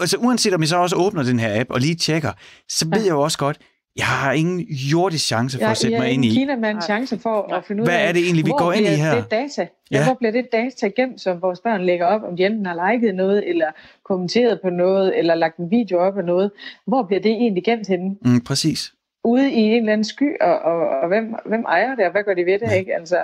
altså 0.00 0.16
uanset 0.16 0.54
om 0.54 0.60
jeg 0.60 0.68
så 0.68 0.76
også 0.76 0.96
åbner 0.96 1.22
den 1.22 1.38
her 1.38 1.60
app 1.60 1.70
og 1.70 1.80
lige 1.80 1.94
tjekker, 1.94 2.32
så 2.68 2.84
ved 2.88 2.98
ja. 2.98 3.04
jeg 3.04 3.10
jo 3.10 3.20
også 3.20 3.38
godt, 3.38 3.58
Jeg 3.96 4.06
har 4.06 4.32
ingen 4.32 4.60
jordisk 4.60 5.26
chance 5.26 5.58
for 5.58 5.64
ja, 5.64 5.70
at 5.70 5.76
sætte 5.76 5.98
mig 5.98 6.10
ind 6.10 6.24
i. 6.24 6.28
Kina 6.28 6.56
med 6.56 6.70
en 6.70 6.82
chance 6.82 7.18
for 7.18 7.54
at 7.54 7.64
finde 7.64 7.82
ud 7.82 7.88
af, 7.88 7.94
hvad 7.94 8.08
er 8.08 8.12
det 8.12 8.22
egentlig, 8.24 8.46
vi 8.46 8.50
går 8.58 8.72
ind 8.72 8.86
i 8.86 8.88
her? 8.88 9.14
Det 9.14 9.30
data? 9.30 9.68
Ja. 9.90 10.04
Hvor 10.04 10.14
bliver 10.14 10.32
det 10.32 10.46
data 10.52 10.88
gemt, 10.88 11.20
som 11.20 11.42
vores 11.42 11.60
børn 11.60 11.84
lægger 11.84 12.06
op, 12.06 12.22
om 12.22 12.36
de 12.36 12.46
enten 12.46 12.66
har 12.66 12.92
liket 12.92 13.14
noget, 13.14 13.48
eller 13.48 13.70
kommenteret 14.04 14.60
på 14.60 14.70
noget, 14.70 15.18
eller 15.18 15.34
lagt 15.34 15.56
en 15.56 15.70
video 15.70 15.98
op 15.98 16.18
af 16.18 16.24
noget. 16.24 16.50
Hvor 16.86 17.02
bliver 17.02 17.20
det 17.20 17.30
egentlig 17.30 17.64
gemt 17.64 17.88
henne? 17.88 18.16
Mm, 18.24 18.40
præcis. 18.40 18.92
Ude 19.24 19.52
i 19.52 19.60
en 19.60 19.80
eller 19.80 19.92
anden 19.92 20.04
sky, 20.04 20.36
og, 20.40 20.58
og, 20.58 20.88
og 21.02 21.08
hvem, 21.08 21.34
hvem 21.46 21.64
ejer 21.68 21.94
det, 21.94 22.04
og 22.04 22.12
hvad 22.12 22.22
gør 22.22 22.34
de 22.34 22.46
ved 22.46 22.58
det? 22.58 22.66
Ja. 22.66 22.78
Ikke? 22.78 22.94
Altså, 22.94 23.18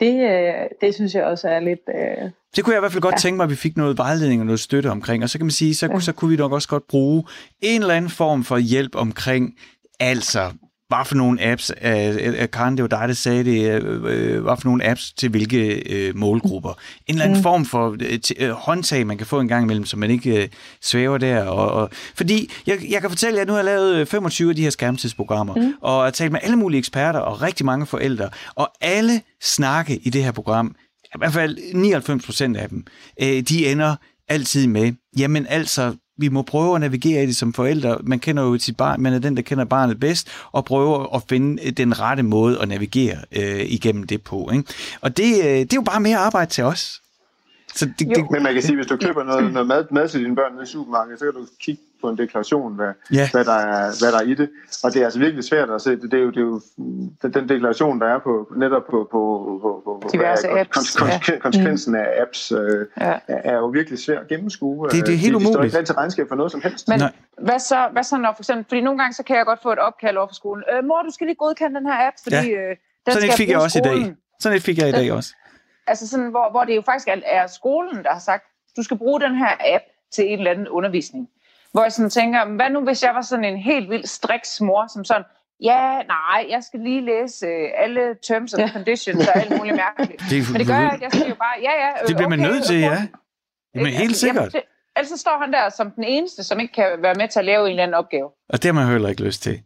det, 0.00 0.14
øh, 0.30 0.54
det 0.80 0.94
synes 0.94 1.14
jeg 1.14 1.24
også 1.24 1.48
er 1.48 1.60
lidt... 1.60 1.80
Øh, 1.88 2.30
det 2.56 2.64
kunne 2.64 2.72
jeg 2.72 2.78
i 2.78 2.82
hvert 2.82 2.92
fald 2.92 3.02
godt 3.02 3.12
ja. 3.12 3.18
tænke 3.18 3.36
mig, 3.36 3.44
at 3.44 3.50
vi 3.50 3.56
fik 3.56 3.76
noget 3.76 3.98
vejledning 3.98 4.40
og 4.40 4.46
noget 4.46 4.60
støtte 4.60 4.90
omkring. 4.90 5.22
Og 5.22 5.30
så 5.30 5.38
kan 5.38 5.44
man 5.44 5.50
sige, 5.50 5.74
så, 5.74 5.86
ja. 5.86 6.00
så 6.00 6.12
kunne 6.12 6.30
vi 6.30 6.36
nok 6.36 6.52
også 6.52 6.68
godt 6.68 6.86
bruge 6.88 7.24
en 7.60 7.80
eller 7.80 7.94
anden 7.94 8.10
form 8.10 8.44
for 8.44 8.58
hjælp 8.58 8.94
omkring, 8.94 9.54
altså 10.00 10.52
hvad 10.90 11.04
for 11.04 11.14
nogle 11.14 11.42
apps, 11.42 11.70
uh, 11.70 12.46
Karen, 12.52 12.76
det 12.76 12.82
var 12.82 12.88
dig, 12.88 13.08
der 13.08 13.14
sagde 13.14 13.44
det, 13.44 13.82
uh, 13.82 14.42
hvad 14.42 14.56
for 14.56 14.64
nogle 14.64 14.86
apps 14.86 15.12
til 15.12 15.30
hvilke 15.30 15.82
uh, 15.90 16.18
målgrupper. 16.18 16.70
En 16.70 17.14
eller 17.14 17.24
anden 17.24 17.38
mm. 17.38 17.42
form 17.42 17.64
for 17.64 17.88
uh, 17.88 18.50
håndtag, 18.50 19.06
man 19.06 19.18
kan 19.18 19.26
få 19.26 19.40
en 19.40 19.48
gang 19.48 19.64
imellem, 19.64 19.86
så 19.86 19.96
man 19.96 20.10
ikke 20.10 20.42
uh, 20.42 20.48
svæver 20.82 21.18
der. 21.18 21.44
Og, 21.44 21.70
og, 21.70 21.90
fordi 22.14 22.50
jeg, 22.66 22.78
jeg 22.90 23.00
kan 23.00 23.10
fortælle 23.10 23.36
jer, 23.36 23.42
at 23.42 23.48
nu 23.48 23.52
har 23.52 23.58
jeg 23.58 23.64
lavet 23.64 24.08
25 24.08 24.50
af 24.50 24.56
de 24.56 24.62
her 24.62 24.70
skærmtidsprogrammer, 24.70 25.54
mm. 25.54 25.74
og 25.80 26.02
har 26.02 26.10
talt 26.10 26.32
med 26.32 26.40
alle 26.42 26.56
mulige 26.56 26.78
eksperter 26.78 27.20
og 27.20 27.42
rigtig 27.42 27.66
mange 27.66 27.86
forældre, 27.86 28.28
og 28.54 28.70
alle 28.80 29.22
snakke 29.42 29.96
i 29.96 30.10
det 30.10 30.24
her 30.24 30.32
program, 30.32 30.74
i 31.04 31.18
hvert 31.18 31.32
fald 31.32 31.58
99 31.74 32.26
procent 32.26 32.56
af 32.56 32.68
dem, 32.68 32.84
uh, 33.22 33.28
de 33.28 33.70
ender 33.70 33.96
altid 34.28 34.66
med, 34.66 34.92
jamen 35.18 35.46
altså, 35.46 35.94
vi 36.20 36.28
må 36.28 36.42
prøve 36.42 36.74
at 36.74 36.80
navigere 36.80 37.22
i 37.22 37.26
det 37.26 37.36
som 37.36 37.52
forældre. 37.52 37.98
Man 38.02 38.18
kender 38.18 38.42
jo 38.42 38.58
sit 38.58 38.76
barn, 38.76 39.00
man 39.00 39.12
er 39.12 39.18
den, 39.18 39.36
der 39.36 39.42
kender 39.42 39.64
barnet 39.64 40.00
bedst, 40.00 40.28
og 40.52 40.64
prøver 40.64 41.16
at 41.16 41.22
finde 41.28 41.70
den 41.70 42.00
rette 42.00 42.22
måde 42.22 42.60
at 42.60 42.68
navigere 42.68 43.16
øh, 43.32 43.60
igennem 43.60 44.06
det 44.06 44.22
på. 44.22 44.50
Ikke? 44.52 44.64
Og 45.00 45.16
det, 45.16 45.38
øh, 45.38 45.44
det 45.44 45.72
er 45.72 45.76
jo 45.76 45.82
bare 45.82 46.00
mere 46.00 46.16
arbejde 46.16 46.50
til 46.50 46.64
os. 46.64 47.02
Så 47.74 47.86
det, 47.98 48.08
det, 48.08 48.30
Men 48.30 48.42
man 48.42 48.52
kan 48.54 48.62
sige, 48.62 48.76
hvis 48.76 48.86
du 48.86 48.96
køber 48.96 49.24
noget, 49.24 49.52
noget 49.52 49.68
mad, 49.68 49.84
mad 49.90 50.08
til 50.08 50.20
dine 50.24 50.36
børn 50.36 50.62
i 50.62 50.66
supermarkedet, 50.66 51.18
så 51.18 51.24
kan 51.24 51.34
du 51.34 51.46
kigge 51.60 51.82
på 52.00 52.08
en 52.08 52.18
deklaration, 52.18 52.74
hvad, 52.74 52.92
ja. 53.12 53.28
hvad, 53.32 53.44
der 53.44 53.52
er, 53.52 53.82
hvad 54.00 54.12
der 54.12 54.18
er 54.18 54.26
i 54.32 54.34
det. 54.34 54.50
Og 54.84 54.92
det 54.92 55.00
er 55.00 55.04
altså 55.04 55.18
virkelig 55.18 55.44
svært 55.44 55.70
at 55.70 55.80
se. 55.82 55.90
Det, 55.90 56.02
det, 56.02 56.14
er, 56.14 56.22
jo, 56.22 56.30
det 56.30 56.36
er 56.36 56.40
jo 56.40 56.60
den 57.34 57.48
deklaration, 57.48 58.00
der 58.00 58.06
er 58.06 58.18
på 58.18 58.52
netop 58.56 58.82
på, 58.90 59.08
på, 59.12 59.20
på, 59.62 59.98
på 60.02 60.08
diverse 60.12 60.46
er, 60.48 60.60
apps. 60.60 60.76
Kons, 60.76 60.96
kons, 60.96 61.28
ja. 61.28 61.38
Konsekvensen 61.38 61.94
af 61.94 62.06
apps 62.22 62.52
øh, 62.52 62.86
ja. 63.00 63.18
er 63.28 63.56
jo 63.56 63.66
virkelig 63.66 63.98
svært 63.98 64.22
at 64.22 64.28
gennemskue. 64.28 64.88
Det, 64.88 65.06
det 65.06 65.14
er 65.14 65.18
helt 65.18 65.34
umuligt. 65.34 65.62
Det 65.62 65.70
står 65.70 65.78
ikke 65.80 65.86
til 65.86 65.94
regnskab 65.94 66.28
for 66.28 66.34
noget 66.34 66.52
som 66.52 66.60
helst. 66.62 66.88
Men 66.88 67.00
hvad 67.38 67.58
så, 67.58 67.88
hvad 67.92 68.02
så 68.02 68.16
når 68.16 68.32
for 68.36 68.42
eksempel, 68.42 68.64
fordi 68.68 68.80
nogle 68.80 68.98
gange 68.98 69.14
så 69.14 69.22
kan 69.22 69.36
jeg 69.36 69.44
godt 69.44 69.62
få 69.62 69.72
et 69.72 69.78
opkald 69.78 70.16
over 70.16 70.26
for 70.26 70.34
skolen. 70.34 70.64
Øh, 70.72 70.84
mor, 70.84 71.02
du 71.02 71.10
skal 71.10 71.26
lige 71.26 71.36
godkende 71.36 71.78
den 71.78 71.86
her 71.86 72.06
app, 72.06 72.16
fordi 72.22 72.36
ja. 72.36 72.70
øh, 72.70 72.76
den 73.06 73.12
Sådan 73.12 73.28
et 73.28 73.34
fik 73.34 73.50
jeg 73.50 73.58
også 73.58 73.78
i 73.78 73.82
dag. 73.82 74.14
Sådan 74.40 74.56
et 74.56 74.62
fik 74.62 74.78
jeg 74.78 74.88
i 74.88 74.92
dag 74.92 75.12
også. 75.12 75.34
Altså 75.86 76.08
sådan, 76.08 76.30
hvor, 76.30 76.50
hvor 76.50 76.64
det 76.64 76.76
jo 76.76 76.82
faktisk 76.82 77.08
er, 77.08 77.16
er 77.24 77.46
skolen, 77.46 78.04
der 78.04 78.12
har 78.12 78.24
sagt, 78.30 78.44
du 78.76 78.82
skal 78.82 78.98
bruge 78.98 79.20
den 79.20 79.34
her 79.34 79.52
app 79.74 79.84
til 80.14 80.24
en 80.32 80.38
eller 80.38 80.50
anden 80.50 80.68
undervisning. 80.68 81.28
Hvor 81.72 81.82
jeg 81.82 81.92
sådan 81.92 82.10
tænker, 82.10 82.56
hvad 82.56 82.70
nu 82.70 82.80
hvis 82.84 83.02
jeg 83.02 83.14
var 83.14 83.22
sådan 83.22 83.44
en 83.44 83.58
helt 83.58 83.90
vild 83.90 84.04
striks 84.04 84.60
mor, 84.60 84.86
som 84.94 85.04
sådan, 85.04 85.24
ja, 85.62 86.02
nej, 86.16 86.46
jeg 86.48 86.62
skal 86.62 86.80
lige 86.80 87.04
læse 87.04 87.46
uh, 87.46 87.82
alle 87.82 88.14
terms 88.28 88.54
and 88.54 88.70
conditions 88.70 89.28
og 89.28 89.36
alt 89.36 89.58
muligt 89.58 89.76
mærkeligt. 89.76 90.22
Det, 90.30 90.50
Men 90.52 90.58
det 90.60 90.66
gør 90.66 90.78
jeg 90.78 90.90
ikke, 90.94 91.04
jeg 91.04 91.12
siger 91.12 91.28
jo 91.28 91.34
bare, 91.34 91.56
ja, 91.62 91.72
ja. 91.84 91.88
Øh, 91.88 92.08
det 92.08 92.16
bliver 92.16 92.28
okay, 92.28 92.36
man 92.36 92.50
nødt 92.50 92.64
til, 92.64 92.78
ja. 92.80 93.06
Jamen 93.74 93.92
helt 93.92 94.02
altså, 94.02 94.20
sikkert. 94.20 94.42
Jamen, 94.42 94.52
det, 94.52 94.62
ellers 94.96 95.20
står 95.20 95.38
han 95.40 95.52
der 95.52 95.68
som 95.68 95.90
den 95.90 96.04
eneste, 96.04 96.44
som 96.44 96.60
ikke 96.60 96.74
kan 96.74 96.86
være 97.02 97.14
med 97.14 97.28
til 97.28 97.38
at 97.38 97.44
lave 97.44 97.64
en 97.64 97.70
eller 97.70 97.82
anden 97.82 97.94
opgave. 97.94 98.28
Og 98.48 98.62
det 98.62 98.64
har 98.64 98.72
man 98.72 98.86
heller 98.86 99.08
ikke 99.08 99.24
lyst 99.24 99.42
til. 99.42 99.62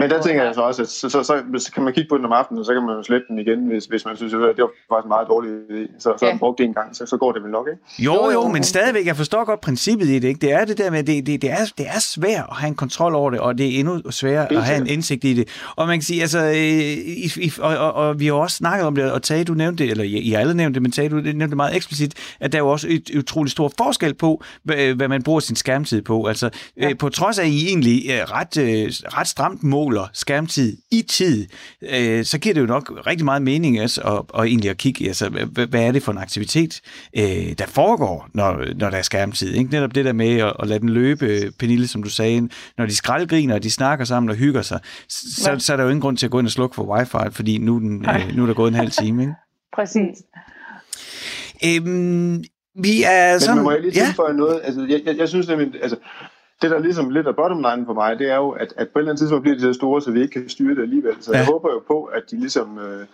Men 0.00 0.10
der 0.10 0.22
tænker 0.22 0.44
jeg 0.44 0.54
så 0.54 0.60
også, 0.60 0.82
at 0.82 0.88
så, 0.88 1.08
så, 1.08 1.22
så, 1.22 1.42
så, 1.58 1.72
kan 1.72 1.82
man 1.82 1.92
kigge 1.92 2.08
på 2.08 2.16
den 2.16 2.24
om 2.24 2.32
aftenen, 2.32 2.58
og 2.58 2.64
så 2.64 2.72
kan 2.72 2.82
man 2.82 2.96
jo 2.96 3.02
slette 3.02 3.26
den 3.28 3.38
igen, 3.38 3.66
hvis, 3.66 3.84
hvis 3.84 4.04
man 4.04 4.16
synes, 4.16 4.34
at 4.34 4.40
det 4.40 4.62
var 4.62 4.70
faktisk 4.90 5.04
en 5.04 5.08
meget 5.08 5.28
dårlig 5.28 5.50
idé. 5.50 5.94
Så, 5.98 6.14
så 6.18 6.26
ja. 6.26 6.36
brugt 6.38 6.58
det 6.58 6.64
en 6.64 6.74
gang, 6.74 6.96
så, 6.96 7.06
så 7.06 7.16
går 7.16 7.32
det 7.32 7.42
vel 7.42 7.50
nok, 7.50 7.68
ikke? 7.68 8.04
Jo, 8.04 8.30
jo, 8.30 8.48
men 8.48 8.62
stadigvæk, 8.62 9.06
jeg 9.06 9.16
forstår 9.16 9.44
godt 9.44 9.60
princippet 9.60 10.06
i 10.06 10.18
det, 10.18 10.28
ikke? 10.28 10.40
Det 10.40 10.52
er 10.52 10.64
det 10.64 10.78
der 10.78 10.90
med, 10.90 11.04
det, 11.04 11.26
det, 11.26 11.42
det, 11.42 11.50
er, 11.50 11.64
det 11.78 11.86
er 11.88 12.00
svært 12.00 12.44
at 12.50 12.56
have 12.56 12.68
en 12.68 12.74
kontrol 12.74 13.14
over 13.14 13.30
det, 13.30 13.40
og 13.40 13.58
det 13.58 13.66
er 13.66 13.78
endnu 13.78 14.10
sværere 14.10 14.52
at 14.52 14.62
have 14.62 14.80
en 14.80 14.86
indsigt 14.86 15.24
i 15.24 15.34
det. 15.34 15.48
Og 15.76 15.86
man 15.86 15.98
kan 15.98 16.04
sige, 16.04 16.20
altså, 16.20 16.44
i, 16.44 17.24
i, 17.36 17.52
og, 17.58 17.76
og, 17.76 17.92
og, 17.92 18.20
vi 18.20 18.26
har 18.26 18.32
også 18.32 18.56
snakket 18.56 18.86
om 18.86 18.94
det, 18.94 19.12
og 19.12 19.22
Tage, 19.22 19.44
du 19.44 19.54
nævnte 19.54 19.84
det, 19.84 19.90
eller 19.90 20.04
I, 20.04 20.08
I 20.08 20.34
alle 20.34 20.54
nævnte 20.54 20.74
det, 20.74 20.82
men 20.82 20.92
Tage, 20.92 21.08
du 21.08 21.16
nævnte 21.16 21.46
det 21.46 21.56
meget 21.56 21.76
eksplicit, 21.76 22.14
at 22.40 22.52
der 22.52 22.58
er 22.58 22.62
jo 22.62 22.68
også 22.68 22.86
et 22.90 23.10
utroligt 23.18 23.52
stor 23.52 23.72
forskel 23.78 24.14
på, 24.14 24.42
hvad, 24.62 24.94
hvad 24.94 25.08
man 25.08 25.22
bruger 25.22 25.40
sin 25.40 25.56
skærmtid 25.56 26.02
på. 26.02 26.26
Altså, 26.26 26.50
ja. 26.80 26.94
på 26.94 27.08
trods 27.08 27.38
af, 27.38 27.42
at 27.42 27.48
I 27.48 27.66
egentlig 27.66 28.04
ret, 28.08 28.56
ret 29.18 29.28
stramt 29.28 29.47
måler 29.60 30.10
skærmtid 30.12 30.76
i 30.90 31.02
tid, 31.02 31.46
øh, 31.82 32.24
så 32.24 32.38
giver 32.38 32.54
det 32.54 32.60
jo 32.60 32.66
nok 32.66 32.92
rigtig 33.06 33.24
meget 33.24 33.42
mening 33.42 33.78
altså, 33.78 34.00
at, 34.00 34.22
og 34.28 34.48
egentlig 34.48 34.70
at 34.70 34.76
kigge, 34.76 35.06
altså, 35.06 35.28
hvad, 35.28 35.66
hvad 35.66 35.82
er 35.82 35.92
det 35.92 36.02
for 36.02 36.12
en 36.12 36.18
aktivitet, 36.18 36.80
øh, 37.16 37.52
der 37.58 37.66
foregår, 37.66 38.28
når, 38.34 38.64
når 38.76 38.90
der 38.90 38.98
er 38.98 39.02
skærmtid. 39.02 39.54
Ikke? 39.54 39.70
Netop 39.70 39.94
det 39.94 40.04
der 40.04 40.12
med 40.12 40.36
at, 40.40 40.52
at 40.58 40.68
lade 40.68 40.80
den 40.80 40.88
løbe, 40.88 41.52
Pernille, 41.58 41.88
som 41.88 42.02
du 42.02 42.10
sagde, 42.10 42.48
når 42.78 42.86
de 42.86 42.96
skraldgriner, 42.96 43.54
og 43.54 43.62
de 43.62 43.70
snakker 43.70 44.04
sammen 44.04 44.30
og 44.30 44.36
hygger 44.36 44.62
sig, 44.62 44.80
så, 45.08 45.50
ja. 45.50 45.58
så 45.58 45.72
er 45.72 45.76
der 45.76 45.84
jo 45.84 45.90
ingen 45.90 46.02
grund 46.02 46.16
til 46.16 46.26
at 46.26 46.30
gå 46.30 46.38
ind 46.38 46.46
og 46.46 46.52
slukke 46.52 46.74
for 46.74 46.96
wifi, 46.96 47.34
fordi 47.34 47.58
nu, 47.58 47.78
den, 47.78 48.06
øh, 48.06 48.36
nu 48.36 48.42
er 48.42 48.46
der 48.46 48.54
gået 48.54 48.68
en 48.68 48.74
halv 48.74 48.90
time. 48.90 49.22
Ikke? 49.22 49.34
Præcis. 49.76 50.16
Øhm, 51.66 52.44
vi 52.74 53.02
er 53.02 53.38
sådan... 53.38 53.56
Men 53.56 53.64
må 53.64 53.70
jeg 53.70 53.80
lige 53.80 53.92
tilføje 53.92 54.30
ja. 54.30 54.36
noget? 54.36 54.60
Altså, 54.64 54.86
jeg, 54.88 55.00
jeg, 55.04 55.18
jeg 55.18 55.28
synes 55.28 55.48
nemlig, 55.48 55.82
altså, 55.82 55.96
det, 56.62 56.70
der 56.70 56.78
ligesom 56.78 57.10
lidt 57.10 57.26
af 57.26 57.36
bottom 57.36 57.58
line 57.58 57.86
for 57.86 57.94
mig, 57.94 58.18
det 58.18 58.30
er 58.30 58.36
jo, 58.36 58.50
at, 58.50 58.74
at 58.76 58.88
på 58.88 58.98
et 58.98 59.02
eller 59.02 59.10
andet 59.10 59.18
tidspunkt 59.18 59.42
bliver 59.42 59.56
de 59.56 59.62
så 59.62 59.72
store, 59.72 60.02
så 60.02 60.10
vi 60.10 60.20
ikke 60.20 60.32
kan 60.32 60.48
styre 60.48 60.74
det 60.74 60.82
alligevel. 60.82 61.16
Så 61.20 61.32
ja. 61.32 61.38
jeg 61.38 61.46
håber 61.46 61.72
jo 61.72 61.82
på, 61.86 62.04
at 62.04 62.22
de 62.30 62.40
ligesom 62.40 62.78
øh, 62.78 63.06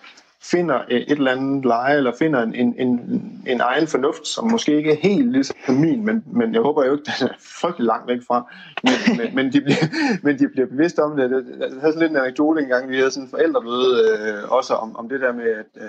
finder 0.42 0.80
et 0.88 1.11
eller 1.11 1.30
andet 1.30 1.64
leje, 1.64 1.96
eller 1.96 2.12
finder 2.18 2.42
en, 2.42 2.54
en, 2.54 2.74
en, 2.78 2.98
en 3.46 3.61
egen 3.61 3.87
fornuft, 3.87 4.26
som 4.26 4.50
måske 4.50 4.76
ikke 4.76 4.92
er 4.92 4.96
helt 4.96 5.33
ligesom 5.33 5.57
min, 5.68 6.04
men, 6.04 6.24
men 6.26 6.54
jeg 6.54 6.62
håber 6.62 6.85
jo 6.85 6.92
ikke, 6.92 7.04
at 7.07 7.14
den 7.20 7.28
er 7.28 7.35
frygtelig 7.61 7.87
langt 7.87 8.09
væk 8.09 8.18
fra. 8.26 8.52
Men, 8.83 9.16
men, 9.16 9.35
men, 9.35 9.52
de, 9.52 9.61
bliver, 9.61 9.85
men 10.24 10.38
de 10.38 10.48
bliver 10.48 10.66
bevidste 10.66 11.00
om 11.02 11.16
det. 11.16 11.30
Jeg 11.30 11.68
havde 11.80 11.92
sådan 11.92 12.00
lidt 12.00 12.11
en 12.11 12.16
anekdote 12.16 12.62
engang, 12.62 12.90
vi 12.90 12.96
havde 12.96 13.11
sådan 13.11 13.24
en 13.24 13.30
forældremøde 13.30 13.90
øh, 14.11 14.52
også 14.52 14.74
om, 14.74 14.96
om 14.96 15.09
det 15.09 15.20
der 15.20 15.33
med, 15.33 15.44
at, 15.44 15.83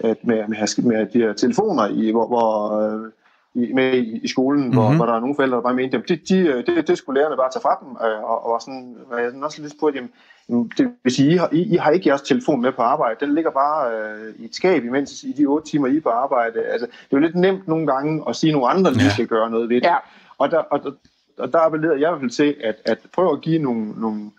at 0.00 0.24
med, 0.24 0.36
med, 0.48 0.82
med 0.82 1.06
de 1.06 1.18
her 1.18 1.32
telefoner, 1.32 1.86
i, 1.86 2.10
hvor, 2.10 2.26
hvor 2.26 2.78
øh, 2.80 3.10
i, 3.54 3.72
med 3.72 3.94
i, 3.94 4.20
i 4.22 4.28
skolen, 4.28 4.60
mm-hmm. 4.60 4.76
hvor, 4.76 4.88
mhm. 4.88 4.96
hvor 4.96 5.06
der 5.06 5.12
er 5.12 5.20
nogle 5.20 5.34
forældre, 5.34 5.56
der 5.56 5.62
bare 5.62 5.74
mente, 5.74 5.96
at 5.96 6.08
det, 6.08 6.28
de, 6.28 6.62
det, 6.66 6.88
det 6.88 6.98
skulle 6.98 7.20
lærerne 7.20 7.36
bare 7.36 7.50
tage 7.52 7.62
fra 7.62 7.78
dem, 7.82 7.88
øh, 8.06 8.22
og, 8.22 8.46
og 8.46 8.62
sådan, 8.62 8.96
og 9.10 9.20
jeg 9.22 9.32
også 9.42 9.62
lidt 9.62 9.72
spurgt, 9.72 9.96
jamen, 9.96 10.10
det 10.78 10.90
vil 11.04 11.14
sige, 11.14 11.32
I 11.32 11.36
har, 11.36 11.48
I, 11.52 11.62
I 11.74 11.76
har 11.76 11.90
ikke 11.90 12.08
jeres 12.08 12.22
telefon 12.22 12.60
med 12.60 12.72
på 12.72 12.82
arbejde, 12.82 13.26
den 13.26 13.34
ligger 13.34 13.50
bare 13.50 13.92
øh, 13.94 14.34
i 14.38 14.44
et 14.44 14.54
skab, 14.54 14.84
imens 14.84 15.22
i 15.22 15.32
de 15.32 15.46
otte 15.46 15.70
timer, 15.70 15.86
I 15.86 15.96
er 15.96 16.00
på 16.00 16.08
arbejde. 16.08 16.62
Altså, 16.62 16.86
det 16.86 17.16
er 17.16 17.16
jo 17.16 17.18
lidt 17.18 17.36
nemt 17.36 17.68
nogle 17.68 17.86
gange 17.86 18.22
at 18.28 18.36
sige, 18.36 18.50
at 18.50 18.54
nogle 18.54 18.68
andre 18.68 18.92
lige 18.92 19.10
skal 19.10 19.26
gøre 19.26 19.50
noget 19.50 19.68
ved 19.68 19.76
det. 19.76 19.86
Ja. 19.86 19.96
Og, 20.38 20.50
der, 20.50 20.58
og, 20.58 20.80
og 21.38 21.52
der 21.52 21.58
appellerede 21.58 22.00
jeg 22.00 22.08
i 22.08 22.10
hvert 22.10 22.20
fald 22.20 22.30
til, 22.30 22.56
at, 22.64 22.76
at 22.84 22.98
prøve 23.12 23.32
at 23.32 23.40
give 23.40 23.62
nogle, 23.62 24.00
nogle, 24.00 24.30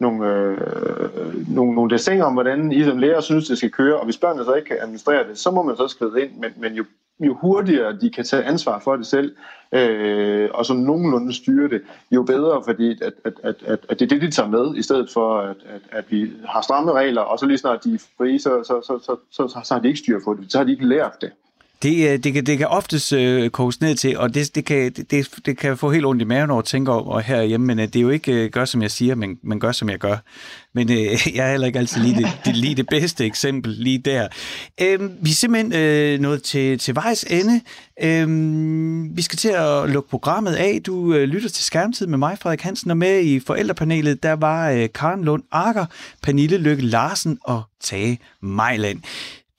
nogle, 0.00 0.28
øh, 0.28 1.48
nogle, 1.48 1.74
nogle 1.74 1.90
desinger 1.90 2.24
om, 2.24 2.32
hvordan 2.32 2.72
I 2.72 2.84
som 2.84 2.98
lærer 2.98 3.20
synes, 3.20 3.48
det 3.48 3.58
skal 3.58 3.70
køre, 3.70 3.96
og 3.96 4.04
hvis 4.04 4.18
børnene 4.18 4.44
så 4.44 4.54
ikke 4.54 4.68
kan 4.68 4.78
administrere 4.80 5.28
det, 5.28 5.38
så 5.38 5.50
må 5.50 5.62
man 5.62 5.76
så 5.76 5.88
skrive 5.88 6.22
ind, 6.22 6.30
men, 6.36 6.52
men 6.56 6.72
jo 6.72 6.84
jo 7.20 7.34
hurtigere 7.40 7.98
de 8.00 8.10
kan 8.10 8.24
tage 8.24 8.44
ansvar 8.44 8.78
for 8.78 8.96
det 8.96 9.06
selv, 9.06 9.36
øh, 9.72 10.48
og 10.54 10.66
som 10.66 10.76
nogenlunde 10.76 11.34
styre 11.34 11.68
det, 11.68 11.82
jo 12.10 12.22
bedre, 12.22 12.62
fordi 12.66 13.02
at, 13.02 13.12
at, 13.24 13.32
at, 13.42 13.54
at, 13.66 13.86
at 13.88 14.00
det 14.00 14.04
er 14.04 14.08
det, 14.08 14.22
de 14.22 14.30
tager 14.30 14.48
med, 14.48 14.76
i 14.76 14.82
stedet 14.82 15.10
for, 15.10 15.40
at, 15.40 15.56
at, 15.66 15.82
at 15.90 16.04
vi 16.08 16.32
har 16.44 16.60
stramme 16.60 16.92
regler, 16.92 17.20
og 17.20 17.38
så 17.38 17.46
lige 17.46 17.58
snart 17.58 17.84
de 17.84 17.94
er 17.94 17.98
frie, 18.18 18.38
så, 18.38 18.62
så, 18.62 18.80
så, 18.86 18.98
så, 18.98 19.16
så, 19.30 19.48
så, 19.48 19.60
så 19.64 19.74
har 19.74 19.80
de 19.80 19.88
ikke 19.88 20.00
styr 20.00 20.20
på 20.24 20.34
det, 20.34 20.52
så 20.52 20.58
har 20.58 20.64
de 20.64 20.72
ikke 20.72 20.86
lært 20.86 21.16
det. 21.20 21.32
Det, 21.82 22.10
øh, 22.10 22.18
det, 22.18 22.32
kan, 22.32 22.46
det 22.46 22.58
kan 22.58 22.66
oftest 22.66 23.12
øh, 23.12 23.50
koges 23.50 23.80
ned 23.80 23.94
til, 23.94 24.18
og 24.18 24.34
det, 24.34 24.54
det, 24.54 24.64
kan, 24.64 24.92
det, 25.10 25.28
det 25.46 25.58
kan 25.58 25.76
få 25.76 25.92
helt 25.92 26.06
ondt 26.06 26.22
i 26.22 26.24
maven 26.24 26.50
over 26.50 26.58
at 26.58 26.64
tænke 26.64 26.92
over 26.92 27.20
herhjemme, 27.20 27.66
men 27.66 27.78
øh, 27.78 27.86
det 27.86 27.96
er 27.96 28.00
jo 28.00 28.10
ikke 28.10 28.32
øh, 28.32 28.50
gør, 28.50 28.64
som 28.64 28.82
jeg 28.82 28.90
siger, 28.90 29.14
men, 29.14 29.38
men 29.42 29.60
gør, 29.60 29.72
som 29.72 29.90
jeg 29.90 29.98
gør. 29.98 30.16
Men 30.74 30.92
øh, 30.92 30.98
jeg 31.36 31.46
er 31.46 31.50
heller 31.50 31.66
ikke 31.66 31.78
altid 31.78 32.00
lige 32.00 32.16
det, 32.16 32.28
det, 32.44 32.56
lige 32.56 32.74
det 32.74 32.86
bedste 32.86 33.24
eksempel 33.24 33.72
lige 33.72 33.98
der. 33.98 34.28
Øh, 34.80 35.00
vi 35.24 35.30
er 35.30 35.34
simpelthen 35.34 35.72
øh, 35.72 36.20
nået 36.20 36.42
til, 36.42 36.78
til 36.78 36.94
vejs 36.94 37.24
ende. 37.30 37.60
Øh, 38.02 39.16
vi 39.16 39.22
skal 39.22 39.38
til 39.38 39.48
at 39.48 39.90
lukke 39.90 40.10
programmet 40.10 40.54
af. 40.54 40.80
Du 40.86 41.14
øh, 41.14 41.22
lytter 41.22 41.48
til 41.48 41.64
Skærmtid 41.64 42.06
med 42.06 42.18
mig, 42.18 42.38
Frederik 42.38 42.60
Hansen, 42.60 42.90
og 42.90 42.96
med 42.96 43.20
i 43.20 43.40
forældrepanelet, 43.40 44.22
der 44.22 44.32
var 44.32 44.70
øh, 44.70 44.88
Karen 44.94 45.24
Lund 45.24 45.42
Akker, 45.52 45.86
Pernille 46.22 46.58
Lykke 46.58 46.82
Larsen 46.82 47.38
og 47.44 47.62
Tage 47.80 48.18
Mejland. 48.42 49.00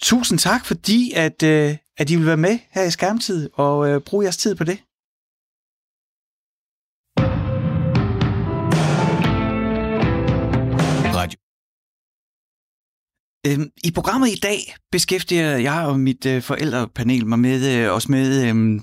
Tusind 0.01 0.39
tak, 0.39 0.65
fordi 0.65 1.11
at, 1.15 1.43
øh, 1.43 1.75
at 2.01 2.09
I 2.09 2.15
vil 2.15 2.25
være 2.25 2.37
med 2.37 2.59
her 2.71 2.83
i 2.83 2.91
skærmtid 2.91 3.49
og 3.53 3.89
øh, 3.89 4.01
bruge 4.01 4.23
jeres 4.23 4.37
tid 4.37 4.55
på 4.55 4.63
det. 4.63 4.77
Radio. 11.15 11.37
Øhm, 13.47 13.69
I 13.83 13.91
programmet 13.91 14.29
i 14.29 14.39
dag 14.39 14.59
beskæftiger 14.91 15.57
jeg 15.57 15.85
og 15.87 15.99
mit 15.99 16.25
øh, 16.25 16.41
forældrepanel 16.41 17.25
mig 17.27 17.39
med 17.39 17.59
øh, 17.73 17.95
os 17.95 18.09
med 18.09 18.27
øh, 18.47 18.81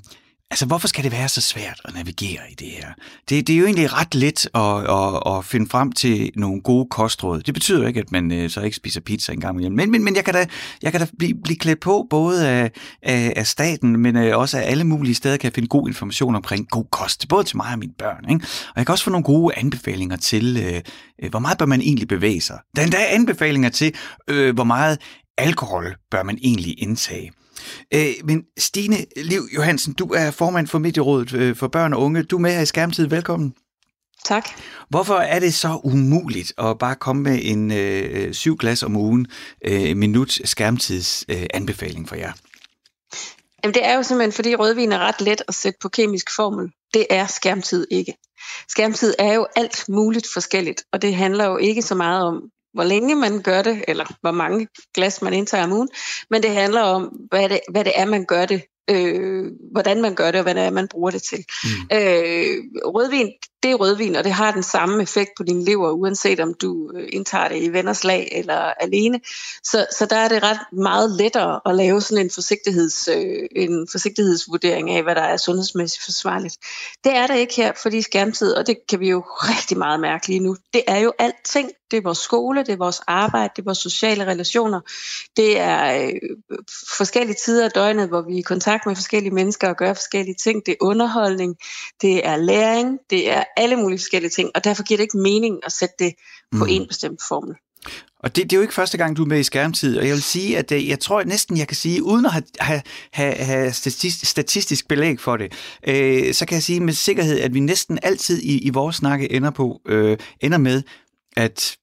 Altså, 0.51 0.67
hvorfor 0.67 0.89
skal 0.89 1.05
det 1.05 1.13
være 1.13 1.29
så 1.29 1.41
svært 1.41 1.81
at 1.85 1.95
navigere 1.95 2.51
i 2.51 2.55
det 2.55 2.69
her? 2.69 2.89
Det, 3.29 3.47
det 3.47 3.55
er 3.55 3.59
jo 3.59 3.65
egentlig 3.65 3.93
ret 3.93 4.15
let 4.15 4.49
at, 4.55 4.91
at, 4.91 5.37
at 5.37 5.45
finde 5.45 5.71
frem 5.71 5.93
til 5.93 6.31
nogle 6.37 6.61
gode 6.61 6.87
kostråd. 6.91 7.41
Det 7.41 7.55
betyder 7.55 7.81
jo 7.81 7.87
ikke, 7.87 8.01
at 8.01 8.13
man 8.13 8.33
øh, 8.33 8.51
så 8.51 8.61
ikke 8.61 8.77
spiser 8.77 9.01
pizza 9.01 9.33
en 9.33 9.41
gang 9.41 9.57
imellem. 9.57 9.77
Men, 9.77 9.91
men, 9.91 10.05
men 10.05 10.17
jeg 10.17 10.25
kan 10.25 10.35
da, 10.35 10.47
jeg 10.83 10.93
kan 10.93 11.01
da 11.01 11.07
blive, 11.19 11.35
blive 11.45 11.57
klædt 11.57 11.81
på 11.81 12.07
både 12.11 12.49
af, 12.49 12.71
af, 13.03 13.33
af 13.37 13.47
staten, 13.47 14.01
men 14.01 14.17
øh, 14.17 14.39
også 14.39 14.59
af 14.59 14.71
alle 14.71 14.85
mulige 14.85 15.15
steder 15.15 15.37
kan 15.37 15.45
jeg 15.45 15.55
finde 15.55 15.69
god 15.69 15.89
information 15.89 16.35
omkring 16.35 16.71
god 16.71 16.85
kost. 16.93 17.29
Både 17.29 17.45
til 17.45 17.57
mig 17.57 17.73
og 17.73 17.79
mine 17.79 17.93
børn. 17.99 18.31
Ikke? 18.31 18.47
Og 18.69 18.75
jeg 18.77 18.87
kan 18.87 18.93
også 18.93 19.05
få 19.05 19.11
nogle 19.11 19.25
gode 19.25 19.59
anbefalinger 19.59 20.17
til, 20.17 20.57
øh, 20.57 20.81
øh 21.23 21.31
hvor 21.31 21.39
meget 21.39 21.59
bør 21.59 21.67
man 21.67 21.81
egentlig 21.81 22.09
bevæge 22.09 22.41
sig. 22.41 22.59
Der 22.77 22.83
er 22.83 22.87
endda 22.87 22.99
anbefalinger 23.09 23.69
til, 23.69 23.95
øh, 24.29 24.55
hvor 24.55 24.65
meget 24.65 24.99
alkohol 25.39 25.97
bør 26.11 26.23
man 26.23 26.39
egentlig 26.43 26.83
indtage. 26.83 27.31
Øh, 27.95 28.13
men 28.25 28.43
Stine 28.59 28.97
Liv 29.17 29.43
Johansen, 29.55 29.93
du 29.93 30.05
er 30.05 30.31
formand 30.31 30.67
for 30.67 30.79
Medierådet 30.79 31.33
øh, 31.33 31.57
for 31.57 31.69
Børn 31.69 31.93
og 31.93 32.03
Unge. 32.03 32.23
Du 32.23 32.37
er 32.37 32.41
med 32.41 32.53
her 32.53 32.61
i 32.61 32.67
Skærmtid. 32.67 33.07
Velkommen. 33.07 33.55
Tak. 34.25 34.49
Hvorfor 34.89 35.15
er 35.15 35.39
det 35.39 35.55
så 35.55 35.81
umuligt 35.85 36.53
at 36.59 36.79
bare 36.79 36.95
komme 36.95 37.23
med 37.23 37.39
en 37.43 37.73
øh, 37.73 38.35
syv 38.35 38.57
glas 38.57 38.83
om 38.83 38.97
ugen 38.97 39.27
øh, 39.65 39.97
minut 39.97 40.41
skærmtids 40.45 41.25
øh, 41.29 41.47
anbefaling 41.55 42.09
for 42.09 42.17
jer? 42.17 42.33
Jamen 43.65 43.75
det 43.75 43.87
er 43.87 43.97
jo 43.97 44.03
simpelthen, 44.03 44.33
fordi 44.33 44.55
rødvin 44.55 44.93
er 44.93 44.99
ret 44.99 45.21
let 45.21 45.43
at 45.49 45.55
sætte 45.55 45.79
på 45.83 45.89
kemisk 45.89 46.27
formel. 46.37 46.73
Det 46.95 47.07
er 47.11 47.27
skærmtid 47.27 47.87
ikke. 47.91 48.15
Skærmtid 48.69 49.15
er 49.19 49.35
jo 49.35 49.47
alt 49.57 49.89
muligt 49.89 50.27
forskelligt, 50.33 50.83
og 50.93 51.03
det 51.03 51.15
handler 51.15 51.45
jo 51.45 51.57
ikke 51.57 51.83
så 51.83 51.95
meget 51.95 52.23
om, 52.23 52.43
hvor 52.79 52.85
længe 52.85 53.15
man 53.15 53.43
gør 53.43 53.63
det, 53.63 53.85
eller 53.89 54.05
hvor 54.21 54.31
mange 54.31 54.69
glas 54.95 55.23
man 55.23 55.33
indtager 55.33 55.65
om 55.65 55.73
ugen, 55.73 55.89
men 56.31 56.43
det 56.43 56.51
handler 56.51 56.83
om, 56.83 57.03
hvad 57.31 57.49
det, 57.49 57.61
hvad 57.71 57.85
det 57.85 57.93
er, 57.95 58.05
man 58.05 58.25
gør 58.25 58.47
det 58.47 58.63
øh, 58.91 59.47
hvordan 59.73 60.03
man 60.03 60.15
gør 60.15 60.31
det, 60.31 60.37
og 60.37 60.43
hvad 60.43 60.55
det 60.55 60.63
er, 60.63 60.71
man 60.71 60.89
bruger 60.89 61.11
det 61.11 61.23
til. 61.23 61.39
Mm. 61.65 61.97
Øh, 61.97 62.57
rødvin, 62.85 63.33
det 63.63 63.71
er 63.71 63.75
rødvin, 63.75 64.17
og 64.17 64.25
det 64.25 64.33
har 64.33 64.53
den 64.53 64.63
samme 64.63 65.03
effekt 65.03 65.31
på 65.37 65.43
din 65.43 65.63
lever, 65.63 65.91
uanset 65.91 66.41
om 66.41 66.55
du 66.55 66.91
øh, 66.97 67.09
indtager 67.13 67.49
det 67.49 67.63
i 67.63 67.73
venners 67.73 68.05
lag 68.05 68.29
eller 68.33 68.55
alene. 68.55 69.21
Så, 69.63 69.87
så 69.99 70.07
der 70.07 70.17
er 70.17 70.29
det 70.29 70.43
ret 70.43 70.59
meget 70.73 71.11
lettere 71.11 71.61
at 71.67 71.75
lave 71.75 72.01
sådan 72.01 72.25
en, 72.25 72.31
forsigtigheds, 72.31 73.09
øh, 73.09 73.49
en 73.57 73.89
forsigtighedsvurdering 73.91 74.91
af, 74.91 75.03
hvad 75.03 75.15
der 75.15 75.23
er 75.23 75.37
sundhedsmæssigt 75.37 76.05
forsvarligt. 76.05 76.57
Det 77.05 77.17
er 77.17 77.27
der 77.27 77.35
ikke 77.35 77.55
her, 77.57 77.73
fordi 77.83 78.03
skærmtid, 78.03 78.55
og 78.55 78.67
det 78.67 78.77
kan 78.89 79.01
vi 79.01 79.09
jo 79.09 79.21
rigtig 79.21 79.79
meget 79.79 80.01
mærke 80.01 80.29
lige 80.29 80.41
nu, 80.41 80.57
det 80.73 80.83
er 80.87 80.99
jo 80.99 81.13
alting. 81.19 81.71
Det 81.91 81.97
er 81.97 82.03
vores 82.03 82.19
skole, 82.19 82.61
det 82.61 82.73
er 82.73 82.77
vores 82.77 83.01
arbejde, 83.07 83.53
det 83.57 83.63
er 83.63 83.65
vores 83.65 83.79
sociale 83.79 84.27
relationer. 84.27 84.81
Det 85.37 85.61
er 85.61 86.07
øh, 86.07 86.13
forskellige 86.97 87.37
tider 87.45 87.65
af 87.65 87.71
døgnet, 87.71 88.09
hvor 88.09 88.23
vi 88.23 88.35
er 88.35 88.39
i 88.39 88.43
kontakt 88.43 88.87
med 88.87 88.97
forskellige 88.97 89.35
mennesker 89.35 89.69
og 89.69 89.77
gør 89.77 89.95
forskellige 89.95 90.35
ting. 90.35 90.67
Det 90.67 90.73
er 90.73 90.77
underholdning, 90.81 91.57
det 92.03 92.27
er 92.27 92.37
læring, 92.37 92.99
det 93.11 93.31
er 93.31 93.45
alle 93.57 93.77
mulige 93.77 93.99
forskellige 93.99 94.31
ting, 94.31 94.51
og 94.55 94.65
derfor 94.65 94.83
giver 94.83 94.99
det 94.99 95.05
ikke 95.05 95.19
mening 95.19 95.59
at 95.67 95.73
sætte 95.73 95.95
det 95.99 96.15
på 96.53 96.65
mm. 96.65 96.71
en 96.71 96.87
bestemt 96.89 97.21
formel. 97.29 97.55
Og 98.21 98.37
det, 98.37 98.45
det 98.45 98.53
er 98.53 98.57
jo 98.57 98.63
ikke 98.63 98.75
første 98.75 98.99
gang, 98.99 99.17
du 99.17 99.23
er 99.23 99.27
med 99.27 99.41
i 99.41 99.43
skærmtid, 99.43 99.99
og 99.99 100.07
jeg 100.07 100.15
vil 100.15 100.23
sige, 100.23 100.59
at 100.59 100.73
øh, 100.73 100.89
jeg 100.89 101.01
tror 101.01 101.21
at 101.21 101.27
næsten, 101.27 101.59
jeg 101.59 101.69
kan 101.69 101.77
sige, 101.77 102.03
uden 102.03 102.27
at 102.27 102.33
have, 102.33 102.45
have, 102.61 102.83
have, 103.13 103.35
have 103.35 103.73
statistisk 104.23 104.89
belæg 104.89 105.21
for 105.21 105.37
det, 105.37 105.53
øh, 105.87 106.35
så 106.35 106.47
kan 106.47 106.55
jeg 106.55 106.63
sige 106.63 106.81
med 106.81 106.93
sikkerhed, 106.93 107.41
at 107.41 107.55
vi 107.55 107.61
næsten 107.61 107.99
altid 108.03 108.43
i, 108.43 108.59
i 108.59 108.71
vores 108.71 108.97
snakke 108.97 109.33
ender, 109.33 109.51
på, 109.51 109.81
øh, 109.87 110.19
ender 110.41 110.59
med, 110.59 110.83
at 111.37 111.77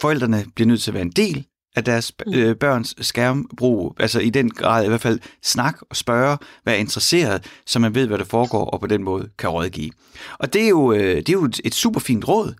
forældrene 0.00 0.44
bliver 0.54 0.68
nødt 0.68 0.82
til 0.82 0.90
at 0.90 0.94
være 0.94 1.02
en 1.02 1.10
del 1.10 1.46
af 1.76 1.84
deres 1.84 2.12
mm. 2.26 2.34
øh, 2.34 2.56
børns 2.56 2.94
skærmbrug, 3.00 3.96
altså 4.00 4.20
i 4.20 4.30
den 4.30 4.50
grad 4.50 4.84
i 4.84 4.88
hvert 4.88 5.00
fald 5.00 5.20
snak 5.42 5.78
og 5.90 5.96
spørge, 5.96 6.38
være 6.64 6.78
interesseret, 6.78 7.46
så 7.66 7.78
man 7.78 7.94
ved, 7.94 8.06
hvad 8.06 8.18
der 8.18 8.24
foregår, 8.24 8.64
og 8.64 8.80
på 8.80 8.86
den 8.86 9.02
måde 9.02 9.28
kan 9.38 9.50
rådgive. 9.50 9.90
Og 10.38 10.52
det 10.52 10.64
er 10.64 10.68
jo, 10.68 10.92
øh, 10.92 11.16
det 11.16 11.28
er 11.28 11.32
jo 11.32 11.44
et, 11.44 11.60
et 11.64 11.74
super 11.74 12.00
fint 12.00 12.28
råd, 12.28 12.54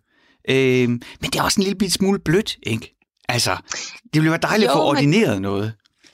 øh, 0.49 0.89
men 0.89 1.01
det 1.23 1.37
er 1.37 1.43
også 1.43 1.61
en 1.61 1.67
lille 1.67 1.91
smule 1.91 2.19
blødt, 2.19 2.57
ikke? 2.63 2.99
Altså, 3.29 3.57
det 4.05 4.23
ville 4.23 4.31
være 4.31 4.41
dejligt 4.43 4.69
jo, 4.69 4.73
at 4.73 4.77
få 4.77 4.83
ordineret 4.83 5.35
men... 5.35 5.43
noget. 5.43 5.73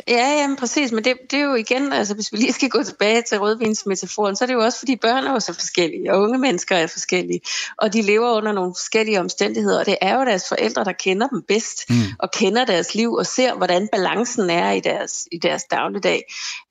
Ja, 0.09 0.41
jamen 0.41 0.57
præcis, 0.57 0.93
men 0.93 1.05
det, 1.05 1.15
det 1.31 1.39
er 1.39 1.45
jo 1.45 1.55
igen, 1.55 1.93
altså 1.93 2.15
hvis 2.15 2.33
vi 2.33 2.37
lige 2.37 2.53
skal 2.53 2.69
gå 2.69 2.83
tilbage 2.83 3.23
til 3.23 3.39
rødvinsmetaforen, 3.39 4.37
så 4.37 4.45
er 4.45 4.47
det 4.47 4.55
jo 4.55 4.61
også 4.61 4.79
fordi 4.79 4.97
børn 4.97 5.25
er 5.25 5.33
jo 5.33 5.41
så 5.41 5.53
forskellige, 5.53 6.13
og 6.13 6.23
unge 6.23 6.39
mennesker 6.39 6.77
er 6.77 6.87
forskellige, 6.87 7.41
og 7.79 7.93
de 7.93 8.03
lever 8.03 8.33
under 8.33 8.53
nogle 8.53 8.75
forskellige 8.75 9.21
omstændigheder, 9.21 9.79
og 9.79 9.87
det 9.87 9.97
er 10.01 10.19
jo 10.19 10.25
deres 10.25 10.49
forældre, 10.49 10.85
der 10.85 10.93
kender 10.93 11.29
dem 11.29 11.43
bedst, 11.49 11.91
mm. 11.91 11.97
og 12.19 12.31
kender 12.31 12.65
deres 12.65 12.95
liv, 12.95 13.13
og 13.13 13.27
ser, 13.27 13.55
hvordan 13.55 13.89
balancen 13.93 14.51
er 14.51 14.71
i 14.71 14.81
deres, 14.81 15.29
i 15.33 15.39
deres 15.39 15.65
dagligdag. 15.65 16.23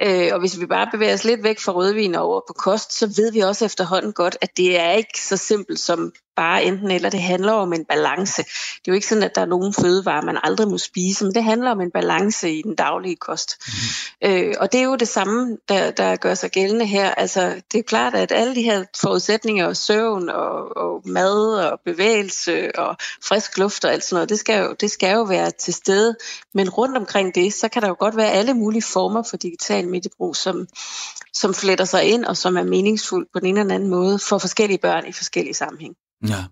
Øh, 0.02 0.30
og 0.34 0.40
hvis 0.40 0.60
vi 0.60 0.66
bare 0.66 0.88
bevæger 0.92 1.14
os 1.14 1.24
lidt 1.24 1.44
væk 1.44 1.60
fra 1.60 1.72
rødvin 1.72 2.16
og 2.16 2.24
over 2.24 2.42
på 2.48 2.54
kost, 2.54 2.94
så 2.94 3.08
ved 3.18 3.32
vi 3.32 3.40
også 3.40 3.66
efterhånden 3.66 4.14
godt, 4.14 4.38
at 4.42 4.58
det 4.58 4.80
er 4.80 4.92
ikke 4.92 5.22
så 5.22 5.38
simpelt 5.38 5.80
som 5.80 6.12
bare 6.38 6.64
enten 6.64 6.92
eller. 6.92 7.10
Det 7.10 7.22
handler 7.22 7.54
om 7.54 7.74
en 7.74 7.86
balance. 7.86 8.44
Det 8.44 8.88
er 8.88 8.92
jo 8.92 8.94
ikke 8.94 9.08
sådan, 9.08 9.24
at 9.24 9.36
der 9.36 9.42
er 9.42 9.46
nogen 9.46 9.74
fødevarer, 9.74 10.22
man 10.22 10.40
aldrig 10.44 10.68
må 10.68 10.78
spise, 10.78 11.24
men 11.26 11.36
det 11.36 11.44
handler 11.44 11.72
om 11.72 11.82
en 11.82 11.92
balance 11.92 12.52
i 12.52 12.62
den 12.62 12.76
daglige 12.76 13.16
kost. 13.16 13.56
Mm. 14.22 14.30
Øh, 14.30 14.54
og 14.60 14.72
det 14.72 14.80
er 14.80 14.84
jo 14.84 14.96
det 14.96 15.08
samme, 15.08 15.58
der, 15.70 15.92
der 15.92 16.16
gør 16.16 16.34
sig 16.34 16.52
gældende 16.52 16.86
her. 16.86 17.12
Altså, 17.12 17.62
det 17.72 17.80
er 17.80 17.84
klart, 17.84 18.16
at 18.16 18.32
alle 18.32 18.56
de 18.56 18.62
her 18.62 18.84
forudsætninger, 19.02 19.74
søvn 19.74 20.30
og, 20.30 20.78
og 20.78 21.02
mad 21.06 21.56
og 21.72 21.80
bevægelse 21.86 22.80
og 22.80 22.96
frisk 23.24 23.58
luft 23.58 23.86
og 23.86 23.94
alt 23.94 24.04
sådan 24.04 24.16
noget, 24.16 24.30
det 24.30 24.40
skal, 24.40 24.64
jo, 24.64 24.76
det 24.80 24.92
skal 24.92 25.16
jo 25.16 25.24
være 25.24 25.52
til 25.52 25.74
stede. 25.74 26.16
Men 26.54 26.70
rundt 26.70 26.98
omkring 26.98 27.36
det, 27.36 27.54
så 27.54 27.68
kan 27.68 27.82
der 27.82 27.88
jo 27.88 27.96
godt 28.00 28.18
være 28.18 28.32
alle 28.32 28.54
mulige 28.54 28.82
former 28.82 29.24
for 29.24 29.38
digital 29.38 29.88
mediebrug, 29.88 30.36
som, 30.36 30.68
som 31.34 31.54
fletter 31.54 31.86
sig 31.86 32.04
ind 32.04 32.26
og 32.26 32.38
som 32.38 32.58
er 32.58 32.64
meningsfuld 32.64 33.28
på 33.34 33.40
den 33.40 33.48
ene 33.48 33.60
eller 33.60 33.76
anden 33.76 33.90
måde 33.90 34.20
for 34.20 34.38
forskellige 34.38 34.78
børn 34.78 35.08
i 35.08 35.12
forskellige 35.12 35.54
sammenhæng. 35.54 35.96
Ja. 36.28 36.44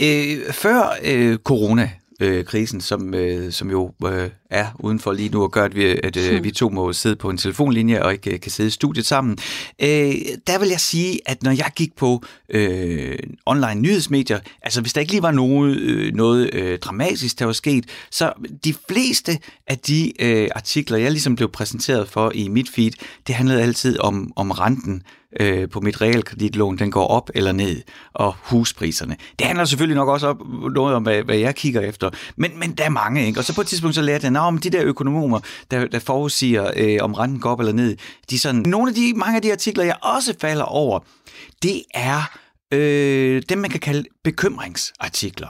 Øh, 0.00 0.52
før 0.52 0.96
øh, 1.04 1.38
corona, 1.38 1.90
øh, 2.20 2.44
krisen, 2.44 2.80
som, 2.80 3.14
øh, 3.14 3.52
som 3.52 3.70
jo 3.70 3.92
øh, 4.06 4.30
er 4.50 4.66
udenfor 4.80 5.12
lige 5.12 5.28
nu 5.28 5.42
og 5.42 5.50
gør, 5.52 5.64
at, 5.64 5.76
vi, 5.76 5.84
at 5.84 6.16
øh, 6.16 6.44
vi 6.44 6.50
to 6.50 6.68
må 6.68 6.92
sidde 6.92 7.16
på 7.16 7.30
en 7.30 7.38
telefonlinje 7.38 8.02
og 8.02 8.12
ikke 8.12 8.34
øh, 8.34 8.40
kan 8.40 8.50
sidde 8.50 8.68
i 8.68 8.70
studiet 8.70 9.06
sammen. 9.06 9.38
Øh, 9.82 10.14
der 10.46 10.58
vil 10.58 10.68
jeg 10.68 10.80
sige, 10.80 11.20
at 11.26 11.42
når 11.42 11.50
jeg 11.50 11.70
gik 11.76 11.96
på 11.96 12.22
øh, 12.48 13.18
online 13.46 13.80
nyhedsmedier, 13.80 14.38
altså 14.62 14.80
hvis 14.80 14.92
der 14.92 15.00
ikke 15.00 15.12
lige 15.12 15.22
var 15.22 15.30
noget, 15.30 15.76
øh, 15.76 16.14
noget 16.14 16.54
øh, 16.54 16.78
dramatisk, 16.78 17.38
der 17.38 17.44
var 17.44 17.52
sket, 17.52 17.86
så 18.10 18.32
de 18.64 18.74
fleste 18.88 19.38
af 19.66 19.78
de 19.78 20.22
øh, 20.22 20.48
artikler, 20.54 20.98
jeg 20.98 21.10
ligesom 21.10 21.36
blev 21.36 21.48
præsenteret 21.52 22.08
for 22.08 22.32
i 22.34 22.48
mit 22.48 22.70
feed, 22.74 22.92
det 23.26 23.34
handlede 23.34 23.62
altid 23.62 23.98
om, 24.00 24.32
om 24.36 24.50
renten 24.50 25.02
øh, 25.40 25.68
på 25.68 25.80
mit 25.80 26.00
realkreditlån, 26.00 26.78
den 26.78 26.90
går 26.90 27.06
op 27.06 27.30
eller 27.34 27.52
ned, 27.52 27.82
og 28.12 28.34
huspriserne. 28.42 29.16
Det 29.38 29.46
handler 29.46 29.64
selvfølgelig 29.64 29.96
nok 29.96 30.08
også 30.08 30.26
om 30.26 30.70
noget 30.74 30.94
om, 30.94 31.02
hvad, 31.02 31.22
hvad 31.22 31.36
jeg 31.36 31.54
kigger 31.54 31.80
efter, 31.80 32.10
men, 32.36 32.58
men 32.58 32.72
der 32.72 32.84
er 32.84 32.88
mange, 32.88 33.26
ikke? 33.26 33.40
Og 33.40 33.44
så 33.44 33.54
på 33.54 33.60
et 33.60 33.66
tidspunkt 33.66 33.94
så 33.94 34.02
lærte 34.02 34.26
jeg, 34.26 34.46
at 34.46 34.64
de 34.64 34.70
der 34.70 34.84
økonomer, 34.84 35.40
der, 35.70 35.86
der 35.86 35.98
forudsiger, 35.98 36.70
øh, 36.76 36.98
om 37.00 37.14
renten 37.14 37.40
går 37.40 37.50
op 37.50 37.60
eller 37.60 37.72
ned, 37.72 37.96
de 38.30 38.38
sådan, 38.38 38.62
nogle 38.66 38.88
af 38.88 38.94
de, 38.94 39.12
mange 39.16 39.36
af 39.36 39.42
de 39.42 39.52
artikler, 39.52 39.84
jeg 39.84 39.96
også 40.02 40.34
falder 40.40 40.64
over, 40.64 40.98
det 41.62 41.82
er 41.94 42.38
øh, 42.72 43.42
dem, 43.48 43.58
man 43.58 43.70
kan 43.70 43.80
kalde 43.80 44.04
bekymringsartikler 44.24 45.48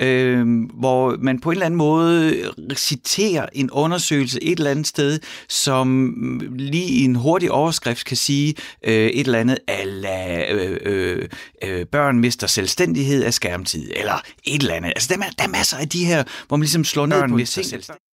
øh, 0.00 0.46
hvor 0.74 1.16
man 1.20 1.40
på 1.40 1.50
en 1.50 1.54
eller 1.54 1.66
anden 1.66 1.78
måde 1.78 2.42
citerer 2.76 3.46
en 3.52 3.70
undersøgelse 3.70 4.42
et 4.42 4.58
eller 4.58 4.70
andet 4.70 4.86
sted, 4.86 5.20
som 5.48 6.14
lige 6.56 6.88
i 6.88 7.04
en 7.04 7.14
hurtig 7.16 7.50
overskrift 7.50 8.04
kan 8.04 8.16
sige 8.16 8.54
øh, 8.84 8.94
et 8.94 9.26
eller 9.26 9.38
andet, 9.38 9.58
ala 9.68 10.52
øh, 10.52 10.78
øh, 10.82 11.28
øh, 11.64 11.86
børn 11.86 12.18
mister 12.18 12.46
selvstændighed 12.46 13.24
af 13.24 13.34
skærmtid, 13.34 13.90
eller 13.96 14.22
et 14.44 14.62
eller 14.62 14.74
andet. 14.74 14.88
Altså, 14.88 15.14
der 15.14 15.26
er, 15.26 15.30
der 15.38 15.44
er 15.44 15.48
masser 15.48 15.76
af 15.76 15.88
de 15.88 16.04
her, 16.04 16.24
hvor 16.48 16.56
man 16.56 16.62
ligesom 16.62 16.84
slår 16.84 17.06
ned 17.06 17.20
på 17.20 17.26
mister 17.26 17.62
selvstændighed. 17.62 18.08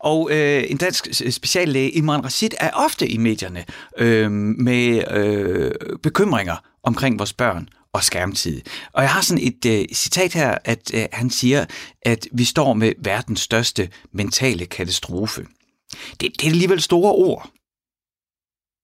Og 0.00 0.28
øh, 0.32 0.64
en 0.70 0.76
dansk 0.76 1.08
speciallæge, 1.30 1.90
Imran 1.90 2.24
Rashid, 2.24 2.50
er 2.60 2.70
ofte 2.70 3.08
i 3.08 3.16
medierne 3.16 3.64
øh, 3.98 4.30
med 4.30 5.12
øh, 5.12 5.72
bekymringer 6.02 6.56
omkring 6.82 7.18
vores 7.18 7.32
børn 7.32 7.68
og 7.92 8.04
skærmtid. 8.04 8.62
Og 8.92 9.02
jeg 9.02 9.10
har 9.10 9.20
sådan 9.20 9.44
et 9.44 9.80
uh, 9.80 9.94
citat 9.94 10.34
her, 10.34 10.58
at 10.64 10.90
uh, 10.94 11.00
han 11.12 11.30
siger, 11.30 11.64
at 12.02 12.28
vi 12.32 12.44
står 12.44 12.74
med 12.74 12.92
verdens 12.98 13.40
største 13.40 13.90
mentale 14.12 14.66
katastrofe. 14.66 15.46
Det, 16.20 16.20
det 16.20 16.42
er 16.42 16.50
alligevel 16.50 16.80
store 16.80 17.12
ord. 17.12 17.50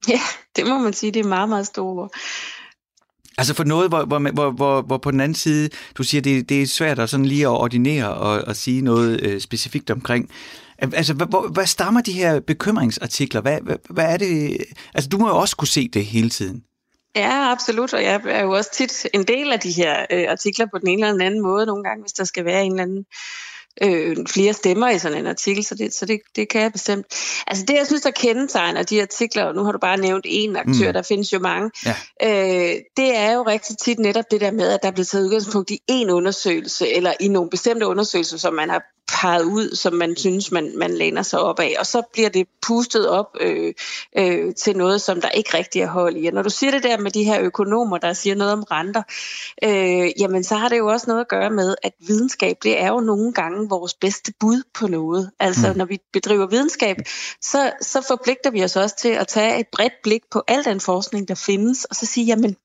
Ja, 0.08 0.20
det 0.56 0.66
må 0.66 0.78
man 0.78 0.92
sige, 0.92 1.12
det 1.12 1.20
er 1.20 1.28
meget, 1.28 1.48
meget 1.48 1.66
store 1.66 2.02
ord. 2.02 2.14
Altså 3.38 3.54
for 3.54 3.64
noget, 3.64 3.88
hvor, 3.88 4.04
hvor, 4.04 4.18
hvor, 4.32 4.50
hvor, 4.50 4.82
hvor 4.82 4.98
på 4.98 5.10
den 5.10 5.20
anden 5.20 5.34
side, 5.34 5.68
du 5.98 6.02
siger, 6.02 6.22
det, 6.22 6.48
det 6.48 6.62
er 6.62 6.66
svært 6.66 6.98
at 6.98 7.10
sådan 7.10 7.26
lige 7.26 7.42
at 7.42 7.48
ordinere 7.48 8.14
og 8.14 8.48
at 8.48 8.56
sige 8.56 8.80
noget 8.80 9.20
øh, 9.20 9.40
specifikt 9.40 9.90
omkring. 9.90 10.30
Altså, 10.78 11.14
hvor, 11.14 11.48
hvad 11.48 11.66
stammer 11.66 12.00
de 12.00 12.12
her 12.12 12.40
bekymringsartikler? 12.40 13.40
Hvad, 13.40 13.60
hvad, 13.60 13.76
hvad 13.90 14.04
er 14.04 14.16
det? 14.16 14.58
Altså, 14.94 15.08
du 15.08 15.18
må 15.18 15.28
jo 15.28 15.36
også 15.36 15.56
kunne 15.56 15.68
se 15.68 15.88
det 15.88 16.06
hele 16.06 16.30
tiden. 16.30 16.62
Ja, 17.16 17.50
absolut, 17.52 17.94
og 17.94 18.02
jeg 18.02 18.20
er 18.24 18.42
jo 18.42 18.50
også 18.50 18.70
tit 18.72 19.06
en 19.14 19.24
del 19.24 19.52
af 19.52 19.60
de 19.60 19.72
her 19.72 20.06
øh, 20.10 20.26
artikler 20.28 20.66
på 20.66 20.78
den 20.78 20.88
ene 20.88 21.08
eller 21.08 21.24
anden 21.24 21.42
måde 21.42 21.66
nogle 21.66 21.84
gange, 21.84 22.02
hvis 22.02 22.12
der 22.12 22.24
skal 22.24 22.44
være 22.44 22.64
en 22.64 22.72
eller 22.72 22.82
anden 22.82 23.06
øh, 23.82 24.16
flere 24.26 24.52
stemmer 24.52 24.90
i 24.90 24.98
sådan 24.98 25.18
en 25.18 25.26
artikel, 25.26 25.64
så 25.64 25.74
det, 25.74 25.94
så 25.94 26.06
det, 26.06 26.20
det 26.36 26.48
kan 26.48 26.60
jeg 26.60 26.72
bestemt. 26.72 27.06
Altså 27.46 27.64
det, 27.68 27.74
jeg 27.74 27.86
synes, 27.86 28.02
der 28.02 28.10
kendetegner 28.10 28.82
de 28.82 29.02
artikler, 29.02 29.44
og 29.44 29.54
nu 29.54 29.64
har 29.64 29.72
du 29.72 29.78
bare 29.78 29.96
nævnt 29.96 30.26
én 30.26 30.58
aktør, 30.58 30.86
mm. 30.86 30.92
der 30.92 31.02
findes 31.02 31.32
jo 31.32 31.38
mange, 31.38 31.70
ja. 31.86 31.94
øh, 32.22 32.76
det 32.96 33.16
er 33.16 33.32
jo 33.32 33.42
rigtig 33.42 33.78
tit 33.78 33.98
netop 33.98 34.24
det 34.30 34.40
der 34.40 34.50
med, 34.50 34.72
at 34.72 34.82
der 34.82 34.88
er 34.88 34.92
blevet 34.92 35.08
taget 35.08 35.24
udgangspunkt 35.24 35.70
i 35.70 35.80
én 35.90 36.10
undersøgelse, 36.10 36.88
eller 36.88 37.12
i 37.20 37.28
nogle 37.28 37.50
bestemte 37.50 37.86
undersøgelser, 37.86 38.38
som 38.38 38.54
man 38.54 38.70
har 38.70 38.82
peget 39.08 39.44
ud, 39.44 39.76
som 39.76 39.92
man 39.92 40.16
synes, 40.16 40.52
man, 40.52 40.78
man 40.78 40.94
læner 40.94 41.22
sig 41.22 41.40
op 41.40 41.60
af. 41.60 41.74
Og 41.78 41.86
så 41.86 42.02
bliver 42.12 42.28
det 42.28 42.46
pustet 42.62 43.08
op 43.08 43.36
øh, 43.40 43.74
øh, 44.18 44.54
til 44.54 44.76
noget, 44.76 45.00
som 45.00 45.20
der 45.20 45.28
ikke 45.28 45.58
rigtig 45.58 45.82
er 45.82 45.86
hold 45.86 46.16
i. 46.16 46.26
Og 46.26 46.32
når 46.32 46.42
du 46.42 46.50
siger 46.50 46.70
det 46.70 46.82
der 46.82 46.98
med 46.98 47.10
de 47.10 47.24
her 47.24 47.40
økonomer, 47.40 47.98
der 47.98 48.12
siger 48.12 48.36
noget 48.36 48.52
om 48.52 48.62
renter, 48.62 49.02
øh, 49.64 50.10
jamen 50.20 50.44
så 50.44 50.54
har 50.56 50.68
det 50.68 50.78
jo 50.78 50.86
også 50.86 51.04
noget 51.08 51.20
at 51.20 51.28
gøre 51.28 51.50
med, 51.50 51.74
at 51.82 51.92
videnskab, 52.06 52.56
det 52.62 52.80
er 52.80 52.88
jo 52.88 53.00
nogle 53.00 53.32
gange 53.32 53.68
vores 53.68 53.94
bedste 53.94 54.32
bud 54.40 54.62
på 54.74 54.86
noget. 54.86 55.30
Altså 55.40 55.72
mm. 55.72 55.78
når 55.78 55.84
vi 55.84 55.98
bedriver 56.12 56.46
videnskab, 56.46 56.96
så, 57.40 57.72
så 57.80 58.04
forpligter 58.08 58.50
vi 58.50 58.64
os 58.64 58.76
også 58.76 58.96
til 58.96 59.08
at 59.08 59.28
tage 59.28 59.60
et 59.60 59.66
bredt 59.72 59.94
blik 60.02 60.22
på 60.30 60.42
al 60.48 60.64
den 60.64 60.80
forskning, 60.80 61.28
der 61.28 61.34
findes, 61.34 61.84
og 61.84 61.96
så 61.96 62.06
sige, 62.06 62.26
jamen 62.26 62.56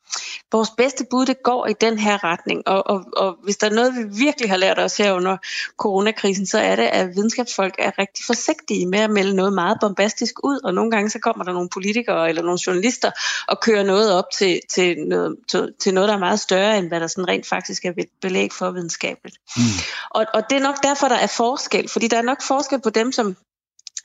vores 0.52 0.70
bedste 0.78 1.06
bud, 1.10 1.26
det 1.26 1.44
går 1.44 1.68
i 1.68 1.74
den 1.82 2.00
her 2.00 2.24
retning. 2.24 2.68
Og, 2.68 2.88
og, 2.88 3.06
og 3.18 3.38
hvis 3.44 3.58
der 3.58 3.70
er 3.70 3.74
noget, 3.74 3.94
vi 3.96 4.04
virkelig 4.26 4.50
har 4.50 4.58
lært 4.58 4.80
os 4.80 4.98
her 4.98 5.14
under 5.14 5.38
coronakrisen, 5.78 6.46
så 6.46 6.60
er 6.60 6.76
det, 6.76 6.84
at 6.84 7.08
videnskabsfolk 7.16 7.76
er 7.80 7.92
rigtig 8.00 8.26
forsigtige 8.26 8.88
med 8.88 9.00
at 9.00 9.10
melde 9.10 9.36
noget 9.36 9.54
meget 9.54 9.78
bombastisk 9.82 10.34
ud, 10.44 10.60
og 10.64 10.74
nogle 10.74 10.92
gange 10.92 11.10
så 11.10 11.20
kommer 11.20 11.44
der 11.44 11.54
nogle 11.54 11.70
politikere 11.70 12.30
eller 12.30 12.42
nogle 12.42 12.60
journalister 12.68 13.12
og 13.48 13.60
kører 13.62 13.84
noget 13.84 14.14
op 14.14 14.26
til, 14.38 14.60
til, 14.70 14.98
noget, 14.98 15.36
til, 15.52 15.74
til 15.80 15.94
noget, 15.94 16.10
der 16.10 16.16
er 16.16 16.20
meget 16.20 16.40
større, 16.40 16.78
end 16.78 16.88
hvad 16.88 17.00
der 17.00 17.08
sådan 17.08 17.28
rent 17.28 17.48
faktisk 17.48 17.86
er 17.86 17.94
belæg 18.22 18.54
for 18.54 18.72
videnskabeligt. 18.72 19.38
Mm. 19.58 19.64
Og, 20.10 20.26
og 20.34 20.44
det 20.50 20.56
er 20.56 20.64
nok 20.64 20.84
derfor, 20.84 21.08
der 21.08 21.16
er 21.16 21.28
forskel, 21.28 21.90
fordi 21.90 22.08
der 22.08 22.18
er 22.18 22.22
nok 22.22 22.42
forskel 22.42 22.82
på 22.82 22.90
dem, 22.90 23.12
som 23.12 23.36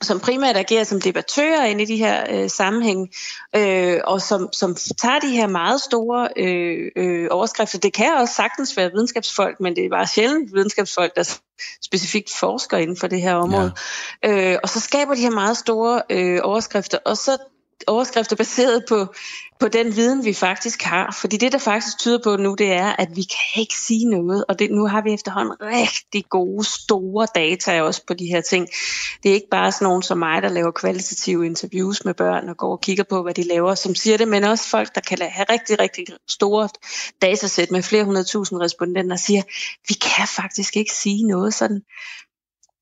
som 0.01 0.19
primært 0.19 0.57
agerer 0.57 0.83
som 0.83 1.01
debattører 1.01 1.65
ind 1.65 1.81
i 1.81 1.85
de 1.85 1.97
her 1.97 2.23
øh, 2.29 2.49
sammenhæng, 2.49 3.09
øh, 3.55 3.99
og 4.03 4.21
som, 4.21 4.49
som 4.53 4.75
tager 4.97 5.19
de 5.19 5.29
her 5.29 5.47
meget 5.47 5.81
store 5.81 6.29
øh, 6.37 6.91
øh, 6.95 7.27
overskrifter. 7.31 7.79
Det 7.79 7.93
kan 7.93 8.13
også 8.17 8.33
sagtens 8.33 8.77
være 8.77 8.91
videnskabsfolk, 8.91 9.59
men 9.59 9.75
det 9.75 9.85
er 9.85 9.89
bare 9.89 10.07
sjældent 10.07 10.53
videnskabsfolk, 10.53 11.15
der 11.15 11.37
specifikt 11.85 12.29
forsker 12.39 12.77
inden 12.77 12.97
for 12.97 13.07
det 13.07 13.21
her 13.21 13.35
område. 13.35 13.71
Ja. 14.23 14.51
Øh, 14.53 14.59
og 14.63 14.69
så 14.69 14.79
skaber 14.79 15.15
de 15.15 15.21
her 15.21 15.29
meget 15.29 15.57
store 15.57 16.01
øh, 16.09 16.39
overskrifter, 16.43 16.97
og 17.05 17.17
så 17.17 17.37
overskrifter 17.87 18.35
baseret 18.35 18.85
på, 18.89 19.13
på 19.59 19.67
den 19.67 19.95
viden, 19.95 20.25
vi 20.25 20.33
faktisk 20.33 20.81
har. 20.81 21.17
Fordi 21.21 21.37
det, 21.37 21.51
der 21.51 21.57
faktisk 21.57 21.97
tyder 21.99 22.19
på 22.23 22.35
nu, 22.37 22.55
det 22.57 22.71
er, 22.71 22.95
at 22.99 23.09
vi 23.15 23.21
kan 23.21 23.61
ikke 23.61 23.75
sige 23.75 24.05
noget. 24.05 24.45
Og 24.49 24.59
det, 24.59 24.71
nu 24.71 24.87
har 24.87 25.01
vi 25.01 25.13
efterhånden 25.13 25.55
rigtig 25.61 26.25
gode, 26.29 26.65
store 26.65 27.27
data 27.35 27.81
også 27.81 28.01
på 28.07 28.13
de 28.13 28.25
her 28.25 28.41
ting. 28.41 28.67
Det 29.23 29.29
er 29.29 29.33
ikke 29.33 29.49
bare 29.51 29.71
sådan 29.71 29.85
nogen 29.85 30.01
som 30.01 30.17
mig, 30.17 30.41
der 30.41 30.49
laver 30.49 30.71
kvalitative 30.71 31.45
interviews 31.45 32.05
med 32.05 32.13
børn 32.13 32.49
og 32.49 32.57
går 32.57 32.71
og 32.71 32.81
kigger 32.81 33.03
på, 33.03 33.21
hvad 33.21 33.33
de 33.33 33.43
laver, 33.43 33.75
som 33.75 33.95
siger 33.95 34.17
det, 34.17 34.27
men 34.27 34.43
også 34.43 34.69
folk, 34.69 34.95
der 34.95 35.01
kan 35.01 35.17
have 35.21 35.45
rigtig, 35.49 35.79
rigtig 35.79 36.05
store 36.29 36.69
datasæt 37.21 37.71
med 37.71 37.83
flere 37.83 38.03
hundrede 38.03 38.25
tusind 38.25 38.61
respondenter, 38.61 39.15
og 39.15 39.19
siger, 39.19 39.41
vi 39.87 39.93
kan 39.93 40.27
faktisk 40.27 40.77
ikke 40.77 40.91
sige 40.93 41.27
noget 41.27 41.53
sådan 41.53 41.81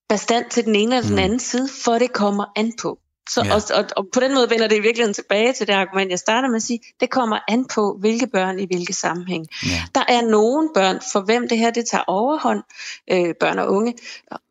bestand 0.10 0.46
til 0.50 0.66
den 0.66 0.76
ene 0.76 0.96
eller 0.96 1.08
den 1.08 1.16
mm. 1.16 1.24
anden 1.24 1.40
side, 1.40 1.70
for 1.84 1.94
det 1.94 2.14
kommer 2.14 2.46
an 2.56 2.74
på. 2.82 3.00
Så, 3.30 3.44
ja. 3.46 3.56
og, 3.56 3.62
og, 3.76 3.86
og 3.98 4.08
på 4.14 4.20
den 4.20 4.34
måde 4.34 4.50
vender 4.50 4.68
det 4.68 4.76
i 4.76 4.80
virkeligheden 4.80 5.14
tilbage 5.14 5.54
til 5.54 5.68
det 5.68 5.74
argument, 5.74 6.12
jeg 6.12 6.20
starter 6.20 6.48
med 6.48 6.56
at 6.56 6.64
sige, 6.64 6.80
det 7.00 7.10
kommer 7.10 7.40
an 7.48 7.66
på, 7.66 7.98
hvilke 8.00 8.28
børn 8.28 8.60
i 8.60 8.66
hvilke 8.66 8.94
sammenhæng. 8.94 9.48
Ja. 9.66 9.84
Der 9.96 10.04
er 10.08 10.22
nogle 10.22 10.70
børn, 10.74 11.00
for 11.12 11.22
hvem 11.22 11.48
det 11.50 11.58
her 11.58 11.72
det 11.72 11.86
tager 11.92 12.04
overhånd, 12.08 12.64
øh, 13.12 13.36
børn 13.40 13.60
og 13.60 13.72
unge, 13.72 13.94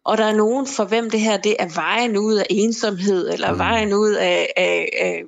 og 0.04 0.18
der 0.18 0.24
er 0.24 0.36
nogen, 0.36 0.66
for 0.66 0.84
hvem 0.84 1.10
det 1.10 1.20
her 1.20 1.36
det 1.36 1.56
er 1.58 1.68
vejen 1.74 2.16
ud 2.16 2.34
af 2.34 2.46
ensomhed, 2.50 3.32
eller 3.32 3.52
mm. 3.52 3.58
vejen 3.58 3.94
ud 3.94 4.10
af, 4.10 4.52
af, 4.56 4.88
af 5.00 5.22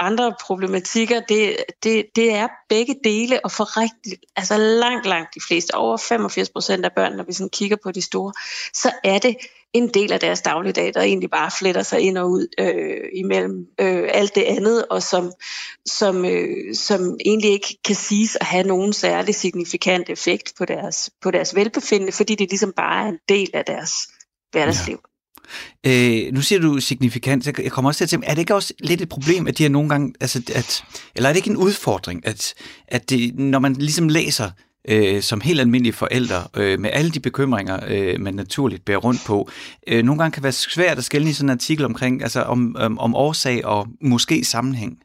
andre 0.00 0.34
problematikker, 0.40 1.20
det, 1.20 1.56
det, 1.82 2.06
det 2.16 2.32
er 2.32 2.48
begge 2.68 2.96
dele, 3.04 3.44
og 3.44 3.52
for 3.52 3.80
rigtig, 3.80 4.18
altså 4.36 4.56
langt, 4.56 5.06
langt 5.06 5.34
de 5.34 5.40
fleste, 5.48 5.74
over 5.74 5.96
85 5.96 6.50
procent 6.50 6.84
af 6.84 6.92
børn, 6.96 7.16
når 7.16 7.24
vi 7.24 7.32
sådan 7.32 7.50
kigger 7.50 7.76
på 7.82 7.92
de 7.92 8.02
store, 8.02 8.32
så 8.74 8.90
er 9.04 9.18
det 9.18 9.36
en 9.72 9.88
del 9.88 10.12
af 10.12 10.20
deres 10.20 10.42
dagligdag, 10.42 10.94
der 10.94 11.02
egentlig 11.02 11.30
bare 11.30 11.50
fletter 11.58 11.82
sig 11.82 12.00
ind 12.00 12.18
og 12.18 12.30
ud 12.30 12.46
øh, 12.60 13.08
imellem 13.14 13.66
øh, 13.80 14.08
alt 14.14 14.34
det 14.34 14.42
andet, 14.42 14.84
og 14.90 15.02
som, 15.02 15.32
som, 15.86 16.24
øh, 16.24 16.74
som 16.74 17.16
egentlig 17.24 17.50
ikke 17.50 17.78
kan 17.84 17.94
siges 17.94 18.36
at 18.40 18.46
have 18.46 18.66
nogen 18.66 18.92
særlig 18.92 19.34
signifikant 19.34 20.10
effekt 20.10 20.52
på 20.58 20.64
deres, 20.64 21.10
på 21.22 21.30
deres 21.30 21.54
velbefindende, 21.54 22.12
fordi 22.12 22.34
det 22.34 22.50
ligesom 22.50 22.72
bare 22.76 23.04
er 23.04 23.08
en 23.08 23.18
del 23.28 23.50
af 23.54 23.64
deres 23.64 23.92
hverdagsliv. 24.52 24.98
Ja. 25.84 26.26
Øh, 26.26 26.32
nu 26.32 26.42
siger 26.42 26.60
du 26.60 26.80
signifikant, 26.80 27.44
så 27.44 27.52
jeg 27.62 27.72
kommer 27.72 27.88
også 27.90 27.98
til 27.98 28.04
at 28.04 28.08
tænke, 28.08 28.26
er 28.26 28.34
det 28.34 28.38
ikke 28.38 28.54
også 28.54 28.74
lidt 28.80 29.00
et 29.00 29.08
problem, 29.08 29.46
at 29.46 29.58
de 29.58 29.62
her 29.62 29.70
nogle 29.70 29.88
gange, 29.88 30.14
altså, 30.20 30.42
at, 30.54 30.84
eller 31.14 31.28
er 31.28 31.32
det 31.32 31.38
ikke 31.38 31.50
en 31.50 31.56
udfordring, 31.56 32.26
at, 32.26 32.54
at 32.88 33.10
det, 33.10 33.38
når 33.38 33.58
man 33.58 33.72
ligesom 33.72 34.08
læser 34.08 34.50
øh, 34.88 35.22
som 35.22 35.40
helt 35.40 35.60
almindelige 35.60 35.92
forældre, 35.92 36.44
øh, 36.56 36.80
med 36.80 36.90
alle 36.92 37.10
de 37.10 37.20
bekymringer, 37.20 37.80
øh, 37.88 38.20
man 38.20 38.34
naturligt 38.34 38.84
bærer 38.84 38.98
rundt 38.98 39.20
på, 39.26 39.50
øh, 39.86 40.02
nogle 40.02 40.18
gange 40.18 40.32
kan 40.32 40.40
det 40.40 40.44
være 40.44 40.52
svært 40.52 40.98
at 40.98 41.04
skælne 41.04 41.30
i 41.30 41.32
sådan 41.32 41.46
en 41.46 41.50
artikel 41.50 41.84
omkring, 41.84 42.22
altså 42.22 42.42
om, 42.42 42.76
om, 42.78 42.98
om 42.98 43.14
årsag 43.14 43.64
og 43.64 43.86
måske 44.00 44.44
sammenhæng. 44.44 44.98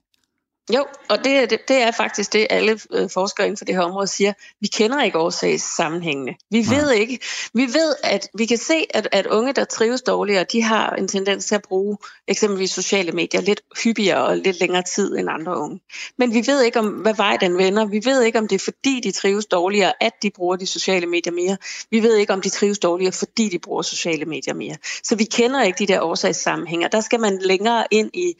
Jo, 0.73 0.85
og 1.09 1.17
det, 1.23 1.49
det, 1.49 1.59
det 1.67 1.75
er 1.75 1.91
faktisk 1.91 2.33
det, 2.33 2.47
alle 2.49 2.79
øh, 2.91 3.09
forskere 3.09 3.47
inden 3.47 3.57
for 3.57 3.65
det 3.65 3.75
her 3.75 3.81
område 3.81 4.07
siger. 4.07 4.33
Vi 4.61 4.67
kender 4.67 5.03
ikke 5.03 5.19
årsagssammenhængende. 5.19 6.35
Vi 6.51 6.59
ja. 6.59 6.75
ved 6.75 6.91
ikke. 6.91 7.19
Vi 7.53 7.61
ved, 7.61 7.95
at 8.03 8.27
vi 8.37 8.45
kan 8.45 8.57
se, 8.57 8.85
at, 8.89 9.07
at 9.11 9.25
unge, 9.25 9.53
der 9.53 9.65
trives 9.65 10.01
dårligere, 10.01 10.45
de 10.51 10.61
har 10.61 10.89
en 10.89 11.07
tendens 11.07 11.45
til 11.45 11.55
at 11.55 11.61
bruge 11.61 11.97
eksempelvis 12.27 12.71
sociale 12.71 13.11
medier 13.11 13.41
lidt 13.41 13.61
hyppigere 13.83 14.25
og 14.25 14.37
lidt 14.37 14.59
længere 14.59 14.83
tid 14.83 15.17
end 15.17 15.29
andre 15.29 15.57
unge. 15.57 15.79
Men 16.17 16.33
vi 16.33 16.43
ved 16.47 16.61
ikke, 16.61 16.79
om 16.79 16.87
hvad 16.87 17.13
vej 17.13 17.37
den 17.41 17.57
vender. 17.57 17.85
Vi 17.85 18.01
ved 18.05 18.21
ikke, 18.23 18.39
om 18.39 18.47
det 18.47 18.55
er 18.55 18.63
fordi, 18.63 18.99
de 19.03 19.11
trives 19.11 19.45
dårligere, 19.45 20.03
at 20.03 20.13
de 20.21 20.31
bruger 20.35 20.55
de 20.55 20.65
sociale 20.65 21.05
medier 21.05 21.33
mere. 21.33 21.57
Vi 21.91 22.03
ved 22.03 22.15
ikke, 22.15 22.33
om 22.33 22.41
de 22.41 22.49
trives 22.49 22.79
dårligere, 22.79 23.11
fordi 23.11 23.49
de 23.49 23.59
bruger 23.59 23.81
sociale 23.81 24.25
medier 24.25 24.53
mere. 24.53 24.77
Så 25.03 25.15
vi 25.15 25.23
kender 25.23 25.63
ikke 25.63 25.79
de 25.79 25.87
der 25.87 26.01
årsagssammenhænger. 26.01 26.87
Der 26.87 27.01
skal 27.01 27.19
man 27.19 27.39
længere 27.41 27.85
ind 27.91 28.09
i, 28.13 28.33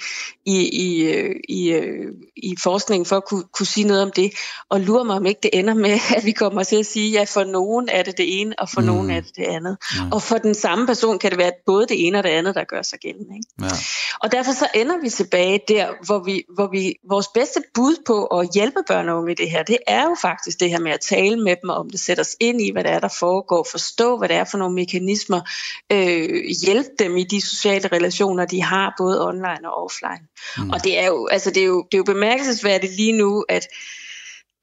i, 0.46 0.70
i, 0.70 1.04
øh, 1.04 1.36
i, 1.50 1.72
i 2.38 2.56
forskningen 2.64 3.06
for 3.06 3.18
at 3.18 3.26
kunne, 3.26 3.44
kunne 3.44 3.66
sige 3.66 3.88
noget 3.88 4.04
om 4.04 4.12
det. 4.12 4.32
Og 4.70 4.80
lurer 4.80 5.04
mig 5.04 5.16
om 5.16 5.26
ikke 5.26 5.40
det 5.44 5.50
ender 5.54 5.74
med, 5.74 6.00
at 6.18 6.26
vi 6.26 6.32
kommer 6.32 6.64
til 6.64 6.76
at 6.76 6.86
sige, 6.86 7.20
at 7.20 7.20
ja, 7.20 7.24
for 7.24 7.44
nogen 7.44 7.90
er 7.90 8.04
det 8.04 8.18
det 8.18 8.42
ene, 8.42 8.60
og 8.60 8.70
for 8.70 8.82
mm. 8.82 8.88
nogen 8.88 9.10
er 9.10 9.22
det 9.22 9.36
det 9.36 9.44
andet. 9.44 9.78
Mm. 9.92 10.12
Og 10.12 10.22
for 10.22 10.38
den 10.38 10.56
samme 10.56 10.88
person 10.88 11.20
kan 11.20 11.32
det 11.32 11.38
være 11.38 11.52
både 11.66 11.86
det 11.88 12.08
ene 12.08 12.18
og 12.18 12.24
det 12.24 12.30
andet, 12.30 12.56
der 12.56 12.64
gør 12.64 12.82
sig 12.82 13.00
gældende. 13.00 13.36
Ikke? 13.36 13.50
Ja. 13.62 13.78
Og 14.24 14.32
derfor 14.32 14.52
så 14.52 14.68
ender 14.76 14.98
vi 15.02 15.10
tilbage 15.10 15.60
der, 15.68 15.88
hvor 16.06 16.24
vi, 16.24 16.44
hvor 16.56 16.68
vi 16.68 16.96
vores 17.10 17.28
bedste 17.34 17.60
bud 17.74 17.96
på 18.06 18.26
at 18.26 18.50
hjælpe 18.54 18.80
børn 18.88 19.10
og 19.10 19.18
unge 19.18 19.32
i 19.32 19.36
det 19.36 19.52
her, 19.52 19.64
det 19.64 19.78
er 19.88 20.04
jo 20.04 20.16
faktisk 20.22 20.60
det 20.60 20.70
her 20.70 20.80
med 20.80 20.92
at 20.92 21.00
tale 21.02 21.44
med 21.44 21.56
dem 21.62 21.70
om 21.70 21.90
det, 21.90 22.00
sætte 22.00 22.22
os 22.22 22.36
ind 22.40 22.62
i, 22.62 22.72
hvad 22.72 22.84
det 22.84 22.92
er, 22.92 23.00
der 23.00 23.16
foregår, 23.20 23.68
forstå, 23.72 24.18
hvad 24.18 24.30
det 24.30 24.38
er 24.38 24.44
for 24.44 24.58
nogle 24.58 24.76
mekanismer, 24.76 25.42
øh, 25.92 26.44
hjælpe 26.66 26.90
dem 27.00 27.18
i 27.18 27.24
de 27.24 27.42
sociale 27.42 27.88
relationer, 27.88 28.46
de 28.46 28.64
har, 28.64 28.94
både 28.98 29.28
online 29.28 29.60
og 29.64 29.84
offline. 29.84 30.28
Mm. 30.58 30.70
Og 30.70 30.84
det 30.84 31.00
er 31.00 31.08
jo, 31.08 31.28
altså 31.28 31.50
det 31.50 31.62
er 31.62 31.68
jo, 31.68 31.86
det 31.92 31.94
er 31.94 31.98
jo 31.98 32.04
bemærkelsesværdigt 32.06 32.96
lige 32.96 33.18
nu, 33.18 33.46
at, 33.50 33.68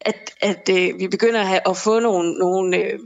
at, 0.00 0.34
at 0.40 0.68
øh, 0.70 0.98
vi 0.98 1.08
begynder 1.08 1.40
at, 1.40 1.46
have, 1.46 1.60
at 1.68 1.76
få 1.76 2.00
nogle, 2.00 2.32
nogle, 2.34 2.76
øh, 2.76 2.98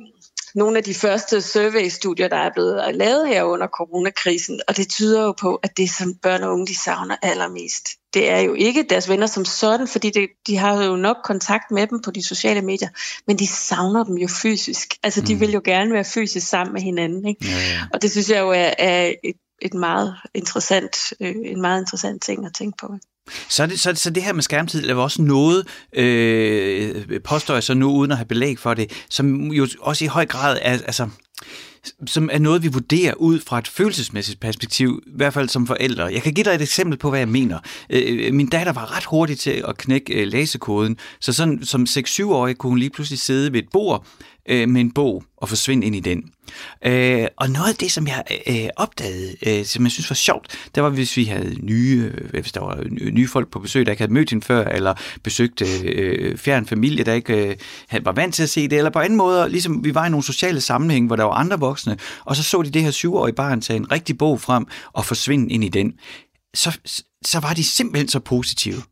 nogle 0.55 0.79
af 0.79 0.85
de 0.85 0.95
første 0.95 1.43
survey-studier, 1.43 2.29
der 2.29 2.37
er 2.37 2.51
blevet 2.55 2.95
lavet 2.95 3.29
her 3.29 3.43
under 3.43 3.67
coronakrisen, 3.67 4.61
og 4.69 4.77
det 4.77 4.89
tyder 4.89 5.23
jo 5.23 5.33
på, 5.33 5.55
at 5.55 5.77
det, 5.77 5.91
som 5.91 6.15
børn 6.15 6.43
og 6.43 6.53
unge 6.53 6.67
de 6.67 6.75
savner 6.75 7.17
allermest, 7.23 7.89
det 8.17 8.31
er 8.31 8.41
jo 8.41 8.55
ikke 8.55 8.87
deres 8.91 9.09
venner 9.09 9.27
som 9.27 9.45
sådan, 9.45 9.89
fordi 9.89 10.11
det, 10.11 10.29
de 10.47 10.57
har 10.57 10.85
jo 10.85 10.97
nok 10.97 11.17
kontakt 11.25 11.71
med 11.71 11.87
dem 11.87 12.03
på 12.03 12.11
de 12.11 12.23
sociale 12.23 12.63
medier, 12.63 12.89
men 13.27 13.39
de 13.39 13.47
savner 13.47 14.05
dem 14.05 14.15
jo 14.15 14.29
fysisk. 14.43 14.95
Altså, 15.03 15.21
de 15.21 15.35
mm. 15.35 15.41
vil 15.41 15.53
jo 15.53 15.61
gerne 15.65 15.93
være 15.93 16.05
fysisk 16.05 16.49
sammen 16.49 16.73
med 16.73 16.83
hinanden, 16.83 17.29
ikke? 17.29 17.47
Ja, 17.47 17.57
ja. 17.57 17.81
Og 17.93 18.03
det 18.03 18.11
synes 18.11 18.31
jeg 18.31 18.41
jo 18.41 18.51
er, 18.51 18.71
er 18.79 19.13
et, 19.25 19.37
et 19.63 19.75
meget 19.75 20.15
interessant, 20.35 20.97
øh, 21.21 21.35
en 21.45 21.61
meget 21.61 21.81
interessant 21.81 22.23
ting 22.23 22.47
at 22.47 22.55
tænke 22.55 22.77
på. 22.81 22.95
Så, 23.49 23.67
det, 23.67 23.81
så, 23.81 23.95
så 23.95 24.11
det 24.11 24.23
her 24.23 24.33
med 24.33 24.43
skærmtid 24.43 24.91
er 24.91 24.95
også 24.95 25.23
noget, 25.23 25.67
øh, 25.93 27.21
påstår 27.25 27.55
jeg 27.55 27.63
så 27.63 27.75
nu, 27.75 27.91
uden 27.93 28.11
at 28.11 28.17
have 28.17 28.27
belæg 28.27 28.59
for 28.59 28.75
det, 28.75 28.91
som 29.11 29.53
jo 29.53 29.69
også 29.81 30.05
i 30.05 30.09
høj 30.09 30.27
grad 30.27 30.59
er, 30.63 30.73
altså, 30.73 31.09
som 32.07 32.31
er 32.33 32.39
noget, 32.39 32.63
vi 32.63 32.69
vurderer 32.69 33.15
ud 33.15 33.41
fra 33.41 33.59
et 33.59 33.69
følelsesmæssigt 33.69 34.41
perspektiv, 34.41 35.03
i 35.07 35.11
hvert 35.17 35.35
fald 35.35 35.49
som 35.49 35.67
forældre. 35.67 36.05
Jeg 36.05 36.23
kan 36.23 36.35
give 36.35 36.45
dig 36.45 36.55
et 36.55 36.63
eksempel 36.63 36.99
på, 36.99 37.11
hvad 37.11 37.19
jeg 37.19 37.29
mener. 37.29 37.59
Øh, 37.91 38.35
min 38.35 38.47
datter 38.47 38.73
var 38.73 38.97
ret 38.97 39.05
hurtig 39.05 39.39
til 39.39 39.65
at 39.69 39.79
knække 39.79 40.15
øh, 40.15 40.27
læsekoden, 40.27 40.97
så 41.21 41.33
sådan, 41.33 41.65
som 41.65 41.87
6-7-årig 41.89 42.57
kunne 42.57 42.71
hun 42.71 42.79
lige 42.79 42.91
pludselig 42.91 43.19
sidde 43.19 43.53
ved 43.53 43.63
et 43.63 43.69
bord 43.73 44.07
øh, 44.49 44.69
med 44.69 44.81
en 44.81 44.93
bog 44.93 45.25
og 45.37 45.49
forsvinde 45.49 45.87
ind 45.87 45.97
i 45.97 46.01
den. 46.01 46.31
Øh, 46.87 47.27
og 47.37 47.51
noget 47.51 47.69
af 47.69 47.75
det, 47.75 47.93
som 47.93 48.07
jeg 48.07 48.25
øh, 48.47 48.69
opdagede, 48.77 49.35
øh, 49.47 49.65
som 49.65 49.85
jeg 49.85 49.93
synes 49.93 50.11
var 50.11 50.15
sjovt, 50.15 50.59
det 50.75 50.83
var, 50.83 50.89
hvis 50.89 51.17
vi 51.17 51.25
havde 51.25 51.57
nye, 51.65 52.13
øh, 52.15 52.31
hvis 52.31 52.53
der 52.53 52.61
var 52.61 52.85
nye 53.13 53.29
folk 53.29 53.51
på 53.51 53.59
besøg, 53.59 53.87
der 53.87 53.93
ikke 53.93 54.01
havde 54.01 54.13
mødt 54.13 54.31
hende 54.31 54.45
før, 54.45 54.65
eller 54.65 54.95
besøgt 55.23 55.63
øh, 55.63 55.83
øh, 55.85 56.39
fjern 56.39 56.67
familie, 56.67 57.05
der 57.05 57.13
ikke 57.13 57.57
øh, 57.93 58.05
var 58.05 58.13
vant 58.13 58.35
til 58.35 58.43
at 58.43 58.51
se 58.51 58.69
det, 58.69 58.79
eller 58.79 58.91
på 58.91 58.99
anden 58.99 59.17
måde, 59.17 59.49
ligesom 59.49 59.85
vi 59.85 59.95
var 59.95 60.07
i 60.07 60.11
nogle 60.11 60.25
sociale 60.25 60.61
sammenhæng, 60.61 61.07
hvor 61.07 61.17
der 61.17 61.25
var 61.25 61.33
andre 61.33 61.61
voksne, 61.61 61.97
og 62.25 62.37
så 62.37 62.43
så 62.43 62.63
de 62.63 62.71
det 62.71 62.83
her 62.83 62.91
syvårige 62.91 63.35
barn 63.35 63.61
tage 63.61 63.77
en 63.77 63.93
rigtig 63.93 64.19
bog 64.19 64.41
frem 64.41 64.67
og 64.93 65.05
forsvinde 65.05 65.53
ind 65.53 65.65
i 65.65 65.69
den, 65.69 65.93
så, 66.55 66.79
så 67.25 67.41
var 67.41 67.53
de 67.53 67.65
simpelthen 67.65 68.09
så 68.09 68.21
positive. 68.21 68.83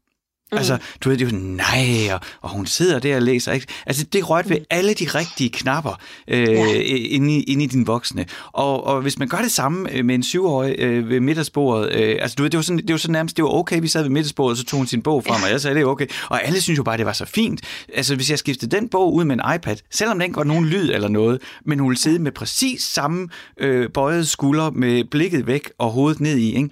Mm. 0.54 0.58
Altså, 0.58 0.78
du 1.04 1.08
ved, 1.08 1.18
det 1.18 1.26
er 1.26 1.30
jo 1.30 1.36
nej, 1.42 2.14
og, 2.14 2.20
og 2.40 2.50
hun 2.50 2.66
sidder 2.66 2.98
der 2.98 3.16
og 3.16 3.22
læser. 3.22 3.52
Ikke? 3.52 3.66
Altså, 3.86 4.04
det 4.04 4.30
rørte 4.30 4.50
ved 4.50 4.56
mm. 4.56 4.64
alle 4.70 4.94
de 4.94 5.04
rigtige 5.04 5.50
knapper 5.50 6.00
øh, 6.28 6.42
ja. 6.42 6.66
inde, 6.74 7.36
i, 7.36 7.42
inde 7.42 7.64
i 7.64 7.66
din 7.66 7.86
voksne. 7.86 8.26
Og, 8.52 8.86
og 8.86 9.00
hvis 9.02 9.18
man 9.18 9.28
gør 9.28 9.38
det 9.38 9.50
samme 9.50 9.92
øh, 9.92 10.04
med 10.04 10.14
en 10.14 10.22
syvårig 10.22 10.74
øh, 10.78 11.08
ved 11.08 11.20
middagsbordet, 11.20 11.92
øh, 11.92 12.16
altså, 12.20 12.34
du 12.34 12.42
ved, 12.42 12.50
det 12.50 12.58
var, 12.58 12.62
sådan, 12.62 12.78
det 12.78 12.90
var 12.90 12.96
sådan 12.96 13.12
nærmest, 13.12 13.36
det 13.36 13.42
var 13.42 13.50
okay, 13.50 13.80
vi 13.80 13.88
sad 13.88 14.02
ved 14.02 14.10
middagsbordet, 14.10 14.50
og 14.50 14.56
så 14.56 14.64
tog 14.64 14.78
hun 14.78 14.86
sin 14.86 15.02
bog 15.02 15.24
frem, 15.26 15.40
ja. 15.40 15.44
og 15.44 15.50
jeg 15.50 15.60
sagde, 15.60 15.74
det 15.74 15.82
er 15.82 15.86
okay. 15.86 16.06
Og 16.28 16.44
alle 16.44 16.60
synes 16.60 16.78
jo 16.78 16.82
bare, 16.82 16.96
det 16.96 17.06
var 17.06 17.12
så 17.12 17.24
fint. 17.24 17.60
Altså, 17.94 18.14
hvis 18.14 18.30
jeg 18.30 18.38
skiftede 18.38 18.76
den 18.76 18.88
bog 18.88 19.14
ud 19.14 19.24
med 19.24 19.36
en 19.36 19.42
iPad, 19.54 19.76
selvom 19.90 20.18
den 20.18 20.22
ikke 20.22 20.36
var 20.36 20.44
nogen 20.44 20.66
lyd 20.66 20.90
eller 20.90 21.08
noget, 21.08 21.40
men 21.66 21.78
hun 21.78 21.88
ville 21.88 22.00
sidde 22.00 22.18
med 22.18 22.32
præcis 22.32 22.82
samme 22.82 23.28
øh, 23.60 23.88
bøjede 23.90 24.24
skulder, 24.24 24.70
med 24.70 25.04
blikket 25.10 25.46
væk 25.46 25.70
og 25.78 25.90
hovedet 25.90 26.20
ned 26.20 26.36
i, 26.36 26.56
ikke? 26.56 26.68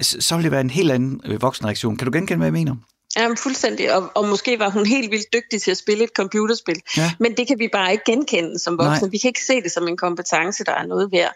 Så, 0.00 0.16
så 0.20 0.34
ville 0.34 0.44
det 0.44 0.52
være 0.52 0.60
en 0.60 0.70
helt 0.70 0.92
anden 0.92 1.20
øh, 1.24 1.42
voksenreaktion. 1.42 1.96
Kan 1.96 2.06
du 2.06 2.12
genkende, 2.12 2.38
hvad 2.38 2.46
jeg 2.46 2.52
mener? 2.52 2.76
Ja, 3.16 3.28
fuldstændig. 3.34 3.94
Og, 3.96 4.10
og 4.14 4.28
måske 4.28 4.58
var 4.58 4.70
hun 4.70 4.86
helt 4.86 5.10
vildt 5.10 5.32
dygtig 5.32 5.62
til 5.62 5.70
at 5.70 5.76
spille 5.76 6.04
et 6.04 6.10
computerspil. 6.10 6.82
Ja. 6.96 7.12
Men 7.18 7.36
det 7.36 7.48
kan 7.48 7.58
vi 7.58 7.68
bare 7.72 7.92
ikke 7.92 8.04
genkende 8.04 8.58
som 8.58 8.78
voksne. 8.78 9.06
Nej. 9.06 9.10
Vi 9.10 9.18
kan 9.18 9.28
ikke 9.28 9.44
se 9.44 9.62
det 9.62 9.72
som 9.72 9.88
en 9.88 9.96
kompetence, 9.96 10.64
der 10.64 10.72
er 10.72 10.86
noget 10.86 11.12
værd 11.12 11.34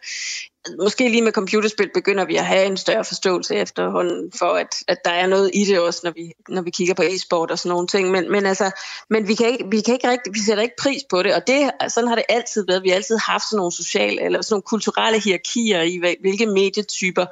måske 0.78 1.08
lige 1.08 1.22
med 1.22 1.32
computerspil 1.32 1.90
begynder 1.94 2.24
vi 2.24 2.36
at 2.36 2.46
have 2.46 2.66
en 2.66 2.76
større 2.76 3.04
forståelse 3.04 3.54
efterhånden 3.54 4.32
for, 4.38 4.46
at, 4.46 4.74
at 4.88 4.98
der 5.04 5.10
er 5.10 5.26
noget 5.26 5.50
i 5.54 5.64
det 5.64 5.80
også, 5.80 6.00
når 6.04 6.10
vi, 6.10 6.32
når 6.48 6.62
vi 6.62 6.70
kigger 6.70 6.94
på 6.94 7.02
e-sport 7.02 7.50
og 7.50 7.58
sådan 7.58 7.70
nogle 7.70 7.86
ting. 7.86 8.10
Men, 8.10 8.32
men, 8.32 8.46
altså, 8.46 8.70
men 9.10 9.28
vi, 9.28 9.34
kan 9.34 9.46
ikke, 9.46 9.64
vi, 9.70 9.80
kan 9.80 9.94
ikke 9.94 10.10
rigtig, 10.10 10.34
vi 10.34 10.38
sætter 10.38 10.62
ikke 10.62 10.76
pris 10.82 11.02
på 11.10 11.22
det, 11.22 11.34
og 11.34 11.46
det, 11.46 11.70
sådan 11.88 12.08
har 12.08 12.14
det 12.14 12.24
altid 12.28 12.66
været. 12.66 12.82
Vi 12.82 12.88
har 12.88 12.96
altid 12.96 13.18
haft 13.26 13.44
sådan 13.44 13.56
nogle 13.56 13.72
sociale 13.72 14.22
eller 14.22 14.42
sådan 14.42 14.54
nogle 14.54 14.62
kulturelle 14.62 15.20
hierarkier 15.20 15.82
i, 15.82 16.16
hvilke 16.20 16.46
medietyper 16.46 17.26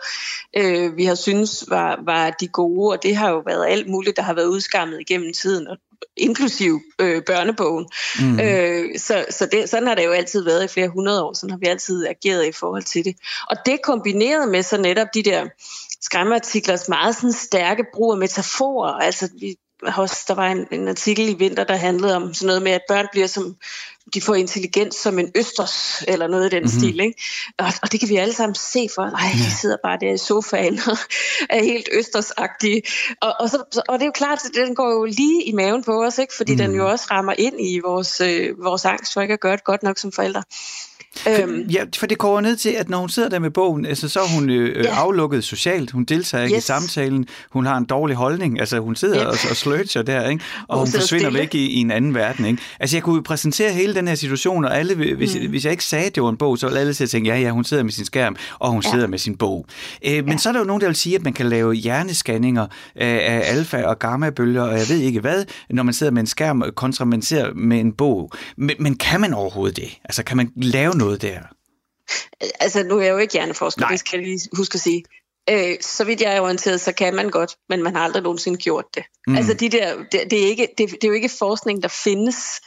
øh, 0.57 0.97
vi 0.97 1.05
har 1.05 1.15
synes 1.15 1.65
var, 1.69 2.01
var 2.05 2.31
de 2.31 2.49
gode, 2.49 2.93
og 2.93 3.03
det 3.03 3.17
har 3.17 3.31
jo 3.31 3.43
været 3.47 3.67
alt 3.69 3.89
muligt, 3.89 4.17
der 4.17 4.23
har 4.23 4.35
været 4.35 4.47
udskammet 4.47 5.01
igennem 5.01 5.33
tiden, 5.33 5.69
og 5.69 5.77
inklusiv 6.17 6.81
øh, 6.99 7.23
børnebogen. 7.27 7.87
Mm. 8.21 8.41
Øh, 8.41 8.99
så 8.99 9.25
så 9.31 9.47
det, 9.47 9.69
sådan 9.69 9.89
har 9.89 9.95
det 9.95 10.05
jo 10.05 10.11
altid 10.11 10.45
været 10.45 10.65
i 10.65 10.69
flere 10.69 10.89
hundrede 10.89 11.25
år, 11.25 11.33
sådan 11.33 11.51
har 11.51 11.59
vi 11.59 11.67
altid 11.67 12.07
ageret 12.07 12.47
i 12.47 12.53
forhold 12.53 12.83
til 12.83 13.05
det. 13.05 13.17
Og 13.51 13.57
det 13.67 13.83
kombineret 13.83 14.49
med 14.49 14.63
så 14.63 14.77
netop 14.77 15.09
de 15.15 15.23
der 15.23 15.47
skræmmeartiklers 16.01 16.89
meget 16.89 17.17
sådan 17.17 17.33
stærke 17.33 17.85
brug 17.95 18.13
af 18.13 18.19
metaforer, 18.19 18.93
altså 18.93 19.29
vi, 19.41 19.57
der 19.83 20.35
var 20.35 20.49
en, 20.49 20.67
en 20.71 20.89
artikel 20.89 21.29
i 21.29 21.35
vinter, 21.35 21.65
der 21.65 21.77
handlede 21.77 22.17
om 22.17 22.35
sådan 22.35 22.47
noget 22.47 22.63
med, 22.63 22.73
at 22.73 22.81
børn 22.89 23.09
bliver 23.13 23.27
som 23.27 23.57
de 24.15 24.21
får 24.21 24.35
intelligens 24.35 24.95
som 24.95 25.19
en 25.19 25.31
østers, 25.35 26.05
eller 26.09 26.27
noget 26.27 26.47
i 26.47 26.57
den 26.57 26.63
mm-hmm. 26.63 26.81
stil. 26.81 27.01
Ikke? 27.01 27.23
Og, 27.59 27.67
og 27.83 27.93
det 27.93 28.01
kan 28.01 28.09
vi 28.09 28.17
alle 28.17 28.35
sammen 28.35 28.55
se 28.55 28.89
for. 28.95 29.11
Nej, 29.11 29.31
ja. 29.33 29.39
de 29.39 29.51
sidder 29.61 29.77
bare 29.83 29.99
der 30.01 30.13
i 30.13 30.19
sofaen 30.19 30.81
og 30.87 30.99
er 31.51 31.63
helt 31.65 31.89
østersagtige. 31.93 32.83
Og, 33.21 33.35
og, 33.41 33.49
så, 33.51 33.83
og 33.89 33.99
det 33.99 34.03
er 34.03 34.07
jo 34.07 34.13
klart, 34.13 34.39
at 34.45 34.51
den 34.55 34.75
går 34.75 34.91
jo 34.91 35.05
lige 35.05 35.45
i 35.45 35.53
maven 35.53 35.85
på 35.85 36.05
os, 36.05 36.19
ikke? 36.19 36.37
fordi 36.37 36.53
mm. 36.53 36.59
den 36.59 36.75
jo 36.75 36.91
også 36.91 37.07
rammer 37.11 37.35
ind 37.39 37.61
i 37.61 37.81
vores, 37.85 38.21
øh, 38.21 38.65
vores 38.65 38.85
angst 38.85 39.13
for 39.13 39.21
ikke 39.21 39.35
at 39.35 39.41
gøre 39.41 39.57
det 39.57 39.65
godt 39.65 39.83
nok 39.83 39.99
som 39.99 40.13
forældre. 40.13 40.43
Øhm, 41.29 41.61
ja, 41.71 41.85
for 41.97 42.07
det 42.07 42.19
kommer 42.19 42.41
ned 42.41 42.57
til, 42.57 42.71
at 42.71 42.89
når 42.89 42.99
hun 42.99 43.09
sidder 43.09 43.29
der 43.29 43.39
med 43.39 43.51
bogen, 43.51 43.87
altså, 43.87 44.09
så 44.09 44.21
er 44.21 44.35
hun 44.35 44.51
øh, 44.51 44.85
ja. 44.85 44.91
aflukket 44.91 45.45
socialt. 45.45 45.91
Hun 45.91 46.05
deltager 46.05 46.45
ikke 46.45 46.57
yes. 46.57 46.65
i 46.65 46.67
samtalen. 46.67 47.27
Hun 47.51 47.67
har 47.67 47.77
en 47.77 47.85
dårlig 47.85 48.17
holdning. 48.17 48.61
Altså, 48.61 48.79
hun 48.79 48.97
sidder 48.97 49.21
yep. 49.21 49.27
og, 49.27 49.33
og 49.51 49.57
sløtser 49.57 50.03
der, 50.03 50.29
ikke? 50.29 50.45
og 50.69 50.79
hun, 50.79 50.87
hun 50.87 50.93
forsvinder 50.93 51.27
stille. 51.27 51.39
væk 51.39 51.55
i, 51.55 51.67
i 51.67 51.77
en 51.77 51.91
anden 51.91 52.15
verden. 52.15 52.45
Ikke? 52.45 52.63
Altså, 52.81 52.97
jeg 52.97 53.03
kunne 53.03 53.23
præsentere 53.23 53.73
hele 53.73 53.95
den 53.95 54.09
her 54.09 54.15
situation, 54.15 54.65
og 54.65 54.79
alle, 54.79 54.95
hvis, 54.95 55.37
mm. 55.41 55.51
hvis 55.51 55.65
jeg 55.65 55.71
ikke 55.73 55.85
sagde, 55.85 56.07
at 56.07 56.15
det 56.15 56.23
var 56.23 56.29
en 56.29 56.37
bog, 56.37 56.59
så 56.59 56.67
ville 56.67 56.81
alle 56.81 56.95
at 57.01 57.11
tænke, 57.11 57.31
ja, 57.31 57.41
ja, 57.41 57.51
hun 57.51 57.65
sidder 57.65 57.83
med 57.83 57.93
sin 57.93 58.05
skærm, 58.05 58.37
og 58.59 58.71
hun 58.71 58.83
ja. 58.85 58.91
sidder 58.91 59.07
med 59.07 59.19
sin 59.19 59.37
bog. 59.37 59.67
Øh, 60.07 60.25
men 60.25 60.29
ja. 60.29 60.37
så 60.37 60.49
er 60.49 60.53
der 60.53 60.61
jo 60.61 60.67
nogen, 60.67 60.81
der 60.81 60.87
vil 60.87 60.97
sige, 60.97 61.17
at 61.17 61.23
man 61.23 61.33
kan 61.33 61.47
lave 61.47 61.75
hjernescanninger 61.75 62.67
af, 62.97 63.43
af 63.45 63.57
alfa- 63.57 63.85
og 63.85 63.99
gamma-bølger, 63.99 64.63
og 64.63 64.79
jeg 64.79 64.89
ved 64.89 64.99
ikke 64.99 65.21
hvad, 65.21 65.45
når 65.71 65.83
man 65.83 65.95
sidder 65.95 66.13
med 66.13 66.21
en 66.21 66.27
skærm, 66.27 66.63
kontra 66.75 67.05
man 67.05 67.23
ser 67.23 67.55
med 67.55 67.81
en 67.81 67.93
bog. 67.93 68.31
Men, 68.57 68.77
men 68.79 68.95
kan 68.95 69.21
man 69.21 69.35
overhovedet 69.35 69.77
det? 69.77 69.99
Altså, 70.05 70.23
kan 70.25 70.37
man 70.37 70.51
lave 70.57 70.97
noget 71.05 71.23
der? 71.23 71.41
Altså, 72.61 72.83
nu 72.83 72.99
er 72.99 73.03
jeg 73.03 73.13
jo 73.13 73.19
ikke 73.19 73.33
hjerneforsker, 73.33 73.81
Nej. 73.81 73.91
det 73.91 73.99
skal 74.01 74.19
jeg 74.19 74.29
lige 74.29 74.41
huske 74.57 74.77
at 74.77 74.81
sige. 74.81 75.05
Øh, 75.51 75.77
så 75.81 76.05
vidt 76.05 76.21
jeg 76.21 76.37
er 76.37 76.41
orienteret, 76.41 76.81
så 76.81 76.93
kan 76.93 77.15
man 77.15 77.31
godt, 77.31 77.57
men 77.69 77.83
man 77.83 77.97
har 77.97 78.05
aldrig 78.05 78.23
nogensinde 78.23 78.59
gjort 78.59 78.85
det. 78.95 79.05
Mm. 79.27 79.37
Altså 79.37 79.55
de 79.55 79.69
der, 79.69 79.97
det, 80.13 80.21
det, 80.31 80.43
er 80.43 80.47
ikke, 80.47 80.69
det, 80.79 80.91
det 80.91 81.05
er 81.05 81.09
jo 81.09 81.15
ikke 81.15 81.29
forskning, 81.39 81.83
der 81.83 81.89
findes, 81.89 82.61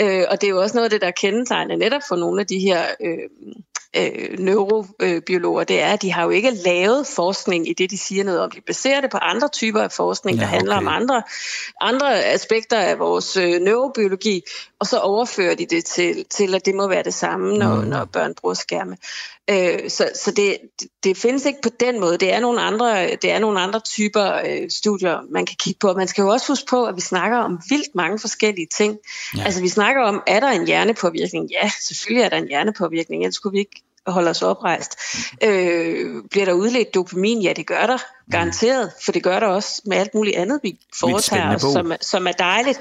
øh, 0.00 0.24
og 0.30 0.40
det 0.40 0.46
er 0.46 0.50
jo 0.50 0.60
også 0.60 0.76
noget 0.76 0.84
af 0.84 0.90
det, 0.90 1.00
der 1.00 1.06
er 1.06 1.20
kendetegnet 1.20 1.78
netop 1.78 2.02
for 2.08 2.16
nogle 2.16 2.40
af 2.40 2.46
de 2.46 2.58
her 2.58 2.82
øh, 3.00 3.18
øh, 3.96 4.38
neurobiologer, 4.38 5.64
det 5.64 5.82
er, 5.82 5.92
at 5.92 6.02
de 6.02 6.12
har 6.12 6.24
jo 6.24 6.30
ikke 6.30 6.50
lavet 6.50 7.06
forskning 7.06 7.68
i 7.68 7.72
det, 7.72 7.90
de 7.90 7.98
siger 7.98 8.24
noget 8.24 8.40
om. 8.40 8.50
De 8.50 8.60
baserer 8.60 9.00
det 9.00 9.10
på 9.10 9.18
andre 9.18 9.48
typer 9.48 9.82
af 9.82 9.92
forskning, 9.92 10.36
ja, 10.36 10.42
der 10.42 10.48
handler 10.48 10.76
okay. 10.76 10.86
om 10.86 10.88
andre, 10.88 11.22
andre 11.80 12.24
aspekter 12.24 12.78
af 12.78 12.98
vores 12.98 13.36
øh, 13.36 13.60
neurobiologi, 13.60 14.42
og 14.78 14.86
så 14.86 14.98
overfører 14.98 15.54
de 15.54 15.66
det 15.66 15.84
til, 15.84 16.24
til, 16.24 16.54
at 16.54 16.66
det 16.66 16.74
må 16.74 16.88
være 16.88 17.02
det 17.02 17.14
samme, 17.14 17.58
når, 17.58 17.74
mm. 17.74 17.88
når 17.88 18.04
børn 18.04 18.34
bruger 18.34 18.54
skærme. 18.54 18.96
Øh, 19.50 19.90
så 19.90 20.10
så 20.14 20.30
det, 20.30 20.56
det 21.04 21.16
findes 21.16 21.46
ikke 21.46 21.58
på 21.62 21.68
den 21.80 22.00
måde. 22.00 22.18
Det 22.18 22.32
er 22.32 22.40
nogle 22.40 22.60
andre, 22.60 23.16
det 23.22 23.32
er 23.32 23.38
nogle 23.38 23.60
andre 23.60 23.80
typer 23.80 24.40
øh, 24.46 24.70
studier, 24.70 25.18
man 25.30 25.46
kan 25.46 25.56
kigge 25.58 25.78
på. 25.78 25.92
Man 25.92 26.08
skal 26.08 26.22
jo 26.22 26.28
også 26.28 26.48
huske 26.48 26.66
på, 26.70 26.84
at 26.84 26.96
vi 26.96 27.00
snakker 27.00 27.38
om 27.38 27.60
vildt 27.68 27.94
mange 27.94 28.18
forskellige 28.18 28.66
ting. 28.66 28.98
Ja. 29.36 29.42
Altså 29.44 29.60
vi 29.60 29.68
snakker 29.68 30.02
om, 30.02 30.22
er 30.26 30.40
der 30.40 30.48
en 30.48 30.66
hjernepåvirkning? 30.66 31.50
Ja, 31.50 31.70
selvfølgelig 31.80 32.24
er 32.24 32.28
der 32.28 32.36
en 32.36 32.48
hjernepåvirkning, 32.48 33.22
ellers 33.22 33.34
skulle 33.34 33.52
vi 33.52 33.58
ikke 33.58 33.79
holde 34.06 34.30
os 34.30 34.42
oprejst. 34.42 34.98
Øh, 35.44 36.22
bliver 36.30 36.44
der 36.44 36.52
udledt 36.52 36.94
dopamin? 36.94 37.42
Ja, 37.42 37.52
det 37.52 37.66
gør 37.66 37.86
der. 37.86 37.98
Garanteret, 38.30 38.92
for 39.04 39.12
det 39.12 39.22
gør 39.22 39.40
der 39.40 39.46
også 39.46 39.82
med 39.84 39.96
alt 39.96 40.14
muligt 40.14 40.36
andet, 40.36 40.60
vi 40.62 40.78
foretager 41.00 41.54
os, 41.54 41.62
som, 41.62 41.92
som 42.00 42.26
er 42.26 42.32
dejligt. 42.32 42.80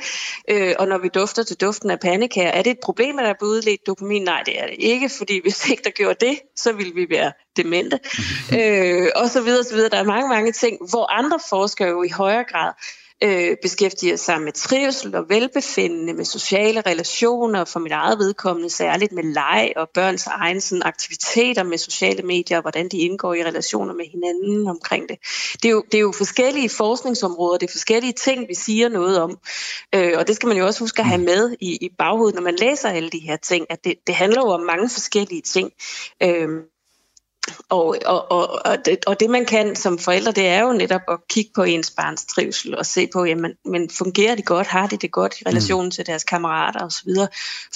Øh, 0.49 0.75
og 0.79 0.87
når 0.87 0.97
vi 0.97 1.07
dufter 1.07 1.43
til 1.43 1.57
duften 1.57 1.91
af 1.91 1.99
pandekager, 1.99 2.49
er 2.49 2.61
det 2.61 2.71
et 2.71 2.79
problem, 2.83 3.19
at 3.19 3.25
der 3.25 3.29
er 3.29 3.35
udledt 3.41 3.87
dopamin? 3.87 4.23
Nej, 4.23 4.43
det 4.45 4.59
er 4.59 4.65
det 4.65 4.75
ikke, 4.79 5.09
fordi 5.09 5.41
hvis 5.41 5.69
ikke 5.69 5.83
der 5.83 5.89
gjorde 5.89 6.25
det, 6.25 6.39
så 6.55 6.73
ville 6.73 6.93
vi 6.93 7.07
være 7.09 7.31
demente. 7.57 7.99
øh, 8.59 9.07
og 9.15 9.29
så 9.29 9.41
videre, 9.41 9.63
så 9.63 9.73
videre. 9.73 9.89
Der 9.89 9.97
er 9.97 10.03
mange, 10.03 10.29
mange 10.29 10.51
ting, 10.51 10.77
hvor 10.89 11.11
andre 11.11 11.39
forskere 11.49 11.87
jo 11.87 12.03
i 12.03 12.09
højere 12.09 12.43
grad 12.43 12.71
øh, 13.23 13.57
beskæftiger 13.61 14.15
sig 14.15 14.41
med 14.41 14.51
trivsel 14.51 15.15
og 15.15 15.29
velbefindende, 15.29 16.13
med 16.13 16.25
sociale 16.25 16.81
relationer, 16.81 17.65
for 17.65 17.79
mit 17.79 17.91
eget 17.91 18.19
vedkommende 18.19 18.69
særligt 18.69 19.11
med 19.11 19.23
leg 19.23 19.73
og 19.75 19.89
børns 19.93 20.27
egen 20.27 20.61
sådan, 20.61 20.83
aktiviteter 20.85 21.63
med 21.63 21.77
sociale 21.77 22.23
medier, 22.23 22.57
og 22.57 22.61
hvordan 22.61 22.89
de 22.89 22.97
indgår 22.97 23.33
i 23.33 23.43
relationer 23.43 23.93
med 23.93 24.05
hinanden 24.11 24.67
omkring 24.67 25.09
det. 25.09 25.17
Det 25.53 25.65
er 25.65 25.69
jo, 25.69 25.83
det 25.91 25.97
er 25.97 26.01
jo 26.01 26.11
forskellige 26.17 26.69
forskningsområder, 26.69 27.57
det 27.57 27.67
er 27.67 27.71
forskellige 27.71 28.13
ting, 28.13 28.47
vi 28.47 28.55
siger 28.55 28.89
noget 28.89 29.21
om, 29.21 29.37
øh, 29.95 30.13
og 30.17 30.27
det 30.27 30.35
skal 30.35 30.47
man 30.47 30.57
jo 30.57 30.65
også 30.65 30.79
huske 30.79 30.99
at 30.99 31.05
have 31.05 31.21
med 31.21 31.55
i, 31.61 31.77
i 31.81 31.89
baghovedet, 31.97 32.35
når 32.35 32.41
man 32.41 32.55
læser 32.55 32.89
alle 32.89 33.09
de 33.09 33.19
her 33.19 33.37
ting, 33.37 33.65
at 33.69 33.83
det, 33.83 33.93
det 34.07 34.15
handler 34.15 34.41
jo 34.41 34.47
om 34.47 34.61
mange 34.61 34.89
forskellige 34.89 35.41
ting. 35.41 35.71
Øh, 36.23 36.49
og, 37.69 37.97
og, 38.05 38.31
og, 38.31 38.61
og, 38.65 38.77
det, 38.85 38.97
og 39.07 39.19
det 39.19 39.29
man 39.29 39.45
kan 39.45 39.75
som 39.75 39.97
forældre, 39.97 40.31
det 40.31 40.47
er 40.47 40.61
jo 40.61 40.73
netop 40.73 41.01
at 41.07 41.17
kigge 41.29 41.51
på 41.55 41.63
ens 41.63 41.91
barns 41.91 42.25
trivsel 42.25 42.77
og 42.77 42.85
se 42.85 43.07
på, 43.13 43.25
jamen, 43.25 43.51
men 43.65 43.89
fungerer 43.89 44.35
de 44.35 44.41
godt, 44.41 44.67
har 44.67 44.87
de 44.87 44.97
det 44.97 45.11
godt 45.11 45.35
i 45.41 45.43
relation 45.47 45.85
mm. 45.85 45.91
til 45.91 46.05
deres 46.05 46.23
kammerater 46.23 46.79
osv. 46.79 47.09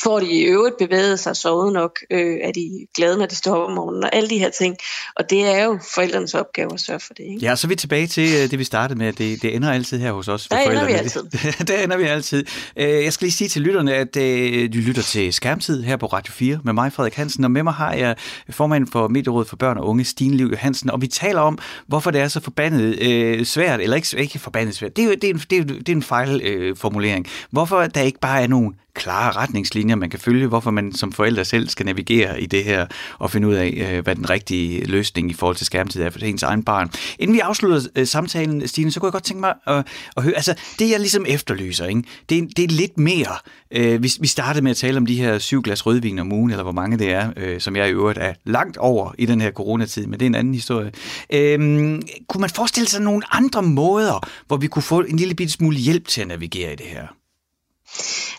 Får 0.04 0.20
de 0.20 0.26
i 0.26 0.42
øvrigt 0.42 0.76
bevæget 0.80 1.20
sig 1.20 1.36
sovet 1.36 1.74
nok, 1.74 2.00
øh, 2.12 2.38
er 2.42 2.52
de 2.52 2.88
glade, 2.96 3.18
når 3.18 3.26
de 3.26 3.36
står 3.36 3.56
op 3.56 3.70
om 3.70 3.76
morgenen 3.76 4.04
og 4.04 4.16
alle 4.16 4.30
de 4.30 4.38
her 4.38 4.50
ting. 4.50 4.78
Og 5.16 5.30
det 5.30 5.46
er 5.46 5.64
jo 5.64 5.80
forældrenes 5.94 6.34
opgave 6.34 6.74
at 6.74 6.80
sørge 6.80 7.00
for 7.00 7.14
det. 7.14 7.24
Ikke? 7.24 7.46
Ja, 7.46 7.56
så 7.56 7.68
er 7.68 7.70
vi 7.70 7.76
tilbage 7.76 8.08
til 8.08 8.34
øh, 8.34 8.52
det, 8.52 8.60
vi 8.60 8.64
startede 8.64 9.00
med. 9.00 9.14
Det, 9.14 9.42
det 9.42 9.56
ender 9.56 9.72
altid 9.72 10.00
her 10.00 10.12
hos 10.12 10.28
os. 10.28 10.48
Der 10.48 10.58
ender 10.58 10.86
vi 10.86 10.94
altid. 10.94 11.24
Der 11.68 11.84
ender 11.84 11.98
vi 11.98 12.04
altid. 12.04 12.46
Øh, 12.78 13.04
jeg 13.04 13.14
skal 13.14 13.26
lige 13.26 13.34
sige 13.34 13.48
til 13.48 13.62
lytterne, 13.62 13.94
at 13.94 14.18
øh, 14.18 14.74
de 14.74 14.78
lytter 14.78 15.02
til 15.02 15.34
Skærmtid 15.34 15.84
her 15.84 15.98
på 15.98 16.06
Radio 16.06 16.34
4 16.34 16.60
med 16.64 16.74
mig, 16.74 16.94
Frederik 16.94 17.14
Hansen, 17.14 17.44
og 17.44 17.52
med 17.52 17.64
mig 17.64 17.74
har 17.74 17.94
jeg 17.94 18.16
formanden 18.50 18.92
for 18.92 19.08
Medierådet 19.08 19.48
for 19.54 19.58
Børn 19.58 19.78
og 19.78 19.88
Unge, 19.88 20.04
Stine 20.04 20.36
Liv 20.36 20.48
Johansen, 20.52 20.90
og 20.90 21.02
vi 21.02 21.08
taler 21.08 21.42
om, 21.42 21.58
hvorfor 21.88 22.12
det 22.12 22.22
er 22.22 22.28
så 22.28 22.42
forbandet 22.42 23.02
øh, 23.02 23.46
svært, 23.46 23.82
eller 23.82 23.96
ikke, 23.96 24.18
ikke 24.18 24.40
forbandet 24.40 24.76
svært, 24.76 24.96
det 24.98 25.04
er, 25.06 25.16
det 25.16 25.24
er, 25.24 25.34
en, 25.34 25.40
det 25.50 25.60
er, 25.60 25.64
det 25.64 25.90
er 25.90 25.96
en 25.96 26.04
fejlformulering. 26.04 27.26
Øh, 27.26 27.48
hvorfor 27.52 27.82
der 27.82 28.02
ikke 28.02 28.20
bare 28.20 28.42
er 28.42 28.48
nogen 28.48 28.76
klare 28.96 29.32
retningslinjer, 29.32 29.96
man 29.96 30.10
kan 30.10 30.20
følge, 30.20 30.48
hvorfor 30.48 30.72
man 30.72 30.94
som 30.94 31.12
forældre 31.12 31.46
selv 31.46 31.70
skal 31.70 31.86
navigere 31.86 32.42
i 32.42 32.46
det 32.46 32.64
her 32.64 32.86
og 33.20 33.32
finde 33.32 33.48
ud 33.48 33.54
af, 33.54 33.92
øh, 33.92 34.04
hvad 34.04 34.16
den 34.16 34.30
rigtige 34.30 34.86
løsning 34.86 35.32
i 35.32 35.34
forhold 35.34 35.56
til 35.56 35.66
skærmtid 35.66 36.02
er 36.02 36.10
for 36.10 36.20
ens 36.20 36.44
egen 36.44 36.64
barn. 36.64 36.92
Inden 37.20 37.36
vi 37.36 37.40
afslutter 37.40 37.82
øh, 37.96 38.08
samtalen, 38.08 38.68
Stine, 38.68 38.92
så 38.92 39.00
kunne 39.00 39.08
jeg 39.08 39.12
godt 39.12 39.24
tænke 39.24 39.40
mig 39.40 39.54
at, 39.68 39.88
at 40.18 40.24
høre, 40.24 40.34
altså 40.36 40.56
det 40.80 40.90
jeg 40.90 41.00
ligesom 41.00 41.26
efterlyser, 41.28 41.86
ikke? 41.86 42.04
Det, 42.30 42.38
er, 42.38 42.42
det 42.58 42.64
er 42.64 42.68
lidt 42.68 42.98
mere. 42.98 43.36
Øh, 43.72 44.04
vi, 44.04 44.12
vi 44.20 44.28
startede 44.28 44.64
med 44.64 44.72
at 44.72 44.78
tale 44.78 44.98
om 44.98 45.06
de 45.06 45.16
her 45.16 45.38
syv 45.38 45.62
glas 45.62 45.86
rødvin 45.86 46.20
om 46.20 46.32
ugen, 46.32 46.52
eller 46.52 46.64
hvor 46.64 46.72
mange 46.72 46.98
det 46.98 47.12
er, 47.12 47.32
øh, 47.38 47.62
som 47.62 47.76
jeg 47.76 47.90
i 47.90 47.92
øvrigt 47.92 48.20
er 48.22 48.34
langt 48.46 48.78
over 48.78 49.14
i 49.18 49.26
den 49.26 49.42
her 49.42 49.52
coronatid, 49.52 50.06
men 50.06 50.20
det 50.20 50.22
er 50.22 50.30
en 50.30 50.36
anden 50.36 50.54
historie. 50.54 50.92
Øhm, 51.30 52.02
kunne 52.30 52.42
man 52.42 52.50
forestille 52.50 52.88
sig 52.88 53.02
nogle 53.02 53.36
andre 53.36 53.62
måder, 53.62 54.30
hvor 54.48 54.58
vi 54.58 54.68
kunne 54.68 54.84
få 54.84 55.02
en 55.02 55.18
lille 55.18 55.36
bitte 55.36 55.54
smule 55.54 55.78
hjælp 55.78 56.08
til 56.08 56.22
at 56.22 56.28
navigere 56.28 56.74
i 56.74 56.76
det 56.76 56.86
her? 56.86 57.23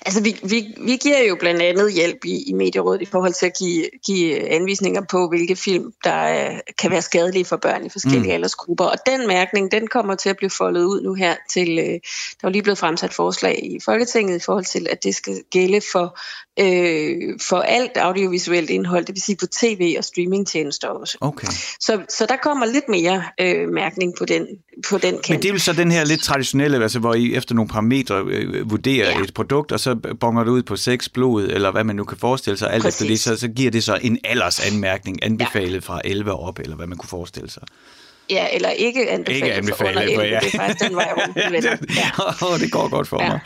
Altså, 0.07 0.23
vi, 0.23 0.41
vi, 0.43 0.75
vi 0.81 0.97
giver 0.97 1.23
jo 1.29 1.37
blandt 1.41 1.63
andet 1.63 1.93
hjælp 1.93 2.25
i, 2.25 2.43
i 2.47 2.53
medierådet 2.53 3.03
i 3.03 3.05
forhold 3.05 3.33
til 3.33 3.47
at 3.47 3.53
give, 3.59 3.85
give 4.07 4.49
anvisninger 4.49 5.03
på, 5.11 5.29
hvilke 5.29 5.57
film, 5.57 5.93
der 6.05 6.51
uh, 6.51 6.59
kan 6.79 6.91
være 6.91 7.03
skadelige 7.03 7.45
for 7.45 7.57
børn 7.57 7.87
i 7.87 7.89
forskellige 7.89 8.23
mm. 8.23 8.35
aldersgrupper. 8.35 8.85
Og 8.85 8.97
den 9.07 9.27
mærkning, 9.27 9.73
den 9.73 9.87
kommer 9.87 10.15
til 10.15 10.29
at 10.29 10.37
blive 10.37 10.51
foldet 10.51 10.85
ud 10.85 11.03
nu 11.03 11.15
her 11.15 11.37
til, 11.51 11.79
uh, 11.79 11.85
der 12.41 12.49
er 12.49 12.49
lige 12.49 12.63
blevet 12.63 12.79
fremsat 12.79 13.15
forslag 13.15 13.65
i 13.65 13.79
Folketinget 13.85 14.37
i 14.37 14.45
forhold 14.45 14.65
til, 14.65 14.87
at 14.91 15.05
det 15.05 15.15
skal 15.15 15.43
gælde 15.51 15.81
for, 15.93 16.19
uh, 16.61 17.41
for 17.41 17.57
alt 17.57 17.97
audiovisuelt 17.97 18.71
indhold, 18.71 19.05
det 19.05 19.15
vil 19.15 19.23
sige 19.23 19.37
på 19.37 19.47
tv 19.47 19.95
og 19.99 20.05
streamingtjenester 20.05 20.89
også. 20.89 21.19
Okay. 21.21 21.49
Så, 21.81 22.01
så 22.09 22.27
der 22.29 22.37
kommer 22.43 22.67
lidt 22.67 22.89
mere 22.89 23.23
uh, 23.43 23.73
mærkning 23.73 24.13
på 24.19 24.25
den, 24.25 24.47
på 24.89 24.99
den 24.99 25.13
kant. 25.13 25.31
Men 25.31 25.43
det 25.43 25.49
er 25.49 25.53
jo 25.53 25.59
så 25.59 25.73
den 25.73 25.91
her 25.91 26.05
lidt 26.05 26.23
traditionelle, 26.23 26.83
altså 26.83 26.99
hvor 26.99 27.15
I 27.15 27.35
efter 27.35 27.55
nogle 27.55 27.69
parametre 27.69 28.25
øh, 28.29 28.71
vurderer 28.71 29.11
ja. 29.11 29.21
et 29.21 29.35
produkt, 29.35 29.73
og 29.73 29.81
så 29.81 29.95
bonger 30.21 30.45
det 30.45 30.51
ud 30.51 30.63
på 30.63 30.77
sex, 30.77 31.09
blod, 31.09 31.49
eller 31.49 31.71
hvad 31.71 31.85
man 31.85 31.97
nu 31.97 32.05
kan 32.05 32.19
forestille 32.19 32.59
sig. 32.59 32.73
Alt 32.73 32.87
efter 32.87 33.07
det, 33.07 33.21
så, 33.21 33.37
så 33.37 33.49
giver 33.49 33.71
det 33.71 33.85
så 33.85 33.99
en 34.03 34.19
aldersanmærkning, 34.25 35.25
anbefalet 35.25 35.75
ja. 35.75 35.79
fra 35.79 36.01
11 36.05 36.33
op, 36.33 36.59
eller 36.59 36.77
hvad 36.77 36.87
man 36.87 36.99
kunne 36.99 37.09
forestille 37.09 37.51
sig. 37.51 37.63
Ja, 38.31 38.47
eller 38.53 38.71
ikke 38.71 39.11
anbefalet, 39.11 39.37
ikke 39.37 39.53
anbefalet 39.53 39.77
for 39.77 39.89
under 39.89 40.03
11. 40.03 40.17
For, 40.17 40.23
ja. 40.23 40.41
Det 40.41 40.55
er 40.55 40.59
faktisk 40.59 40.89
den 40.89 40.97
vej 40.97 41.13
rundt, 41.17 41.37
ja, 41.45 41.49
det, 41.49 41.65
ja. 42.51 42.65
det 42.65 42.73
går 42.73 42.89
godt 42.89 43.09
for 43.09 43.23
ja. 43.23 43.29
mig. 43.29 43.41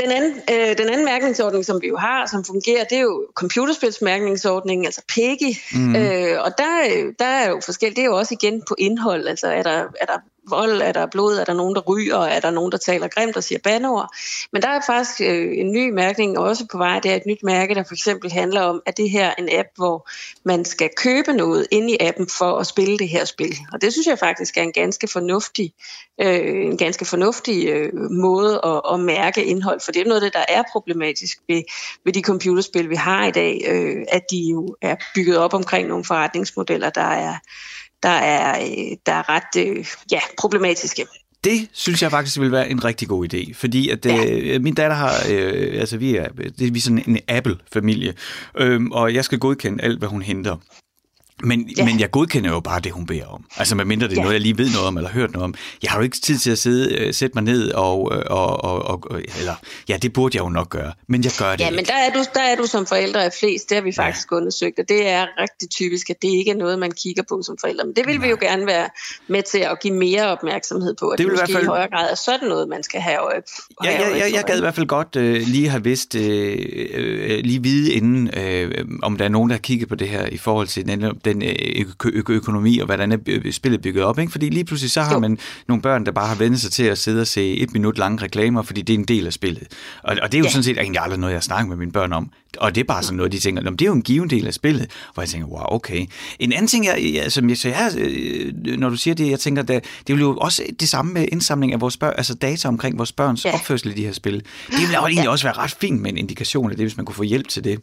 Den 0.00 0.10
anden, 0.10 0.32
øh, 0.50 0.78
den 0.78 0.88
anden 0.88 1.04
mærkningsordning, 1.04 1.64
som 1.64 1.82
vi 1.82 1.88
jo 1.88 1.96
har, 1.96 2.26
som 2.26 2.44
fungerer, 2.44 2.84
det 2.84 2.98
er 2.98 3.02
jo 3.02 3.26
computerspilsmærkningsordningen, 3.34 4.84
altså 4.86 5.02
PEGI. 5.14 5.58
Mm. 5.72 5.96
Øh, 5.96 6.42
og 6.44 6.58
der, 6.58 7.12
der 7.18 7.24
er 7.24 7.48
jo 7.48 7.60
forskelligt, 7.64 7.96
det 7.96 8.02
er 8.02 8.06
jo 8.06 8.16
også 8.16 8.34
igen 8.40 8.62
på 8.68 8.74
indhold. 8.78 9.26
Altså 9.26 9.46
er 9.46 9.62
der, 9.62 9.78
er 10.00 10.06
der 10.06 10.18
vold, 10.50 10.82
er 10.82 10.92
der 10.92 11.06
blod, 11.06 11.36
er 11.36 11.44
der 11.44 11.54
nogen, 11.54 11.74
der 11.74 11.80
ryger, 11.80 12.18
er 12.18 12.40
der 12.40 12.50
nogen, 12.50 12.72
der 12.72 12.78
taler 12.78 13.08
grimt 13.08 13.36
og 13.36 13.44
siger 13.44 13.58
bandeord. 13.64 14.14
Men 14.52 14.62
der 14.62 14.68
er 14.68 14.80
faktisk 14.86 15.20
øh, 15.20 15.58
en 15.58 15.72
ny 15.72 15.90
mærkning 15.90 16.38
også 16.38 16.66
på 16.72 16.78
vej. 16.78 17.00
Det 17.00 17.10
er 17.10 17.16
et 17.16 17.26
nyt 17.26 17.42
mærke, 17.42 17.74
der 17.74 17.82
for 17.82 17.94
eksempel 17.94 18.32
handler 18.32 18.60
om, 18.60 18.82
at 18.86 18.96
det 18.96 19.10
her 19.10 19.26
er 19.26 19.34
en 19.38 19.48
app, 19.52 19.68
hvor 19.76 20.08
man 20.44 20.64
skal 20.64 20.90
købe 20.96 21.32
noget 21.32 21.66
ind 21.70 21.90
i 21.90 21.96
appen 22.00 22.26
for 22.38 22.58
at 22.58 22.66
spille 22.66 22.98
det 22.98 23.08
her 23.08 23.24
spil. 23.24 23.56
Og 23.72 23.80
det 23.80 23.92
synes 23.92 24.06
jeg 24.06 24.18
faktisk 24.18 24.56
er 24.56 24.62
en 24.62 24.72
ganske 24.72 25.08
fornuftig, 25.08 25.72
øh, 26.20 26.66
en 26.66 26.78
ganske 26.78 27.04
fornuftig 27.04 27.68
øh, 27.68 27.92
måde 28.10 28.60
at, 28.64 28.80
at 28.92 29.00
mærke 29.00 29.44
indhold, 29.44 29.80
for 29.80 29.92
det 29.92 30.02
er 30.02 30.04
noget 30.04 30.20
af 30.20 30.26
det, 30.26 30.34
der 30.34 30.44
er 30.48 30.62
problematisk 30.72 31.38
ved, 31.48 31.62
ved 32.04 32.12
de 32.12 32.22
computerspil, 32.22 32.90
vi 32.90 32.94
har 32.94 33.26
i 33.26 33.30
dag, 33.30 33.64
øh, 33.68 34.04
at 34.08 34.22
de 34.30 34.36
jo 34.36 34.76
er 34.82 34.96
bygget 35.14 35.38
op 35.38 35.54
omkring 35.54 35.88
nogle 35.88 36.04
forretningsmodeller, 36.04 36.90
der 36.90 37.00
er 37.00 37.34
der 38.02 38.08
er, 38.08 38.60
øh, 38.60 38.96
der 39.06 39.12
er 39.12 39.28
ret 39.28 39.66
øh, 39.66 39.86
ja, 40.12 40.20
problematiske. 40.38 41.06
Det 41.44 41.68
synes 41.72 42.02
jeg 42.02 42.10
faktisk 42.10 42.40
vil 42.40 42.52
være 42.52 42.70
en 42.70 42.84
rigtig 42.84 43.08
god 43.08 43.34
idé, 43.34 43.54
fordi 43.54 43.88
at 43.88 44.06
ja. 44.06 44.24
øh, 44.30 44.62
min 44.62 44.74
datter 44.74 44.96
har, 44.96 45.12
øh, 45.30 45.80
altså 45.80 45.96
vi 45.96 46.16
er, 46.16 46.28
det 46.28 46.66
er 46.66 46.72
vi 46.72 46.80
sådan 46.80 47.04
en 47.06 47.18
Apple-familie, 47.28 48.14
øh, 48.56 48.80
og 48.92 49.14
jeg 49.14 49.24
skal 49.24 49.38
godkende 49.38 49.84
alt, 49.84 49.98
hvad 49.98 50.08
hun 50.08 50.22
henter. 50.22 50.56
Men, 51.46 51.70
ja. 51.76 51.84
men 51.84 52.00
jeg 52.00 52.10
godkender 52.10 52.50
jo 52.50 52.60
bare 52.60 52.80
det, 52.80 52.92
hun 52.92 53.06
beder 53.06 53.26
om. 53.26 53.44
Altså 53.56 53.74
medmindre 53.74 54.08
det 54.08 54.12
er 54.12 54.16
ja. 54.16 54.22
noget, 54.22 54.34
jeg 54.34 54.40
lige 54.40 54.58
ved 54.58 54.70
noget 54.70 54.86
om, 54.86 54.96
eller 54.96 55.10
hørt 55.10 55.32
noget 55.32 55.44
om. 55.44 55.54
Jeg 55.82 55.90
har 55.90 55.98
jo 55.98 56.04
ikke 56.04 56.16
tid 56.20 56.38
til 56.38 56.50
at 56.50 56.58
sidde, 56.58 57.06
uh, 57.06 57.14
sætte 57.14 57.34
mig 57.34 57.44
ned 57.44 57.70
og, 57.70 58.12
øh, 58.14 58.22
og, 58.30 58.64
og, 58.64 59.04
og, 59.10 59.20
eller, 59.38 59.54
ja, 59.88 59.96
det 59.96 60.12
burde 60.12 60.36
jeg 60.36 60.44
jo 60.44 60.48
nok 60.48 60.68
gøre, 60.68 60.92
men 61.08 61.24
jeg 61.24 61.32
gør 61.38 61.50
det 61.50 61.60
Ja, 61.60 61.66
ikke. 61.66 61.76
men 61.76 61.84
der 61.84 61.94
er, 61.94 62.12
du, 62.12 62.24
der 62.34 62.40
er 62.40 62.56
du 62.56 62.66
som 62.66 62.86
forældre 62.86 63.24
af 63.24 63.32
flest, 63.40 63.68
det 63.68 63.74
har 63.76 63.82
vi 63.82 63.92
faktisk 63.92 64.30
ja. 64.30 64.36
undersøgt, 64.36 64.78
og 64.78 64.88
det 64.88 65.08
er 65.08 65.26
rigtig 65.40 65.70
typisk, 65.70 66.10
at 66.10 66.16
det 66.22 66.28
ikke 66.28 66.50
er 66.50 66.56
noget, 66.56 66.78
man 66.78 66.92
kigger 66.92 67.22
på 67.28 67.42
som 67.42 67.56
forældre. 67.60 67.84
Men 67.84 67.96
det 67.96 68.06
vil 68.06 68.16
Nej. 68.16 68.24
vi 68.24 68.30
jo 68.30 68.38
gerne 68.40 68.66
være 68.66 68.88
med 69.28 69.42
til 69.42 69.58
at 69.58 69.80
give 69.82 69.94
mere 69.94 70.26
opmærksomhed 70.26 70.94
på, 71.00 71.08
at 71.08 71.18
det, 71.18 71.26
det 71.26 71.32
måske 71.32 71.50
i, 71.50 71.54
fald... 71.54 71.64
i 71.64 71.66
højere 71.66 71.88
grad 71.88 72.10
er 72.10 72.14
sådan 72.14 72.48
noget, 72.48 72.68
man 72.68 72.82
skal 72.82 73.00
have 73.00 73.18
øje 73.18 73.42
Ja, 73.84 73.90
ja, 73.90 74.16
ja, 74.16 74.30
jeg 74.34 74.44
gad 74.46 74.56
i 74.56 74.60
hvert 74.60 74.74
fald 74.74 74.86
godt 74.86 75.16
uh, 75.16 75.22
lige 75.22 75.68
have 75.68 75.84
vidst, 75.84 76.14
uh, 76.14 76.20
uh, 76.20 76.26
lige 77.50 77.62
vide 77.62 77.92
inden, 77.92 78.30
uh, 78.36 78.98
om 79.02 79.16
der 79.16 79.24
er 79.24 79.28
nogen, 79.28 79.50
der 79.50 79.56
har 79.56 79.60
kigget 79.60 79.88
på 79.88 79.94
det 79.94 80.08
her 80.08 80.26
i 80.26 80.36
forhold 80.36 80.66
til 80.66 80.86
den, 80.86 81.20
den 81.24 81.35
uh, 81.42 82.12
ø- 82.12 82.22
økonomi, 82.28 82.78
og 82.78 82.86
hvordan 82.86 83.12
er 83.12 83.50
spillet 83.50 83.82
bygget 83.82 84.04
op. 84.04 84.18
Ikke? 84.18 84.32
Fordi 84.32 84.48
lige 84.48 84.64
pludselig 84.64 84.90
så 84.90 85.02
har 85.02 85.18
man 85.18 85.38
nogle 85.68 85.82
børn, 85.82 86.06
der 86.06 86.12
bare 86.12 86.28
har 86.28 86.34
vendt 86.34 86.60
sig 86.60 86.72
til 86.72 86.82
at 86.82 86.98
sidde 86.98 87.20
og 87.20 87.26
se 87.26 87.54
et 87.54 87.72
minut 87.72 87.98
lange 87.98 88.24
reklamer, 88.24 88.62
fordi 88.62 88.82
det 88.82 88.94
er 88.94 88.98
en 88.98 89.04
del 89.04 89.26
af 89.26 89.32
spillet. 89.32 89.66
Og, 90.02 90.16
og 90.22 90.32
det 90.32 90.38
er 90.38 90.40
jo 90.40 90.44
ja. 90.44 90.50
sådan 90.50 90.62
set 90.62 90.78
egentlig 90.78 91.02
aldrig 91.02 91.20
noget, 91.20 91.34
jeg 91.34 91.42
snakker 91.42 91.68
med 91.68 91.76
mine 91.76 91.92
børn 91.92 92.12
om. 92.12 92.30
Og 92.58 92.74
det 92.74 92.80
er 92.80 92.84
bare 92.84 93.02
sådan 93.02 93.16
noget, 93.16 93.32
de 93.32 93.38
tænker, 93.38 93.62
det 93.62 93.82
er 93.82 93.86
jo 93.86 93.92
en 93.92 94.02
given 94.02 94.30
del 94.30 94.46
af 94.46 94.54
spillet. 94.54 94.90
Hvor 95.14 95.22
jeg 95.22 95.28
tænker, 95.28 95.48
wow, 95.48 95.64
okay. 95.66 96.06
En 96.38 96.52
anden 96.52 96.66
ting, 96.66 96.86
jeg, 96.86 97.10
jeg, 97.14 97.32
som 97.32 97.48
jeg, 97.48 97.58
så 97.58 97.68
jeg, 97.68 97.92
øh, 97.98 98.52
når 98.78 98.88
du 98.88 98.96
siger 98.96 99.14
det, 99.14 99.30
jeg 99.30 99.40
tænker, 99.40 99.62
det, 99.62 99.84
det 100.06 100.14
er 100.14 100.18
jo 100.18 100.36
også 100.36 100.62
det 100.80 100.88
samme 100.88 101.12
med 101.12 101.28
indsamling 101.32 101.72
af 101.72 101.80
vores 101.80 101.96
børn, 101.96 102.14
altså 102.16 102.34
data 102.34 102.68
omkring 102.68 102.98
vores 102.98 103.12
børns 103.12 103.44
ja. 103.44 103.54
opførsel 103.54 103.90
i 103.90 103.94
de 103.94 104.04
her 104.04 104.12
spil. 104.12 104.34
Det 104.34 104.80
ville 104.80 104.96
jo 104.96 105.00
egentlig 105.00 105.24
ja. 105.24 105.30
også 105.30 105.44
være 105.44 105.56
ret 105.56 105.76
fint 105.80 106.00
med 106.00 106.10
en 106.10 106.16
indikation 106.16 106.70
af 106.70 106.76
det, 106.76 106.84
hvis 106.84 106.96
man 106.96 107.06
kunne 107.06 107.14
få 107.14 107.22
hjælp 107.22 107.48
til 107.48 107.64
det. 107.64 107.80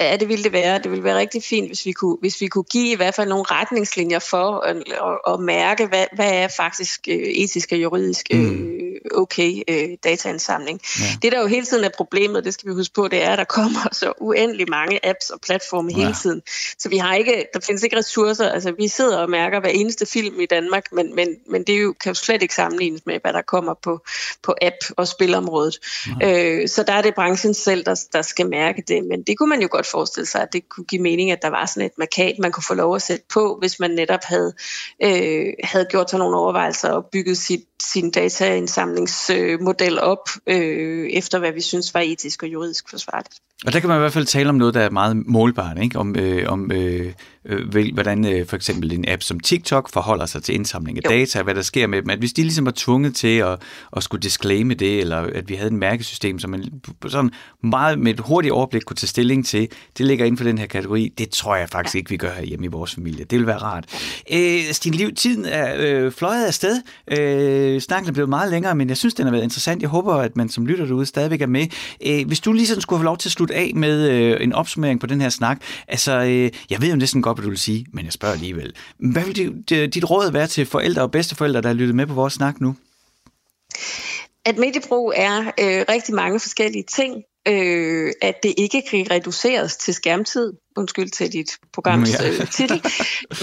Ja, 0.00 0.16
det 0.16 0.28
ville 0.28 0.44
det 0.44 0.52
være. 0.52 0.78
Det 0.78 0.90
ville 0.90 1.04
være 1.04 1.18
rigtig 1.18 1.42
fint, 1.42 1.66
hvis 1.66 1.86
vi 1.86 1.92
kunne, 1.92 2.16
hvis 2.20 2.40
vi 2.40 2.46
kunne 2.46 2.64
give 2.64 2.92
i 2.92 2.96
hvert 2.96 3.14
fald 3.14 3.28
nogle 3.28 3.44
retningslinjer 3.44 4.18
for 4.18 4.60
at, 4.60 4.76
at, 4.76 5.34
at 5.34 5.40
mærke, 5.40 5.86
hvad, 5.86 6.06
hvad 6.14 6.32
er 6.32 6.48
faktisk 6.56 7.00
øh, 7.08 7.14
etisk 7.16 7.72
og 7.72 7.78
juridisk 7.78 8.26
øh, 8.32 8.40
mm. 8.40 8.78
okay 9.14 9.62
øh, 9.68 9.88
dataindsamling. 10.04 10.80
Ja. 11.00 11.04
Det, 11.22 11.32
der 11.32 11.40
jo 11.40 11.46
hele 11.46 11.66
tiden 11.66 11.84
er 11.84 11.88
problemet, 11.96 12.44
det 12.44 12.54
skal 12.54 12.70
vi 12.70 12.74
huske 12.74 12.94
på, 12.94 13.08
det 13.08 13.22
er, 13.22 13.30
at 13.30 13.38
der 13.38 13.44
kommer 13.44 13.88
så 14.00 14.12
uendelig 14.20 14.66
mange 14.70 15.06
apps 15.06 15.30
og 15.30 15.40
platforme 15.40 15.90
ja. 15.90 15.96
hele 15.96 16.14
tiden. 16.22 16.42
Så 16.78 16.88
vi 16.88 16.96
har 16.96 17.14
ikke, 17.14 17.46
der 17.54 17.60
findes 17.60 17.82
ikke 17.82 17.96
ressourcer. 17.96 18.48
Altså, 18.48 18.72
vi 18.72 18.88
sidder 18.88 19.18
og 19.18 19.30
mærker 19.30 19.60
hver 19.60 19.70
eneste 19.70 20.06
film 20.06 20.40
i 20.40 20.46
Danmark, 20.46 20.92
men, 20.92 21.14
men, 21.14 21.28
men 21.50 21.62
det 21.62 21.82
jo, 21.82 21.94
kan 22.00 22.10
jo 22.10 22.14
slet 22.14 22.42
ikke 22.42 22.54
sammenlignes 22.54 23.06
med, 23.06 23.18
hvad 23.22 23.32
der 23.32 23.42
kommer 23.42 23.74
på, 23.82 24.00
på 24.42 24.54
app- 24.62 24.92
og 24.96 25.08
spilområdet. 25.08 25.78
Ja. 26.20 26.60
Øh, 26.60 26.68
så 26.68 26.82
der 26.82 26.92
er 26.92 27.02
det 27.02 27.14
branchen 27.14 27.54
selv, 27.54 27.84
der, 27.84 28.04
der 28.12 28.22
skal 28.22 28.48
mærke 28.48 28.82
det. 28.88 29.04
Men 29.04 29.22
det 29.22 29.38
kunne 29.38 29.48
man 29.48 29.62
jo 29.62 29.68
godt 29.70 29.83
forestille 29.86 30.26
sig, 30.26 30.42
at 30.42 30.52
det 30.52 30.68
kunne 30.68 30.84
give 30.84 31.02
mening, 31.02 31.30
at 31.30 31.42
der 31.42 31.48
var 31.48 31.66
sådan 31.66 31.86
et 31.86 31.98
markat, 31.98 32.34
man 32.38 32.52
kunne 32.52 32.62
få 32.62 32.74
lov 32.74 32.94
at 32.94 33.02
sætte 33.02 33.24
på, 33.34 33.56
hvis 33.60 33.80
man 33.80 33.90
netop 33.90 34.24
havde, 34.24 34.52
øh, 35.02 35.46
havde 35.64 35.86
gjort 35.90 36.10
sig 36.10 36.18
nogle 36.18 36.36
overvejelser 36.36 36.88
og 36.90 37.06
bygget 37.12 37.38
sit, 37.38 37.60
sin 37.82 38.10
dataindsamlingsmodel 38.10 40.00
op, 40.00 40.28
øh, 40.46 41.08
efter 41.10 41.38
hvad 41.38 41.52
vi 41.52 41.60
synes 41.60 41.94
var 41.94 42.00
etisk 42.00 42.42
og 42.42 42.48
juridisk 42.48 42.90
forsvarligt. 42.90 43.34
Og 43.66 43.72
der 43.72 43.80
kan 43.80 43.88
man 43.88 43.98
i 43.98 44.00
hvert 44.00 44.12
fald 44.12 44.26
tale 44.26 44.48
om 44.48 44.54
noget, 44.54 44.74
der 44.74 44.80
er 44.80 44.90
meget 44.90 45.26
målbart, 45.26 45.78
ikke? 45.82 45.98
om, 45.98 46.16
øh, 46.16 46.52
om 46.52 46.72
øh, 46.72 47.12
øh, 47.46 47.92
hvordan 47.94 48.26
øh, 48.26 48.46
for 48.46 48.56
eksempel 48.56 48.92
en 48.92 49.04
app 49.08 49.22
som 49.22 49.40
TikTok 49.40 49.90
forholder 49.92 50.26
sig 50.26 50.42
til 50.42 50.54
indsamling 50.54 50.98
af 50.98 51.10
jo. 51.10 51.10
data, 51.10 51.42
hvad 51.42 51.54
der 51.54 51.62
sker 51.62 51.86
med 51.86 52.02
dem. 52.02 52.10
At 52.10 52.18
hvis 52.18 52.32
de 52.32 52.42
ligesom 52.42 52.64
var 52.66 52.72
tvunget 52.76 53.14
til 53.14 53.36
at, 53.36 53.62
at 53.96 54.02
skulle 54.02 54.22
disclaime 54.22 54.74
det, 54.74 55.00
eller 55.00 55.16
at 55.16 55.48
vi 55.48 55.54
havde 55.54 55.66
et 55.66 55.72
mærkesystem, 55.72 56.38
som 56.38 56.50
man 56.50 56.64
sådan 57.08 57.30
meget 57.62 57.98
med 57.98 58.14
et 58.14 58.20
hurtigt 58.20 58.52
overblik 58.52 58.82
kunne 58.82 58.96
tage 58.96 59.08
stilling 59.08 59.46
til, 59.46 59.68
det 59.98 60.06
ligger 60.06 60.24
inden 60.24 60.38
for 60.38 60.44
den 60.44 60.58
her 60.58 60.66
kategori, 60.66 61.12
det 61.18 61.30
tror 61.30 61.56
jeg 61.56 61.68
faktisk 61.68 61.94
ja. 61.94 61.98
ikke, 61.98 62.10
vi 62.10 62.16
gør 62.16 62.42
hjemme 62.42 62.66
i 62.66 62.68
vores 62.68 62.94
familie. 62.94 63.24
Det 63.24 63.38
vil 63.38 63.46
være 63.46 63.58
rart. 63.58 63.84
Øh, 64.32 64.60
Stine 64.72 64.96
Liv, 64.96 65.14
tiden 65.14 65.44
er 65.44 65.74
øh, 65.78 66.12
fløjet 66.12 66.46
afsted. 66.46 66.82
Øh, 67.18 67.80
snakken 67.80 68.08
er 68.08 68.12
blevet 68.12 68.28
meget 68.28 68.50
længere, 68.50 68.74
men 68.74 68.88
jeg 68.88 68.96
synes, 68.96 69.14
den 69.14 69.24
har 69.24 69.32
været 69.32 69.44
interessant. 69.44 69.82
Jeg 69.82 69.90
håber, 69.90 70.14
at 70.14 70.36
man 70.36 70.48
som 70.48 70.66
lytter 70.66 70.86
derude 70.86 71.06
stadigvæk 71.06 71.40
er 71.40 71.46
med. 71.46 71.66
Øh, 72.06 72.26
hvis 72.26 72.40
du 72.40 72.52
lige 72.52 72.66
sådan 72.66 72.80
skulle 72.80 72.98
have 72.98 73.04
lov 73.04 73.16
til 73.18 73.28
at 73.28 73.32
slutte 73.32 73.54
af 73.54 73.72
med 73.74 74.10
øh, 74.10 74.36
en 74.40 74.52
opsummering 74.52 75.00
på 75.00 75.06
den 75.06 75.20
her 75.20 75.28
snak. 75.28 75.62
Altså, 75.88 76.20
øh, 76.20 76.50
jeg 76.70 76.82
ved 76.82 76.90
jo 76.90 76.96
næsten 76.96 77.22
godt, 77.22 77.33
hvad 77.34 77.42
du 77.42 77.48
vil 77.48 77.58
sige, 77.58 77.86
men 77.92 78.04
jeg 78.04 78.12
spørger 78.12 78.34
alligevel. 78.34 78.74
Hvad 78.98 79.24
vil 79.24 79.36
dit, 79.36 79.72
øh, 79.72 79.88
dit 79.88 80.10
råd 80.10 80.32
være 80.32 80.46
til 80.46 80.66
forældre 80.66 81.02
og 81.02 81.10
bedsteforældre, 81.10 81.62
der 81.62 81.68
har 81.68 81.74
lyttet 81.74 81.96
med 81.96 82.06
på 82.06 82.14
vores 82.14 82.32
snak 82.32 82.60
nu? 82.60 82.76
At 84.44 84.58
mediebrug 84.58 85.12
er 85.16 85.38
øh, 85.38 85.84
rigtig 85.88 86.14
mange 86.14 86.40
forskellige 86.40 86.84
ting. 86.90 87.24
Øh, 87.48 88.12
at 88.22 88.42
det 88.42 88.54
ikke 88.56 88.82
kan 88.90 89.06
reduceres 89.10 89.76
til 89.76 89.94
skærmtid, 89.94 90.52
undskyld 90.76 91.10
til 91.10 91.32
dit 91.32 91.50
programs 91.72 92.10
ja. 92.20 92.28
øh, 92.28 92.50
titel, 92.50 92.82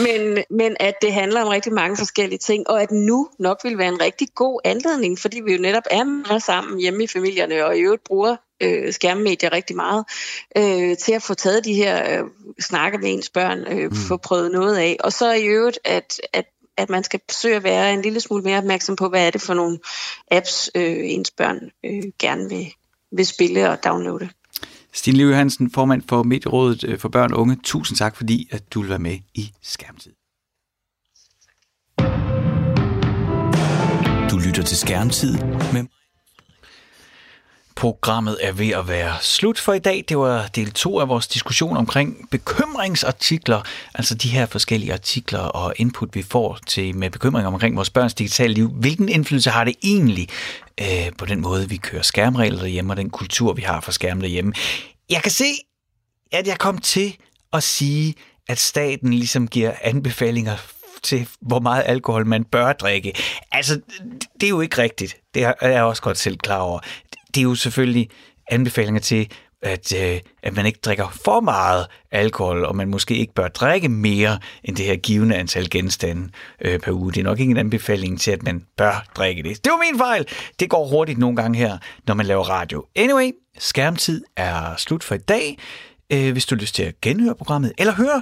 men, 0.05 0.43
men 0.49 0.77
at 0.79 0.93
det 1.01 1.13
handler 1.13 1.41
om 1.41 1.47
rigtig 1.47 1.73
mange 1.73 1.97
forskellige 1.97 2.39
ting, 2.39 2.69
og 2.69 2.81
at 2.81 2.91
nu 2.91 3.29
nok 3.39 3.59
vil 3.63 3.77
være 3.77 3.87
en 3.87 4.01
rigtig 4.01 4.27
god 4.35 4.59
anledning, 4.63 5.19
fordi 5.19 5.41
vi 5.45 5.53
jo 5.53 5.61
netop 5.61 5.83
er 5.91 6.03
meget 6.03 6.43
sammen 6.43 6.79
hjemme 6.79 7.03
i 7.03 7.07
familierne, 7.07 7.65
og 7.65 7.77
i 7.77 7.79
øvrigt 7.79 8.03
bruger 8.03 8.35
øh, 8.61 8.93
skærmmedier 8.93 9.53
rigtig 9.53 9.75
meget, 9.75 10.05
øh, 10.57 10.97
til 10.97 11.13
at 11.13 11.23
få 11.23 11.33
taget 11.33 11.65
de 11.65 11.73
her 11.73 12.19
øh, 12.19 12.29
snakke 12.59 12.97
med 12.97 13.13
ens 13.13 13.29
børn, 13.29 13.59
øh, 13.59 13.89
mm. 13.89 13.95
få 13.95 14.17
prøvet 14.17 14.51
noget 14.51 14.77
af. 14.77 14.97
Og 14.99 15.13
så 15.13 15.33
i 15.33 15.45
øvrigt, 15.45 15.79
at, 15.83 16.21
at 16.33 16.45
at 16.77 16.89
man 16.89 17.03
skal 17.03 17.19
forsøge 17.29 17.55
at 17.55 17.63
være 17.63 17.93
en 17.93 18.01
lille 18.01 18.19
smule 18.19 18.43
mere 18.43 18.57
opmærksom 18.57 18.95
på, 18.95 19.09
hvad 19.09 19.27
er 19.27 19.31
det 19.31 19.41
for 19.41 19.53
nogle 19.53 19.79
apps, 20.31 20.69
øh, 20.75 20.97
ens 20.99 21.31
børn 21.31 21.59
øh, 21.85 22.03
gerne 22.19 22.49
vil, 22.49 22.73
vil 23.11 23.25
spille 23.25 23.69
og 23.69 23.83
downloade. 23.83 24.29
Stine 24.93 25.17
Liv 25.17 25.33
Hansen, 25.33 25.71
formand 25.71 26.01
for 26.09 26.23
Medierådet 26.23 26.83
øh, 26.83 26.99
for 26.99 27.09
Børn 27.09 27.33
og 27.33 27.39
Unge. 27.39 27.57
Tusind 27.63 27.97
tak, 27.97 28.15
fordi 28.15 28.47
at 28.51 28.73
du 28.73 28.81
vil 28.81 28.89
være 28.89 28.99
med 28.99 29.17
i 29.33 29.51
Skærmtid. 29.61 30.11
Du 34.31 34.37
lytter 34.47 34.63
til 34.63 34.77
Skærmtid 34.77 35.33
med 35.73 35.85
Programmet 37.81 38.37
er 38.41 38.51
ved 38.51 38.69
at 38.69 38.87
være 38.87 39.15
slut 39.21 39.59
for 39.59 39.73
i 39.73 39.79
dag. 39.79 40.05
Det 40.09 40.17
var 40.17 40.47
del 40.47 40.71
2 40.71 40.99
af 40.99 41.07
vores 41.07 41.27
diskussion 41.27 41.77
omkring 41.77 42.29
bekymringsartikler, 42.31 43.61
altså 43.95 44.15
de 44.15 44.29
her 44.29 44.45
forskellige 44.45 44.93
artikler 44.93 45.39
og 45.39 45.73
input, 45.77 46.15
vi 46.15 46.21
får 46.21 46.59
til 46.67 46.95
med 46.95 47.09
bekymringer 47.09 47.47
omkring 47.47 47.75
vores 47.75 47.89
børns 47.89 48.13
digitale 48.13 48.53
liv. 48.53 48.69
Hvilken 48.69 49.09
indflydelse 49.09 49.49
har 49.49 49.63
det 49.63 49.75
egentlig 49.83 50.29
øh, 50.81 51.11
på 51.17 51.25
den 51.25 51.41
måde, 51.41 51.69
vi 51.69 51.77
kører 51.77 52.01
skærmregler 52.01 52.59
derhjemme 52.59 52.93
og 52.93 52.97
den 52.97 53.09
kultur, 53.09 53.53
vi 53.53 53.61
har 53.61 53.81
for 53.81 53.91
skærm 53.91 54.21
derhjemme? 54.21 54.53
Jeg 55.09 55.21
kan 55.21 55.31
se, 55.31 55.45
at 56.31 56.47
jeg 56.47 56.57
kom 56.59 56.77
til 56.77 57.17
at 57.53 57.63
sige, 57.63 58.15
at 58.47 58.59
staten 58.59 59.13
ligesom 59.13 59.47
giver 59.47 59.73
anbefalinger 59.81 60.55
til, 61.03 61.27
hvor 61.41 61.59
meget 61.59 61.83
alkohol 61.85 62.25
man 62.25 62.43
bør 62.43 62.73
drikke. 62.73 63.13
Altså, 63.51 63.81
det 64.33 64.43
er 64.43 64.49
jo 64.49 64.61
ikke 64.61 64.77
rigtigt. 64.77 65.17
Det 65.33 65.43
er 65.43 65.69
jeg 65.69 65.83
også 65.83 66.01
godt 66.01 66.17
selv 66.17 66.37
klar 66.37 66.59
over. 66.59 66.79
Det 67.35 67.37
er 67.37 67.43
jo 67.43 67.55
selvfølgelig 67.55 68.09
anbefalinger 68.47 69.01
til, 69.01 69.31
at, 69.61 69.95
øh, 69.95 70.19
at 70.43 70.55
man 70.55 70.65
ikke 70.65 70.79
drikker 70.85 71.17
for 71.23 71.39
meget 71.39 71.87
alkohol, 72.11 72.65
og 72.65 72.75
man 72.75 72.87
måske 72.87 73.15
ikke 73.15 73.33
bør 73.33 73.47
drikke 73.47 73.89
mere 73.89 74.39
end 74.63 74.75
det 74.75 74.85
her 74.85 74.95
givende 74.95 75.35
antal 75.35 75.69
genstande 75.69 76.29
øh, 76.61 76.79
per 76.79 76.91
uge. 76.91 77.11
Det 77.11 77.19
er 77.19 77.23
nok 77.23 77.39
ikke 77.39 77.51
en 77.51 77.57
anbefaling 77.57 78.19
til, 78.19 78.31
at 78.31 78.43
man 78.43 78.65
bør 78.77 79.05
drikke 79.17 79.43
det. 79.43 79.65
Det 79.65 79.71
var 79.71 79.91
min 79.91 79.99
fejl! 79.99 80.27
Det 80.59 80.69
går 80.69 80.87
hurtigt 80.87 81.19
nogle 81.19 81.35
gange 81.35 81.57
her, 81.57 81.77
når 82.07 82.13
man 82.13 82.25
laver 82.25 82.43
radio. 82.43 82.85
Anyway, 82.95 83.31
skærmtid 83.57 84.23
er 84.37 84.75
slut 84.77 85.03
for 85.03 85.15
i 85.15 85.17
dag. 85.17 85.57
Øh, 86.13 86.31
hvis 86.31 86.45
du 86.45 86.55
har 86.55 86.59
lyst 86.61 86.75
til 86.75 86.83
at 86.83 87.01
genhøre 87.01 87.35
programmet, 87.35 87.73
eller 87.77 87.93
høre 87.93 88.21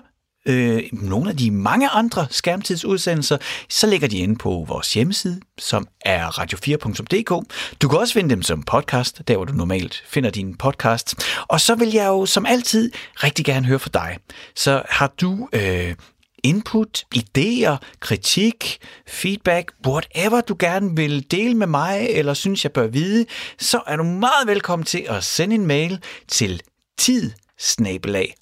øh, 0.49 0.83
nogle 0.91 1.29
af 1.29 1.37
de 1.37 1.51
mange 1.51 1.89
andre 1.89 2.27
skærmtidsudsendelser, 2.29 3.37
så 3.69 3.87
ligger 3.87 4.07
de 4.07 4.17
inde 4.17 4.35
på 4.35 4.65
vores 4.67 4.93
hjemmeside, 4.93 5.39
som 5.57 5.87
er 6.05 6.39
radio4.dk. 6.39 7.53
Du 7.81 7.87
kan 7.87 7.99
også 7.99 8.13
finde 8.13 8.29
dem 8.29 8.41
som 8.41 8.63
podcast, 8.63 9.21
der 9.27 9.35
hvor 9.35 9.45
du 9.45 9.53
normalt 9.53 10.03
finder 10.07 10.29
din 10.29 10.55
podcast. 10.55 11.15
Og 11.47 11.61
så 11.61 11.75
vil 11.75 11.91
jeg 11.91 12.07
jo 12.07 12.25
som 12.25 12.45
altid 12.45 12.91
rigtig 13.15 13.45
gerne 13.45 13.65
høre 13.65 13.79
fra 13.79 13.89
dig. 13.93 14.17
Så 14.55 14.81
har 14.89 15.13
du 15.21 15.47
øh, 15.53 15.95
input, 16.43 17.03
idéer, 17.15 17.77
kritik, 17.99 18.77
feedback, 19.07 19.71
whatever 19.87 20.41
du 20.41 20.55
gerne 20.59 20.95
vil 20.95 21.31
dele 21.31 21.53
med 21.55 21.67
mig, 21.67 22.07
eller 22.09 22.33
synes 22.33 22.63
jeg 22.63 22.71
bør 22.71 22.87
vide, 22.87 23.25
så 23.59 23.81
er 23.87 23.95
du 23.95 24.03
meget 24.03 24.47
velkommen 24.47 24.85
til 24.85 25.05
at 25.09 25.23
sende 25.23 25.55
en 25.55 25.65
mail 25.65 25.99
til 26.27 26.61
tid 26.97 27.31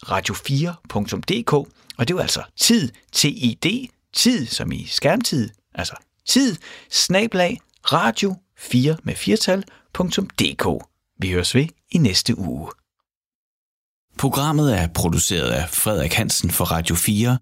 radio4.dk, 0.05 1.53
og 1.97 2.07
det 2.07 2.15
var 2.15 2.21
altså 2.21 2.43
tid, 2.57 2.91
T-I-D, 3.13 3.87
tid 4.13 4.45
som 4.45 4.71
i 4.71 4.85
skærmtid, 4.85 5.49
altså 5.75 5.95
tid, 6.27 6.55
snabelag 6.91 7.59
radio 7.83 8.35
4 8.57 8.97
med 9.03 9.15
firtal.dk. 9.15 10.85
Vi 11.19 11.31
høres 11.31 11.55
ved 11.55 11.67
i 11.91 11.97
næste 11.97 12.37
uge. 12.37 12.71
Programmet 14.17 14.77
er 14.77 14.87
produceret 14.87 15.49
af 15.49 15.69
Frederik 15.69 16.13
Hansen 16.13 16.51
for 16.51 16.65
Radio 16.65 16.95
4 16.95 17.37